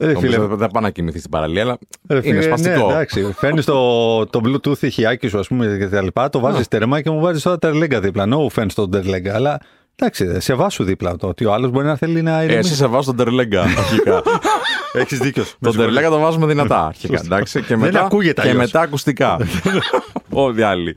Ρε 0.00 0.08
Όμως 0.10 0.20
φίλε, 0.22 0.38
δεν 0.38 0.56
δεν 0.56 0.70
πάει 0.70 0.82
να 0.82 0.90
κοιμηθεί 0.90 1.18
στην 1.18 1.30
παραλία, 1.30 1.62
αλλά 1.62 1.78
Ρε 2.08 2.20
φίλε, 2.20 2.34
είναι 2.34 2.42
σπαστικό. 2.42 2.86
Ναι, 2.86 2.92
εντάξει. 2.92 3.32
Φέρνεις 3.36 3.64
το, 3.64 4.26
το 4.26 4.40
Bluetooth 4.44 4.82
ηχιάκι 4.82 5.28
σου, 5.28 5.38
ας 5.38 5.46
πούμε, 5.48 5.76
και 5.78 5.86
τα 5.88 6.02
λοιπά. 6.02 6.28
Το 6.28 6.40
βάζεις 6.40 6.68
τέρμα 6.68 7.00
και 7.00 7.10
μου 7.10 7.20
βάζεις 7.20 7.42
τώρα 7.42 7.58
τερλέγκα 7.58 8.00
δίπλα. 8.00 8.24
No 8.28 8.52
offense 8.52 8.70
το 8.74 8.88
τερλέγκα, 8.88 9.34
αλλά 9.34 9.60
εντάξει, 9.96 10.40
σε 10.40 10.54
βάσου 10.54 10.84
δίπλα 10.84 11.16
το 11.16 11.26
ότι 11.26 11.44
ο 11.44 11.52
άλλος 11.52 11.70
μπορεί 11.70 11.86
να 11.86 11.96
θέλει 11.96 12.22
να 12.22 12.30
Ε, 12.32 12.36
εσύ 12.42 12.46
ηρεμήσει. 12.52 12.74
σε 12.74 12.86
βάζω 12.86 13.06
τον 13.14 13.16
τερλέγκα 13.24 13.62
αρχικά. 13.62 14.22
Έχεις 14.92 15.18
δίκιο. 15.18 15.44
τον 15.60 15.76
τερλέγκα 15.76 16.10
το 16.10 16.18
βάζουμε 16.18 16.46
δυνατά 16.46 16.86
αρχικά. 16.86 17.20
Εντάξει, 17.24 17.62
και 17.62 17.76
μετά, 17.76 18.04
ακούγεται 18.04 18.42
και 18.42 18.48
αλλιώς. 18.48 18.64
μετά 18.64 18.80
ακουστικά. 18.80 19.38
Όλοι 20.30 20.60
οι 20.60 20.62
άλλοι. 20.62 20.96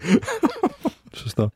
Σωστό. 1.16 1.52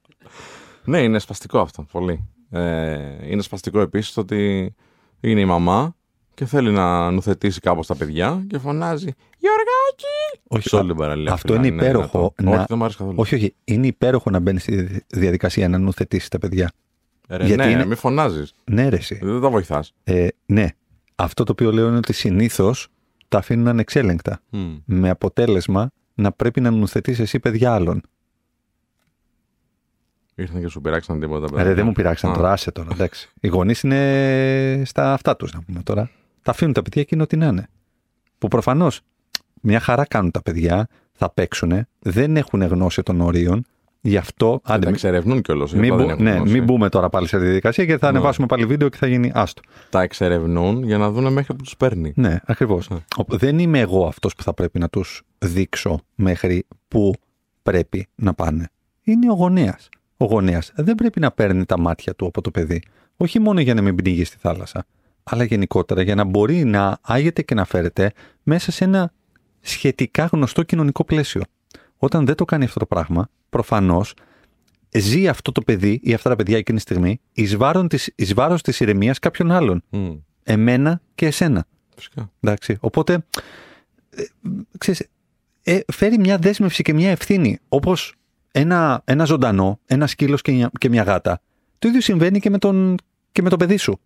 Ναι, 0.83 0.99
είναι 1.01 1.19
σπαστικό 1.19 1.59
αυτό. 1.59 1.85
Πολύ. 1.91 2.27
Ε, 2.51 2.97
είναι 3.29 3.41
σπαστικό 3.41 3.79
επίσης 3.79 4.17
ότι 4.17 4.73
είναι 5.19 5.39
η 5.39 5.45
μαμά 5.45 5.95
και 6.37 6.45
θέλει 6.45 6.71
να 6.71 7.11
νουθετήσει 7.11 7.59
κάπως 7.59 7.87
τα 7.87 7.95
παιδιά 7.95 8.43
και 8.49 8.57
φωνάζει 8.57 9.09
Γιωργάκη! 9.37 10.41
Όχι, 10.47 10.69
Σε 10.69 10.75
όλη 10.75 10.87
την 10.87 10.95
παραλία. 10.97 11.31
αυτό 11.33 11.53
φυλάει, 11.53 11.67
είναι 11.67 11.75
ναι, 11.75 11.83
υπέροχο 11.83 12.33
δυνατό. 12.35 12.43
να- 12.43 12.57
Όχι, 12.57 12.65
δεν 12.67 12.77
μου 12.77 12.83
αρέσει 12.83 12.97
καθόλου. 12.97 13.15
Όχι, 13.19 13.35
όχι. 13.35 13.55
Είναι 13.63 13.87
υπέροχο 13.87 14.29
να 14.29 14.39
μπαίνει 14.39 14.59
στη 14.59 15.03
διαδικασία 15.07 15.69
να 15.69 15.77
νουθετήσεις 15.77 16.29
τα 16.29 16.37
παιδιά. 16.39 16.71
Ρε, 17.29 17.45
γιατί 17.45 17.63
ναι, 17.65 17.71
είναι- 17.71 17.85
μην 17.85 17.95
φωνάζεις. 17.97 18.53
Ναι, 18.71 18.89
ρε, 18.89 18.95
εσύ. 18.95 19.19
Δεν 19.23 19.41
τα 19.41 19.49
βοηθάς. 19.49 19.93
Ε, 20.03 20.27
ναι. 20.45 20.67
Αυτό 21.15 21.43
το 21.43 21.51
οποίο 21.51 21.71
λέω 21.71 21.87
είναι 21.87 21.97
ότι 21.97 22.13
συνήθως 22.13 22.87
τα 23.27 23.37
αφήνουν 23.37 23.67
ανεξέλεγκτα. 23.67 24.39
Με 24.85 25.09
αποτέλεσμα 25.09 25.91
να 26.15 26.31
πρέπει 26.31 26.61
να 26.61 26.71
νουθετήσεις 26.71 27.19
εσύ 27.19 27.39
παιδιά 27.39 27.73
άλλων. 27.73 28.01
Ήρθαν 30.35 30.61
και 30.61 30.67
σου 30.67 30.81
πειράξαν 30.81 31.19
τίποτα. 31.19 31.45
Ρε, 31.47 31.51
παιδάκια. 31.51 31.73
δεν 31.73 31.85
μου 31.85 31.91
πειράξαν 31.91 32.31
Α, 32.31 32.33
τώρα, 32.33 32.51
άσε 32.51 32.71
τώρα. 32.71 32.89
Εντάξει. 32.91 33.29
Οι 33.39 33.47
γονείς 33.47 33.81
είναι 33.81 34.81
στα 34.85 35.13
αυτά 35.13 35.35
τους, 35.35 35.53
να 35.53 35.61
πούμε 35.61 35.81
τώρα. 35.83 36.09
Τα 36.47 36.53
αφήνουν 36.53 36.73
τα 36.73 36.81
παιδιά 36.81 37.01
εκείνο 37.01 37.23
ό,τι 37.23 37.37
να 37.37 37.45
είναι. 37.47 37.67
Που 38.37 38.47
προφανώς 38.47 39.01
μια 39.61 39.79
χαρά 39.79 40.05
κάνουν 40.05 40.31
τα 40.31 40.41
παιδιά, 40.41 40.87
θα 41.11 41.29
παίξουν, 41.33 41.87
δεν 41.99 42.37
έχουν 42.37 42.61
γνώση 42.61 43.03
των 43.03 43.21
ορίων. 43.21 43.65
Γι' 44.01 44.17
αυτό. 44.17 44.61
Θα 44.63 44.73
άντε, 44.73 44.79
τα 44.79 44.85
μην- 44.85 44.93
εξερευνούν 44.95 45.41
κιόλας. 45.41 45.73
μην, 45.73 45.95
μπου- 45.95 46.19
ναι, 46.19 46.39
μην 46.39 46.63
μπούμε 46.63 46.89
τώρα 46.89 47.09
πάλι 47.09 47.27
σε 47.27 47.37
διαδικασία 47.37 47.83
γιατί 47.83 47.99
θα 48.01 48.11
Ναι. 48.11 48.17
ανεβάσουμε 48.17 48.47
πάλι 48.47 48.65
βίντεο 48.65 48.89
και 48.89 48.97
θα 48.97 49.07
γίνει 49.07 49.31
άστο. 49.33 49.61
Τα 49.89 50.01
εξερευνούν 50.01 50.83
για 50.83 50.97
να 50.97 51.11
δουν 51.11 51.33
μέχρι 51.33 51.53
που 51.55 51.63
τους 51.63 51.77
παίρνει. 51.77 52.13
Ναι, 52.15 52.37
ακριβώς. 52.45 52.89
Ναι. 52.89 52.97
Δεν 53.27 53.59
είμαι 53.59 53.79
εγώ 53.79 54.07
αυτός 54.07 54.35
που 54.35 54.43
θα 54.43 54.53
πρέπει 54.53 54.79
να 54.79 54.89
τους 54.89 55.21
δείξω 55.37 55.99
μέχρι 56.15 56.65
που 56.87 57.13
πρέπει 57.63 58.07
να 58.15 58.33
πάνε. 58.33 58.69
Είναι 59.03 59.31
ο 59.31 59.33
γονέας. 59.33 59.89
Ο 60.17 60.25
γονέας 60.25 60.71
δεν 60.75 60.95
πρέπει 60.95 61.19
να 61.19 61.31
παίρνει 61.31 61.65
τα 61.65 61.79
μάτια 61.79 62.15
του 62.15 62.25
από 62.25 62.41
το 62.41 62.51
παιδί. 62.51 62.81
Όχι 63.17 63.39
μόνο 63.39 63.59
για 63.59 63.73
να 63.73 63.81
μην 63.81 63.95
πνίγει 63.95 64.23
στη 64.23 64.37
θάλασσα, 64.39 64.85
αλλά 65.29 65.43
γενικότερα 65.43 66.01
για 66.01 66.15
να 66.15 66.23
μπορεί 66.23 66.63
να 66.63 66.97
άγεται 67.01 67.41
και 67.41 67.55
να 67.55 67.65
φέρεται 67.65 68.11
μέσα 68.43 68.71
σε 68.71 68.83
ένα 68.83 69.13
σχετικά 69.61 70.25
γνωστό 70.25 70.63
κοινωνικό 70.63 71.03
πλαίσιο. 71.03 71.41
Όταν 71.97 72.25
δεν 72.25 72.35
το 72.35 72.45
κάνει 72.45 72.63
αυτό 72.65 72.79
το 72.79 72.85
πράγμα, 72.85 73.29
προφανώς 73.49 74.13
ζει 74.97 75.27
αυτό 75.27 75.51
το 75.51 75.61
παιδί 75.61 75.99
ή 76.03 76.13
αυτά 76.13 76.29
τα 76.29 76.35
παιδιά 76.35 76.57
εκείνη 76.57 76.77
τη 76.77 76.83
στιγμή 76.83 77.19
εις 78.15 78.33
βάρος 78.33 78.61
της 78.61 78.79
ηρεμίας 78.79 79.19
κάποιων 79.19 79.51
άλλων. 79.51 79.83
Μμ, 79.89 80.11
Εμένα 80.43 81.01
και 81.15 81.25
εσένα. 81.25 81.65
Φυσικά. 81.95 82.31
Εντάξει. 82.39 82.77
Οπότε, 82.79 83.13
ε, 84.09 84.23
ξέρεις, 84.77 85.07
ε, 85.63 85.79
φέρει 85.93 86.17
μια 86.19 86.37
δέσμευση 86.37 86.83
και 86.83 86.93
μια 86.93 87.09
ευθύνη. 87.09 87.59
Όπως 87.69 88.15
ένα, 88.51 89.01
ένα 89.05 89.25
ζωντανό, 89.25 89.79
ένα 89.85 90.07
σκύλος 90.07 90.41
και, 90.41 90.51
μια- 90.51 90.71
και 90.79 90.89
μια 90.89 91.03
γάτα. 91.03 91.41
Το 91.79 91.87
ίδιο 91.87 92.01
συμβαίνει 92.01 92.39
και 92.39 92.49
με, 92.49 92.57
τον, 92.57 92.95
και 93.31 93.41
με 93.41 93.49
το 93.49 93.57
παιδί 93.57 93.77
σου. 93.77 93.99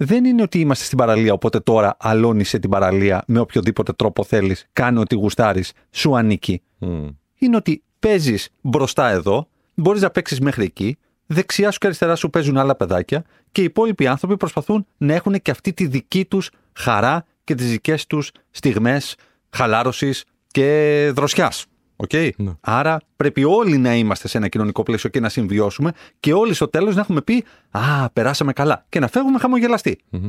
Δεν 0.00 0.24
είναι 0.24 0.42
ότι 0.42 0.60
είμαστε 0.60 0.84
στην 0.84 0.98
παραλία, 0.98 1.32
οπότε 1.32 1.60
τώρα 1.60 1.96
αλώνησε 1.98 2.58
την 2.58 2.70
παραλία 2.70 3.22
με 3.26 3.38
οποιοδήποτε 3.38 3.92
τρόπο 3.92 4.24
θέλεις, 4.24 4.66
κάνε 4.72 4.98
ό,τι 4.98 5.14
γουστάρεις, 5.14 5.72
σου 5.90 6.16
ανήκει. 6.16 6.62
Μμ, 6.78 7.08
Είναι 7.38 7.56
ότι 7.56 7.82
παίζεις 7.98 8.48
μπροστά 8.60 9.08
εδώ, 9.08 9.48
μπορείς 9.74 10.02
να 10.02 10.10
παίξεις 10.10 10.40
μέχρι 10.40 10.64
εκεί, 10.64 10.98
δεξιά 11.26 11.70
σου 11.70 11.78
και 11.78 11.86
αριστερά 11.86 12.14
σου 12.14 12.30
παίζουν 12.30 12.56
άλλα 12.56 12.76
παιδάκια 12.76 13.24
και 13.52 13.60
οι 13.60 13.64
υπόλοιποι 13.64 14.06
άνθρωποι 14.06 14.36
προσπαθούν 14.36 14.86
να 14.96 15.14
έχουν 15.14 15.42
και 15.42 15.50
αυτή 15.50 15.72
τη 15.72 15.86
δική 15.86 16.24
τους 16.24 16.50
χαρά 16.72 17.24
και 17.44 17.54
τις 17.54 17.70
δικές 17.70 18.06
τους 18.06 18.30
στιγμές 18.50 19.16
χαλάρωσης 19.50 20.24
και 20.46 21.10
δροσιάς. 21.14 21.66
Οκ. 22.00 22.12
Ναι. 22.36 22.52
Άρα 22.60 23.00
πρέπει 23.16 23.44
όλοι 23.44 23.78
να 23.78 23.94
είμαστε 23.96 24.28
σε 24.28 24.38
ένα 24.38 24.48
κοινωνικό 24.48 24.82
πλαίσιο 24.82 25.10
και 25.10 25.20
να 25.20 25.28
συμβιώσουμε 25.28 25.92
και 26.20 26.32
όλοι 26.32 26.54
στο 26.54 26.68
τέλος 26.68 26.94
να 26.94 27.00
έχουμε 27.00 27.22
πει 27.22 27.44
«Α, 27.70 28.10
περάσαμε 28.10 28.52
καλά» 28.52 28.86
και 28.88 28.98
να 29.00 29.08
φεύγουμε 29.08 29.38
χαμογελαστοί. 29.38 29.98
μμμ. 30.10 30.28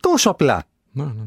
Τόσο 0.00 0.30
απλά. 0.30 0.64
Ναι, 0.92 1.04
ναι, 1.04 1.10
ναι. 1.12 1.24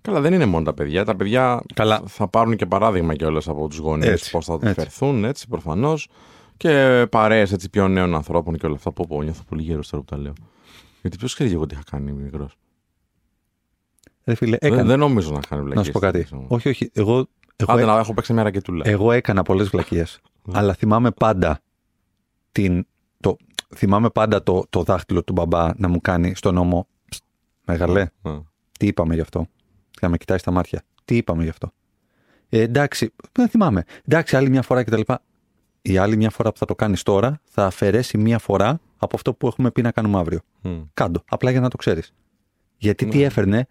Καλά, 0.00 0.20
δεν 0.20 0.32
είναι 0.32 0.46
μόνο 0.46 0.64
τα 0.64 0.74
παιδιά. 0.74 1.04
Τα 1.04 1.16
παιδιά 1.16 1.62
Καλά. 1.74 2.02
θα 2.06 2.28
πάρουν 2.28 2.56
και 2.56 2.66
παράδειγμα 2.66 3.14
κιόλας 3.14 3.48
από 3.48 3.68
τους 3.68 3.78
γονείς 3.78 4.06
Έτσι, 4.08 4.30
πώς 4.30 4.44
θα 4.44 4.58
του 4.58 4.66
έτσι. 4.66 4.80
φερθούν, 4.80 5.24
έτσι 5.24 5.48
προφανώς. 5.48 6.08
Και 6.56 7.06
παρέες 7.10 7.54
πιο 7.70 7.88
νέων 7.88 8.14
ανθρώπων 8.14 8.56
και 8.56 8.66
όλα 8.66 8.74
αυτά. 8.74 8.92
Πω, 8.92 9.04
πω, 9.08 9.22
νιώθω 9.22 9.42
πολύ 9.48 9.62
γέρο 9.62 9.80
τώρα 9.90 10.02
που 10.04 10.14
τα 10.14 10.22
λέω. 10.22 10.32
Γιατί 11.00 11.16
ποιος 11.16 11.34
ξέρει 11.34 11.52
εγώ 11.52 11.66
τι 11.66 11.74
είχα 11.74 11.82
κάνει 11.90 12.12
μικρός. 12.12 12.56
Ρε 14.24 14.34
φίλε, 14.34 14.56
Δεν, 14.60 14.72
έκανα. 14.72 14.88
δεν 14.88 14.98
νομίζω 14.98 15.32
να 15.32 15.40
κάνει 15.48 15.62
βλακίε. 15.62 15.78
Να 15.80 15.84
σου 15.84 15.92
πω 15.92 15.98
κάτι. 15.98 16.26
Όχι, 16.48 16.68
όχι. 16.68 16.90
Εγώ, 16.92 17.26
εγώ, 17.56 17.72
Άντε 17.72 17.84
να 17.84 17.98
έχω 17.98 18.14
παίξει 18.14 18.32
μια 18.32 18.42
ρακετούλα. 18.42 18.88
Εγώ 18.88 19.12
έκανα 19.12 19.42
πολλές 19.42 19.68
βλακίες. 19.68 20.20
αλλά 20.52 20.74
θυμάμαι 20.74 21.10
πάντα 21.10 21.60
την, 22.52 22.86
το, 23.20 23.36
θυμάμαι 23.74 24.10
πάντα 24.10 24.42
το, 24.42 24.64
το 24.70 24.82
δάχτυλο 24.82 25.24
του 25.24 25.32
μπαμπά 25.32 25.70
να 25.76 25.88
μου 25.88 26.00
κάνει 26.00 26.34
στον 26.34 26.54
νόμο. 26.54 26.86
«Ψτ, 27.10 27.22
Μεγαλέ, 27.64 28.00
Α, 28.22 28.38
τι 28.78 28.86
είπαμε 28.86 29.14
γι' 29.14 29.20
αυτό; 29.20 29.46
Και 29.90 29.98
να 30.02 30.08
με 30.08 30.16
κοιτάει 30.16 30.38
στα 30.38 30.50
μάτια. 30.50 30.82
Τι 31.04 31.16
είπαμε 31.16 31.42
γι' 31.42 31.48
αυτό; 31.48 31.72
Ε, 32.48 32.60
εντάξει, 32.60 33.12
δεν 33.32 33.48
θυμάμαι. 33.48 33.84
Εντάξει, 34.04 34.36
άλλη 34.36 34.50
μια 34.50 34.62
φορά 34.62 34.82
κτλ. 34.84 35.00
Η 35.82 35.96
άλλη 35.96 36.16
μια 36.16 36.30
φορά 36.30 36.52
που 36.52 36.58
θα 36.58 36.64
το 36.66 36.74
κάνεις 36.74 37.02
τώρα 37.02 37.40
θα 37.44 37.66
αφαιρέσει 37.66 38.18
μια 38.18 38.38
φορά 38.38 38.80
από 38.96 39.16
αυτό 39.16 39.34
που 39.34 39.46
έχουμε 39.46 39.70
πει 39.70 39.82
να 39.82 39.90
κάνουμε 39.90 40.18
αύριο. 40.18 40.40
μμ. 40.62 40.82
Κάντο. 40.94 41.22
Απλά 41.28 41.50
για 41.50 41.60
να 41.60 41.68
το 41.68 41.76
ξέρεις. 41.76 42.12
Γιατί 42.78 43.06
τι 43.06 43.22
έφερνε, 43.22 43.66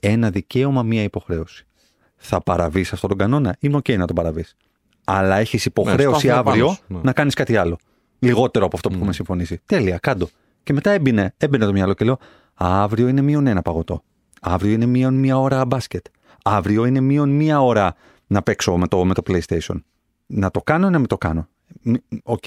ένα 0.00 0.30
δικαίωμα, 0.30 0.82
μία 0.82 1.02
υποχρέωση. 1.02 1.66
Θα 2.22 2.42
παραβείς 2.42 2.92
αυτόν 2.92 3.08
τον 3.08 3.18
κανόνα, 3.18 3.56
είμαι 3.60 3.76
οκ 3.76 3.88
να 3.88 4.06
τον 4.06 4.16
παραβείς. 4.16 4.56
Αλλά 5.04 5.36
έχεις 5.36 5.64
υποχρέωση 5.64 6.26
στάθμο 6.26 6.50
αύριο 6.50 6.64
πάνω 6.64 6.76
σου, 6.76 6.82
ναι. 6.86 6.98
να 7.02 7.12
κάνεις 7.12 7.34
κάτι 7.34 7.56
άλλο. 7.56 7.78
Λιγότερο 8.18 8.64
από 8.64 8.76
αυτό 8.76 8.88
που 8.88 8.94
έχουμε 8.94 9.12
συμφωνήσει. 9.12 9.60
Τέλεια, 9.66 9.98
κάντο. 9.98 10.28
Και 10.62 10.72
μετά 10.72 10.90
έμπαινε, 10.90 11.34
έμπαινε 11.36 11.64
το 11.64 11.72
μυαλό 11.72 11.94
και 11.94 12.04
λέω: 12.04 12.18
Αύριο 12.54 13.08
είναι 13.08 13.20
μείον 13.20 13.46
ένα 13.46 13.62
παγωτό. 13.62 14.02
Αύριο 14.40 14.72
είναι 14.72 14.86
μείον 14.86 15.14
μία 15.14 15.38
ώρα 15.38 15.64
μπάσκετ. 15.64 16.06
Αύριο 16.42 16.84
είναι 16.84 17.00
μείον 17.00 17.30
μία 17.30 17.62
ώρα 17.62 17.94
να 18.26 18.42
παίξω 18.42 18.76
με 18.76 18.88
το, 18.88 19.04
με 19.04 19.14
το 19.14 19.22
PlayStation. 19.26 19.80
Να 20.26 20.50
το 20.50 20.60
κάνω 20.60 20.86
ή 20.86 20.90
να 20.90 20.98
μην 20.98 21.06
το 21.08 21.18
κάνω; 21.18 21.48
Μ, 21.82 21.94
Οκ. 22.22 22.42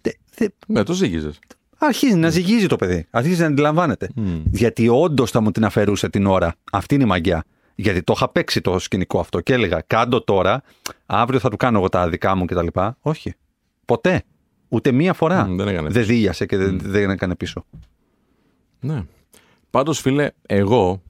Τε- 0.00 0.18
τε- 0.36 0.54
Ναι, 0.66 0.82
το 0.82 0.92
ζύγιζε. 0.92 1.30
Αρχίζει 1.78 2.14
να 2.14 2.28
ζυγίζει 2.30 2.66
το 2.66 2.76
παιδί. 2.76 3.06
Αρχίζει 3.10 3.40
να 3.40 3.46
αντιλαμβάνεται. 3.46 4.08
Γιατί 4.50 4.88
όντως 4.88 5.30
θα 5.30 5.40
μου 5.40 5.50
την 5.50 5.64
αφαιρούσε 5.64 6.08
την 6.08 6.26
ώρα. 6.26 6.54
Αυτή 6.72 6.94
είναι 6.94 7.04
η 7.04 7.06
μαγιά. 7.06 7.44
Γιατί 7.80 8.02
το 8.02 8.12
είχα 8.16 8.28
παίξει 8.28 8.60
το 8.60 8.78
σκηνικό 8.78 9.20
αυτό 9.20 9.40
και 9.40 9.52
έλεγα: 9.52 9.80
Κάντο 9.86 10.24
τώρα, 10.24 10.62
αύριο 11.06 11.38
θα 11.38 11.48
του 11.48 11.56
κάνω 11.56 11.78
εγώ 11.78 11.88
τα 11.88 12.08
δικά 12.08 12.34
μου 12.34 12.44
κτλ. 12.44 12.66
Όχι. 13.00 13.34
Ποτέ. 13.84 14.22
Ούτε 14.68 14.92
μία 14.92 15.12
φορά. 15.12 15.46
Μμ, 15.48 15.56
δεν 15.56 15.68
έκανε 15.68 15.88
δεν 15.88 16.04
δίγιασε 16.06 16.46
και 16.46 16.56
δεν, 16.56 16.80
δεν 16.82 17.10
έκανε 17.10 17.34
πίσω. 17.34 17.64
Ναι. 18.80 19.04
Πάντως, 19.70 20.00
φίλε, 20.00 20.30
εγώ 20.46 21.02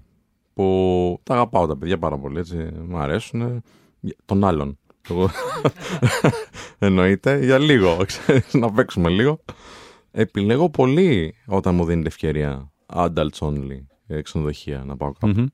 που 0.54 1.20
τα 1.22 1.34
αγαπάω 1.34 1.66
τα 1.66 1.76
παιδιά 1.76 1.98
πάρα 1.98 2.18
πολύ, 2.18 2.38
έτσι, 2.38 2.56
μου 2.88 2.98
αρέσουν. 2.98 3.62
Τον 4.24 4.44
άλλον. 4.44 4.78
Εγώ... 5.10 5.30
Εννοείται, 6.78 7.44
για 7.44 7.58
λίγο, 7.58 7.96
ξέρεις, 8.06 8.54
να 8.54 8.72
παίξουμε 8.72 9.08
λίγο. 9.08 9.40
Επιλέγω 10.10 10.70
πολύ 10.70 11.34
όταν 11.46 11.74
μου 11.74 11.84
δίνει 11.84 12.06
ευκαιρία 12.06 12.72
adults 12.86 13.38
only, 13.38 13.80
ε, 14.06 14.22
ξενοδοχεία, 14.22 14.82
να 14.86 14.96
πάω 14.96 15.12
κάπου. 15.12 15.26
Μμμ. 15.26 15.46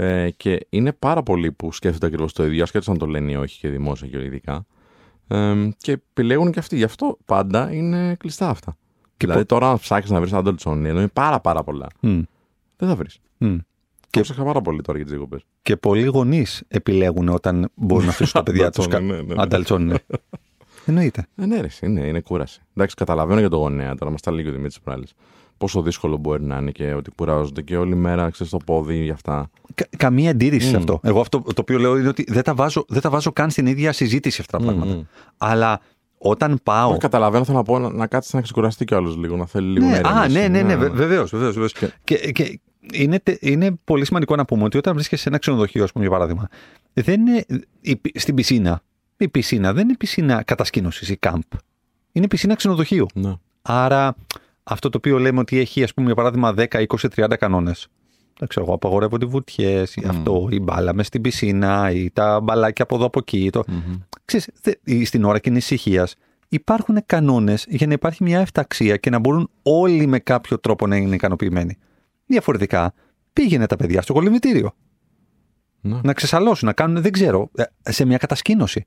Ε, 0.00 0.30
και 0.30 0.66
είναι 0.68 0.92
πάρα 0.92 1.22
πολλοί 1.22 1.52
που 1.52 1.72
σκέφτονται 1.72 2.06
ακριβώς 2.06 2.32
το 2.32 2.44
ίδιο, 2.44 2.62
ασχέτω 2.62 2.90
αν 2.90 2.98
το 2.98 3.06
λένε 3.06 3.32
ή 3.32 3.34
όχι 3.34 3.58
και 3.58 3.68
δημόσια 3.68 4.08
και 4.08 4.24
ειδικά. 4.24 4.66
Ε, 5.28 5.68
και 5.76 5.92
επιλέγουν 5.92 6.52
και 6.52 6.58
αυτοί. 6.58 6.76
Γι' 6.76 6.84
αυτό 6.84 7.18
πάντα 7.24 7.72
είναι 7.72 8.14
κλειστά 8.14 8.48
αυτά. 8.48 8.76
Και 9.16 9.26
δηλαδή, 9.26 9.44
τώρα, 9.44 9.70
αν 9.70 9.78
ψάξεις 9.78 10.10
να 10.10 10.20
βρεις 10.20 10.32
adults 10.34 10.72
only, 10.72 10.84
ενώ 10.84 10.98
είναι 10.98 11.08
πάρα, 11.08 11.40
πάρα 11.40 11.62
πολλά, 11.62 11.86
Μμ. 12.00 12.20
δεν 12.76 12.88
θα 12.88 12.94
βρεις. 12.94 13.18
Μμ. 13.38 13.56
Και 14.10 14.20
ψάχα 14.20 14.44
πάρα 14.44 14.60
πολύ 14.60 14.82
τώρα 14.82 14.98
για 14.98 15.06
τις 15.06 15.16
διακοπές. 15.16 15.44
Και 15.62 15.76
πολλοί 15.76 16.04
γονείς 16.06 16.62
επιλέγουν 16.68 17.28
όταν 17.28 17.70
μπορούν 17.74 18.04
να 18.04 18.10
αφήσουν 18.10 18.32
τα 18.32 18.42
παιδιά 18.50 18.70
τους. 18.70 18.84
Ανταλτσόνι, 18.84 19.12
ναι, 19.12 19.22
ναι, 19.22 19.34
ναι. 19.34 19.42
Ανταλτσόνι. 19.42 19.94
Εννοείται. 20.86 21.26
Ε, 21.36 21.46
ναι, 21.46 21.60
ρε, 21.60 21.68
είναι, 21.82 22.00
είναι 22.00 22.20
κούραση. 22.20 22.60
Εντάξει, 22.74 22.94
καταλαβαίνω 22.96 23.40
για 23.40 23.48
το 23.48 23.56
γονέα 23.56 23.94
τώρα, 23.94 24.10
μας 24.10 24.20
τα 24.20 24.30
λέει 24.32 24.42
και 24.42 24.48
ο 24.48 24.52
Δημήτρης 24.52 24.80
Πράλης. 24.80 25.14
Πόσο 25.60 25.82
δύσκολο 25.82 26.16
μπορεί 26.16 26.42
να 26.42 26.56
είναι 26.56 26.70
και 26.70 26.92
ότι 26.94 27.10
κουράζονται 27.10 27.62
και 27.62 27.76
όλη 27.76 27.94
μέρα 27.94 28.30
ξέρεις 28.30 28.52
το 28.52 28.58
πόδι 28.64 29.02
για 29.04 29.12
αυτά. 29.12 29.50
Κα- 29.74 29.86
καμία 29.96 30.30
αντίρρηση 30.30 30.66
σε 30.68 30.72
Μμ. 30.74 30.78
αυτό. 30.78 31.00
Εγώ 31.02 31.20
αυτό 31.20 31.38
το 31.40 31.52
οποίο 31.60 31.78
λέω 31.78 31.96
είναι 31.98 32.08
ότι 32.08 32.24
δεν 32.28 32.42
τα 32.42 32.54
βάζω, 32.54 32.84
δεν 32.88 33.00
τα 33.02 33.10
βάζω 33.10 33.32
καν 33.32 33.50
στην 33.50 33.66
ίδια 33.66 33.92
συζήτηση 33.92 34.40
αυτά 34.40 34.58
τα 34.58 34.64
πράγματα. 34.64 34.94
μμ. 34.94 35.00
Αλλά 35.38 35.80
όταν 36.18 36.60
πάω. 36.62 36.90
Όχι, 36.90 36.98
καταλαβαίνω, 36.98 37.44
θέλω 37.44 37.56
να 37.56 37.62
πω 37.64 37.78
να, 37.78 37.90
να 37.92 38.06
κάτσεις 38.06 38.32
να 38.32 38.40
ξεκουραστεί 38.40 38.84
κι 38.84 38.94
άλλος 38.94 39.16
λίγο, 39.16 39.36
να 39.36 39.46
θέλει 39.46 39.68
λίγο 39.72 39.86
Ναι, 39.86 39.92
νερό. 39.92 40.08
α, 40.08 40.28
ναι, 40.28 40.48
ναι, 40.48 40.62
ναι, 40.62 40.76
βεβαίως. 40.76 41.30
Βεβαίως. 41.30 41.72
Και- 41.72 41.90
Και, 42.04 42.32
και 42.32 42.60
είναι, 42.92 43.18
τε- 43.18 43.42
είναι 43.46 43.78
πολύ 43.84 44.04
σημαντικό 44.04 44.36
να 44.36 44.44
πούμε 44.44 44.64
ότι 44.64 44.76
όταν 44.78 44.94
βρίσκεσαι 44.94 45.22
σε 45.22 45.28
ένα 45.28 45.38
ξενοδοχείο, 45.38 45.84
ας 45.84 45.92
πούμε, 45.92 46.04
για 46.04 46.12
παράδειγμα, 46.12 46.48
δεν 46.92 47.26
είναι 47.26 47.44
η 47.80 47.96
πι- 47.96 48.18
στην 48.18 48.34
πισίνα. 48.34 48.82
Η 49.16 49.28
πισίνα 49.28 49.72
δεν 49.72 49.84
είναι 49.84 49.96
πισίνα 49.96 50.42
κατασκήνωσης 50.42 51.08
ή 51.08 51.16
κάμπ. 51.16 51.40
Είναι 52.12 52.26
πισίνα 52.26 52.54
ξενοδοχείου. 52.54 53.06
Ναι. 53.14 53.34
Άρα 53.62 54.14
αυτό 54.70 54.88
το 54.88 54.98
οποίο 54.98 55.18
λέμε 55.18 55.38
ότι 55.38 55.58
έχει, 55.58 55.82
ας 55.82 55.94
πούμε, 55.94 56.06
για 56.06 56.14
παράδειγμα 56.14 56.54
10, 56.56 56.66
20, 56.86 57.08
30 57.16 57.36
κανόνες. 57.38 57.88
Δεν 58.38 58.48
ξέρω 58.48 58.64
εγώ, 58.66 58.74
απαγορεύονται 58.74 59.26
βουτιές 59.26 59.94
ή 59.96 60.02
αυτό, 60.08 60.48
ή 60.50 60.60
μπάλα 60.60 60.94
μες 60.94 61.06
στην 61.06 61.20
πισίνα, 61.20 61.90
ή 61.90 62.10
τα 62.10 62.40
μπαλάκια 62.40 62.84
από 62.84 62.94
εδώ 62.96 63.04
από 63.04 63.18
εκεί. 63.18 63.50
Το... 63.50 63.64
Ξέρεις, 64.24 64.48
θε- 64.60 64.80
ή 64.84 65.04
στην 65.04 65.24
ώρα 65.24 65.38
κοινή 65.38 65.56
ησυχία. 65.56 66.08
Υπάρχουν 66.48 66.98
κανόνες 67.06 67.66
για 67.68 67.86
να 67.86 67.92
υπάρχει 67.92 68.22
μια 68.22 68.40
εφταξία 68.40 68.96
και 68.96 69.10
να 69.10 69.18
μπορούν 69.18 69.50
όλοι 69.62 70.06
με 70.06 70.18
κάποιο 70.18 70.58
τρόπο 70.58 70.86
να 70.86 70.96
είναι 70.96 71.14
ικανοποιημένοι. 71.14 71.76
Διαφορετικά, 72.26 72.92
πήγαινε 73.32 73.66
τα 73.66 73.76
παιδιά 73.76 74.02
στο 74.02 74.12
κολυμβητήριο. 74.12 74.72
Ναι. 75.80 76.00
Να 76.02 76.12
ξεσαλώσουν, 76.12 76.66
να 76.68 76.74
κάνουν, 76.74 77.02
δεν 77.02 77.12
ξέρω, 77.12 77.50
ε, 77.54 77.92
σε 77.92 78.04
μια 78.04 78.16
κατασκήνωση. 78.16 78.84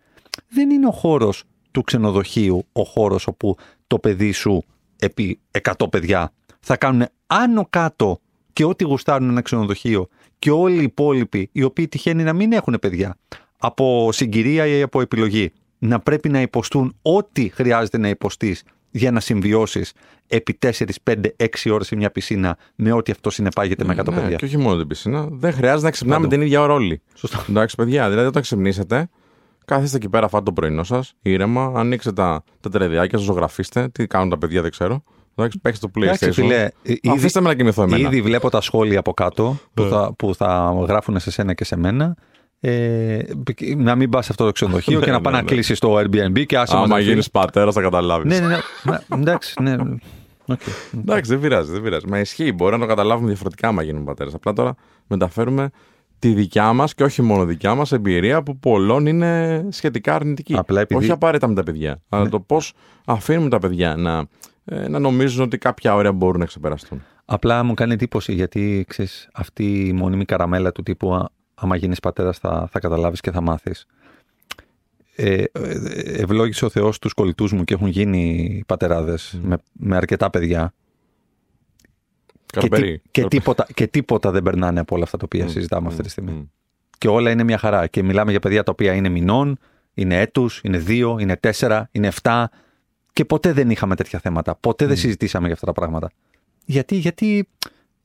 Δεν 0.50 0.70
είναι 0.70 0.88
ο 0.88 0.92
χώρος 0.92 1.44
του 1.72 1.82
ξενοδοχείου 1.82 2.66
ο 2.72 2.84
χώρος 2.84 3.28
όπου 3.28 3.58
το 3.88 4.00
παιδί 4.00 4.32
σου 4.32 4.64
επί 5.00 5.40
100 5.78 5.92
παιδιά 5.92 6.32
θα 6.60 6.78
κάνουν 6.78 7.06
άνω 7.28 7.68
κάτω 7.70 8.20
και 8.54 8.64
ό,τι 8.64 8.84
γουστάρουν 8.84 9.30
ένα 9.30 9.42
ξενοδοχείο 9.42 10.08
και 10.40 10.52
όλοι 10.52 10.80
οι 10.80 10.84
υπόλοιποι 10.84 11.50
οι 11.52 11.64
οποίοι 11.64 11.88
τυχαίνει 11.88 12.24
να 12.24 12.34
μην 12.34 12.52
έχουν 12.52 12.78
παιδιά 12.82 13.18
από 13.58 14.10
συγκυρία 14.12 14.66
ή 14.66 14.82
από 14.82 15.02
επιλογή 15.02 15.52
να 15.80 16.00
πρέπει 16.00 16.30
να 16.30 16.42
υποστούν 16.42 16.96
ό,τι 17.02 17.50
χρειάζεται 17.50 17.98
να 17.98 18.10
υποστείς 18.10 18.64
για 18.92 19.12
να 19.12 19.20
συμβιώσεις 19.20 19.94
επί 20.28 20.58
4, 20.66 20.72
5, 21.04 21.16
6 21.38 21.46
ώρες 21.72 21.88
σε 21.88 21.96
μια 21.96 22.12
πισίνα 22.12 22.58
με 22.76 22.92
ό,τι 22.92 23.12
αυτό 23.12 23.30
συνεπάγεται 23.30 23.84
με 23.84 23.94
100 23.94 24.06
ναι, 24.06 24.22
παιδιά. 24.22 24.36
Και 24.36 24.46
όχι 24.46 24.58
μόνο 24.58 24.78
την 24.78 24.88
πισίνα. 24.88 25.28
Δεν 25.32 25.54
χρειάζεται 25.54 25.84
να 25.84 25.92
ξυπνάμε 25.92 26.28
την 26.28 26.42
ίδια 26.42 26.62
ώρα 26.62 26.74
όλοι. 26.74 27.02
Σωστά. 27.14 27.46
Εντάξει, 27.50 27.76
παιδιά, 27.76 28.10
δηλαδή 28.10 28.28
όταν 28.28 28.42
ξυπνήσετε, 28.42 29.10
κάθεστε 29.66 29.98
εκεί 29.98 30.10
πέρα, 30.10 30.28
φάτε 30.28 30.44
το 30.44 30.52
πρωινό 30.54 30.84
σας, 30.84 31.14
ήρεμα, 31.22 31.72
ανοίξτε 31.76 32.12
τα, 32.12 32.44
τα 32.60 32.70
τερεδιάκια, 32.70 33.18
ζωγραφίστε. 33.20 33.88
Τι 33.92 34.08
κάνουν 34.08 34.30
τα 34.30 34.38
παιδιά, 34.38 34.62
δεν 34.62 34.72
ξέρω. 34.72 35.04
Εντάξει, 35.36 35.60
παίξτε 35.60 35.88
το 35.88 35.92
PlayStation. 36.00 36.04
Εντάξει, 36.04 36.32
φίλε, 36.32 36.70
ε, 36.84 36.94
Αφήστε 37.12 37.42
με 37.42 37.48
να 37.48 37.56
κοιμηθώ 37.56 37.84
εμένα. 37.84 38.08
Ήδη 38.08 38.22
βλέπω 38.22 38.50
τα 38.50 38.62
σχόλια 38.62 39.00
από 39.00 39.14
κάτω 39.14 39.58
που, 39.74 39.84
Ναι. 39.84 39.90
θα, 39.90 40.14
που 40.18 40.36
θα 40.36 40.74
γράφουν 40.88 41.20
σε 41.20 41.32
σένα 41.32 41.54
και 41.54 41.64
σε 41.64 41.76
μένα. 41.78 42.16
Ε, 42.60 43.20
να 43.78 43.96
μην 43.96 44.10
πας 44.10 44.26
σε 44.26 44.32
αυτό 44.32 44.46
το 44.46 44.52
ξενοδοχείο 44.52 45.00
και 45.00 45.12
να 45.12 45.18
Ναι, 45.18 45.22
πάει 45.22 45.34
ναι, 45.34 45.40
να 45.40 45.44
ναι. 45.46 45.50
κλείσεις 45.52 45.80
το 45.80 45.98
Airbnb 45.98 46.46
και 46.46 46.58
άσε 46.58 46.74
μας 46.76 46.84
Άμα 46.84 46.88
να 46.88 46.96
γίνεις 47.00 47.08
φύγεις. 47.10 47.30
πατέρας, 47.32 47.74
θα 47.74 47.82
καταλάβεις. 47.82 48.32
Ναι, 48.40 48.48
ναι, 48.48 48.48
ναι. 48.48 48.58
Μα, 48.84 49.02
εντάξει, 49.20 49.54
ναι. 49.62 49.76
Οκ. 50.46 50.60
Εντάξει, 50.98 51.32
δεν 51.32 51.40
πειράζει, 51.40 51.72
δεν 51.72 51.82
πειράζει. 51.82 52.08
Μα 52.08 52.20
ισχύει, 52.20 52.52
μπορεί 52.52 52.74
να 52.74 52.80
το 52.80 52.86
καταλάβουμε 52.86 53.28
διαφορετικά 53.28 53.68
άμα 53.68 53.84
γίνουμε 53.84 54.06
πατέρα. 54.06 54.30
Απλά 54.34 54.54
τώρα 54.54 54.76
μεταφέρουμε 55.08 55.70
τη 56.24 56.34
δικιά 56.34 56.74
μας 56.74 56.94
και 56.94 57.04
όχι 57.04 57.22
μόνο 57.22 57.46
δικιά 57.46 57.76
μας 57.76 57.92
εμπειρία 57.92 58.44
που 58.44 58.58
πολλών 58.58 59.06
είναι 59.06 59.66
σχετικά 59.70 60.16
αρνητική. 60.16 60.54
Απλά 60.58 60.82
επειδή- 60.82 61.02
Όχι 61.04 61.12
απαραίτητα 61.12 61.48
με 61.48 61.54
τα 61.56 61.64
παιδιά, 61.64 62.02
αλλά 62.10 62.30
το 62.30 62.40
πώς 62.40 62.74
αφήνουμε 63.06 63.50
τα 63.50 63.60
παιδιά 63.60 63.96
να, 63.96 64.26
ε, 64.66 64.88
να 64.88 65.00
νομίζουν 65.00 65.42
ότι 65.44 65.58
κάποια 65.58 65.96
όρια 65.96 66.12
μπορούν 66.12 66.40
να 66.40 66.46
ξεπεραστούν. 66.46 67.02
Απλά 67.26 67.64
μου 67.64 67.74
κάνει 67.74 67.94
εντύπωση 67.94 68.34
γιατί 68.34 68.86
ξέρεις, 68.88 69.30
αυτή 69.34 69.88
η 69.88 69.94
μόνιμη 69.94 70.26
καραμέλα 70.26 70.72
του 70.72 70.84
τύπου 70.84 71.14
«Α, 71.14 71.30
άμα 71.56 71.76
γίνεις 71.76 72.00
πατέρας 72.00 72.38
θα, 72.38 72.68
θα 72.72 72.80
καταλάβεις 72.80 73.20
και 73.22 73.32
θα 73.32 73.42
μάθεις. 73.42 73.86
Ε, 75.16 75.34
ε, 75.34 75.44
ευλόγησε 76.22 76.66
ο 76.66 76.70
Θεός 76.70 77.00
τους 77.00 77.14
κολλητούς 77.14 77.52
μου 77.54 77.64
και 77.64 77.74
έχουν 77.74 77.88
γίνει 77.88 78.64
πατεράδες 78.68 79.40
με, 79.44 79.58
με 79.72 79.96
αρκετά 79.96 80.30
παιδιά 80.30 80.62
και, 80.62 80.72
τι- 80.72 80.74
Καρπερί. 82.60 83.02
και, 83.12 83.26
τίποτα, 83.26 83.68
και 83.74 83.88
τίποτα 83.88 84.32
δεν 84.32 84.44
περνάνε 84.44 84.80
από 84.80 84.96
όλα 84.96 85.04
αυτά 85.04 85.18
τα 85.18 85.24
οποία 85.26 85.48
συζητάμε 85.48 85.88
αυτή 85.88 86.04
τη 86.04 86.10
στιγμή. 86.10 86.32
Μμ. 86.32 86.44
Και 86.98 87.08
όλα 87.08 87.32
είναι 87.32 87.44
μια 87.44 87.58
χαρά. 87.58 87.88
Και 87.88 88.04
μιλάμε 88.04 88.32
για 88.32 88.40
παιδιά 88.40 88.64
τα 88.64 88.72
οποία 88.72 88.94
είναι 88.94 89.10
μηνών, 89.10 89.58
είναι 89.94 90.20
έτους, 90.20 90.62
είναι 90.64 90.78
δύο, 90.78 91.18
είναι 91.20 91.36
τέσσερα, 91.38 91.90
είναι 91.92 92.08
εφτά. 92.08 92.50
Και 93.14 93.26
ποτέ 93.26 93.54
δεν 93.54 93.70
είχαμε 93.70 93.96
τέτοια 93.96 94.20
θέματα. 94.20 94.56
Ποτέ 94.56 94.86
δεν 94.86 94.98
συζητήσαμε 94.98 95.46
για 95.46 95.54
αυτά 95.54 95.66
τα 95.66 95.72
πράγματα. 95.74 96.12
Γιατί, 96.66 96.96
γιατί 96.96 97.48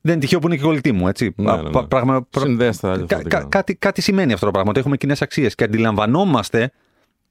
δεν 0.00 0.12
είναι 0.12 0.20
τυχαίο 0.22 0.38
που 0.38 0.46
είναι 0.46 0.56
και 0.56 0.62
κολλητή 0.62 0.92
μου, 0.92 1.08
έτσι. 1.08 1.32
Ναι, 1.36 1.50
Α, 1.50 1.56
ναι, 1.56 1.62
ναι. 1.62 1.70
πα- 1.70 1.86
πράγμα- 1.86 2.22
πρα- 2.22 2.44
Συνδέστε 2.44 2.86
τα 2.88 2.92
κα- 2.92 2.98
διαφορετικά. 2.98 3.38
κα- 3.40 3.46
κάτι, 3.48 3.74
κάτι 3.74 4.00
σημαίνει 4.00 4.32
αυτό 4.32 4.44
το 4.46 4.52
πράγμα. 4.52 4.70
Ότι 4.70 4.80
έχουμε 4.80 4.96
κοινές 4.96 5.22
αξίες 5.22 5.54
και 5.54 5.64
αντιλαμβανόμαστε 5.64 6.70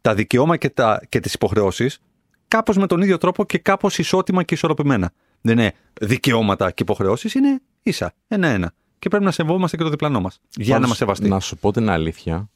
τα 0.01 0.13
δικαιώματα 0.15 0.57
και, 0.57 0.69
τα, 0.69 1.01
και 1.09 1.19
τις 1.19 1.33
υποχρεώσεις 1.33 1.99
κάπως 2.47 2.77
με 2.77 2.87
τον 2.87 3.01
ίδιο 3.01 3.17
τρόπο 3.17 3.45
και 3.45 3.57
κάπως 3.57 3.97
ισότιμα 3.97 4.43
και 4.43 4.53
ισορροπημένα. 4.53 5.11
Δεν 5.41 5.57
είναι 5.57 5.73
δικαιώματα 6.01 6.71
και 6.71 6.83
υποχρεώσεις, 6.83 7.33
είναι 7.33 7.61
ίσα. 7.83 8.13
Ένα-ένα. 8.27 8.73
Και 8.99 9.09
πρέπει 9.09 9.23
να 9.23 9.31
σεβόμαστε 9.31 9.77
και 9.77 9.83
το 9.83 9.89
διπλανό 9.89 10.21
μας. 10.21 10.39
Για 10.55 10.65
να 10.65 10.73
Πάντως, 10.73 10.89
μας 10.89 10.97
σεβαστεί. 10.97 11.27
Να 11.27 11.39
σου 11.39 11.57
πω 11.57 11.71
την 11.71 11.89
αλήθεια. 11.89 12.49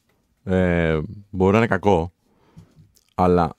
Ε, 0.44 0.98
μπορεί 1.30 1.52
να 1.52 1.58
είναι 1.58 1.66
κακό, 1.66 2.12
αλλά 3.14 3.56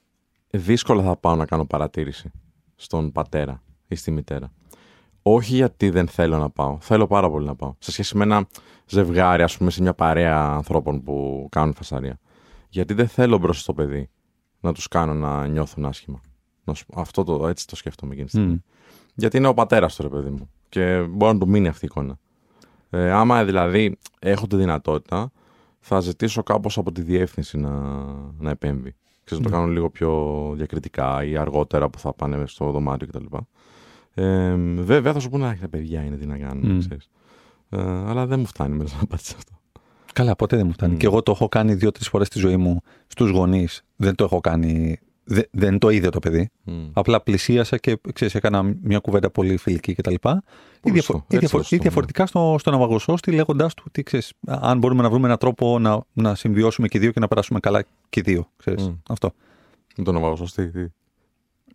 δύσκολα 0.49 1.03
θα 1.03 1.17
πάω 1.17 1.35
να 1.35 1.45
κάνω 1.45 1.65
παρατήρηση 1.65 2.31
στον 2.75 3.11
πατέρα 3.11 3.63
ή 3.87 3.95
στη 3.95 4.11
μητέρα. 4.11 4.51
Όχι 5.21 5.55
γιατί 5.55 5.89
δεν 5.89 6.07
θέλω 6.07 6.37
να 6.37 6.49
πάω. 6.49 6.77
Θέλω 6.81 7.07
πάρα 7.07 7.29
πολύ 7.29 7.45
να 7.45 7.55
πάω. 7.55 7.75
Σε 7.79 7.91
σχέση 7.91 8.17
με 8.17 8.23
ένα 8.23 8.47
ζευγάρι, 8.85 9.43
ας 9.43 9.57
πούμε, 9.57 9.71
σε 9.71 9.81
μια 9.81 9.93
παρέα 9.93 10.39
ανθρώπων 10.39 11.03
που 11.03 11.47
κάνουν 11.51 11.73
φασαρία. 11.73 12.19
Γιατί 12.69 12.93
δεν 12.93 13.07
θέλω 13.07 13.37
μπροστά 13.37 13.61
στο 13.61 13.73
παιδί 13.73 14.09
να 14.59 14.73
τους 14.73 14.87
κάνω 14.87 15.13
να 15.13 15.47
νιώθουν 15.47 15.85
άσχημα. 15.85 16.21
Να 16.63 16.73
σου 16.73 16.85
πω, 16.85 17.01
αυτό 17.01 17.23
το, 17.23 17.47
έτσι 17.47 17.67
το 17.67 17.75
σκέφτομαι 17.75 18.11
εκείνη 18.11 18.27
τη 18.27 18.33
στιγμή. 18.37 18.63
Γιατί 19.15 19.37
είναι 19.37 19.47
ο 19.47 19.53
πατέρας 19.53 19.95
του, 19.95 20.01
ρε 20.01 20.09
παιδί 20.09 20.29
μου. 20.29 20.49
Και 20.69 21.05
μπορεί 21.09 21.33
να 21.33 21.39
του 21.39 21.47
μείνει 21.49 21.67
αυτή 21.67 21.85
η 21.85 21.87
εικόνα. 21.91 22.17
Ε, 22.89 23.11
άμα 23.11 23.45
δηλαδή 23.45 23.97
έχω 24.19 24.47
τη 24.47 24.55
δυνατότητα, 24.55 25.31
θα 25.79 25.99
ζητήσω 25.99 26.43
κάπως 26.43 26.77
από 26.77 26.91
τη 26.91 27.01
διεύθυνση 27.01 27.57
να, 27.57 27.71
να 28.37 28.49
επέμβει. 28.49 28.95
Ξέρεις, 29.23 29.43
να 29.43 29.49
το 29.49 29.55
κάνω 29.57 29.71
λίγο 29.71 29.89
πιο 29.89 30.51
διακριτικά 30.55 31.23
ή 31.23 31.37
αργότερα 31.37 31.89
που 31.89 31.99
θα 31.99 32.13
πάνε 32.13 32.43
στο 32.47 32.71
δωμάτιο 32.71 33.07
κτλ. 33.07 33.25
Ε, 34.13 34.55
βέβαια 34.77 35.13
θα 35.13 35.19
σου 35.19 35.29
πούνε, 35.29 35.47
«Αχ, 35.47 35.59
τα 35.59 35.67
παιδιά 35.67 36.03
είναι, 36.03 36.17
τι 36.17 36.25
να 36.25 36.37
κάνουμε, 36.37 36.73
Μμ. 36.73 36.79
ξέρεις. 36.79 37.09
Ε, 37.69 37.81
αλλά 37.81 38.25
δεν 38.25 38.39
μου 38.39 38.45
φτάνει 38.45 38.75
μέσα 38.75 38.95
να 38.95 39.01
απαντήσω 39.01 39.33
αυτό. 39.37 39.51
Καλά, 40.13 40.35
ποτέ 40.35 40.55
δεν 40.55 40.65
μου 40.65 40.73
φτάνει. 40.73 40.93
Μμ. 40.93 40.97
Και 40.97 41.05
εγώ 41.05 41.23
το 41.23 41.31
έχω 41.31 41.49
κάνει 41.49 41.73
δύο-τρεις 41.73 42.07
φορές 42.07 42.27
στη 42.27 42.39
ζωή 42.39 42.57
μου 42.57 42.81
στους 43.07 43.29
γονείς. 43.29 43.85
Δεν 43.95 44.15
το 44.15 44.23
έχω 44.23 44.39
κάνει. 44.39 44.99
Δε- 45.23 45.41
δεν 45.51 45.77
το 45.79 45.89
είδε 45.89 46.09
το 46.09 46.19
παιδί. 46.19 46.49
Μμ. 46.63 46.89
Απλά 46.93 47.21
πλησίασα 47.21 47.77
και 47.77 47.97
ξέρεις, 48.13 48.35
έκανα 48.35 48.63
μια 48.81 48.99
κουβέντα 48.99 49.29
πολύ 49.29 49.57
φιλική 49.57 49.93
κτλ. 49.93 50.11
Ή, 50.13 50.17
Πολύ 50.19 50.37
διαφο- 50.81 51.01
σωστό. 51.01 51.17
ή, 51.17 51.35
Έτσι 51.35 51.37
διαφο- 51.39 51.57
σωστό, 51.57 51.75
ή 51.75 51.77
ναι. 51.77 51.83
διαφορετικά 51.83 52.25
στο, 52.25 52.55
στον 52.59 52.73
Αβαγοσώστη 52.73 53.31
λέγοντάς 53.31 53.73
του 53.73 53.83
ότι 53.87 54.03
ξέρεις, 54.03 54.33
αν 54.47 54.77
μπορούμε 54.77 55.01
να 55.01 55.09
βρούμε 55.09 55.25
έναν 55.25 55.37
τρόπο 55.37 55.79
να, 55.79 56.03
να 56.13 56.35
συμβιώσουμε 56.35 56.87
και 56.87 56.97
οι 56.97 57.01
δύο 57.01 57.11
και 57.11 57.19
να 57.19 57.27
περάσουμε 57.27 57.59
καλά 57.59 57.83
και 58.09 58.19
οι 58.19 58.21
δύο. 58.21 58.49
Ξέρεις, 58.57 58.87
Μμ. 58.87 58.93
Αυτό. 59.09 59.31
Με 59.97 60.03
τον 60.03 60.13
Ναβάγο, 60.13 60.35
σωστή. 60.35 60.67
τι; 60.67 60.85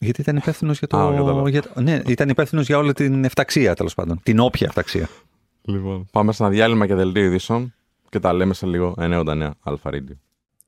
Γιατί 0.00 0.20
ήταν 0.20 0.36
υπεύθυνος 0.36 0.78
για 0.78 0.88
Α, 0.90 1.00
κατάλαβα. 1.00 1.42
το. 1.42 1.48
Για, 1.48 1.62
το- 1.62 1.80
ναι, 1.80 2.00
ήταν 2.06 2.28
υπεύθυνος 2.28 2.66
για 2.66 2.78
όλη 2.78 2.92
την 2.92 3.24
εφταξία 3.24 3.74
τέλος 3.74 3.94
πάντων. 3.94 4.20
Την 4.22 4.38
όποια 4.38 4.66
εφταξία. 4.66 5.08
Λοιπόν, 5.62 6.06
πάμε 6.12 6.32
σε 6.32 6.42
ένα 6.42 6.52
διάλειμμα 6.52 6.86
και 6.86 6.94
δελτίο 6.94 7.24
ειδήσεων 7.24 7.74
και 8.08 8.18
τα 8.18 8.32
λέμε 8.32 8.54
σε 8.54 8.66
λίγο 8.66 8.94
99 8.98 9.50
Αλφα 9.62 9.90
Radio. 9.92 10.16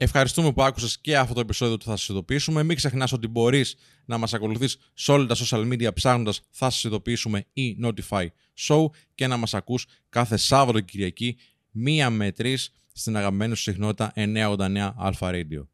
Ευχαριστούμε 0.02 0.52
που 0.52 0.62
άκουσες 0.62 1.00
και 1.00 1.16
αυτό 1.18 1.34
το 1.34 1.40
επεισόδιο 1.40 1.76
του 1.76 1.84
Θα 1.84 1.96
σας 1.96 2.08
ειδοποιήσουμε. 2.08 2.62
Μην 2.62 2.76
ξεχνάς 2.76 3.12
ότι 3.12 3.28
μπορείς 3.28 3.76
να 4.04 4.18
μας 4.18 4.34
ακολουθείς 4.34 4.76
σε 4.94 5.12
όλα 5.12 5.26
τα 5.26 5.36
social 5.36 5.72
media 5.72 5.94
ψάχνοντας 5.94 6.40
Θα 6.50 6.70
σας 6.70 6.84
ειδοποιήσουμε 6.84 7.44
ή 7.52 7.76
Notify 7.82 8.26
Show 8.58 8.84
και 9.14 9.26
να 9.26 9.36
μας 9.36 9.54
ακούς 9.54 9.86
κάθε 10.08 10.36
Σάββατο 10.36 10.80
και 10.80 10.84
Κυριακή 10.84 11.36
μία 11.70 12.10
με 12.10 12.32
τρεις 12.32 12.72
στην 12.92 13.16
αγαπημένη 13.16 13.56
σου 13.56 13.62
συχνότητα 13.62 14.12
989 14.14 14.92
Alpha 15.02 15.30
Radio. 15.30 15.69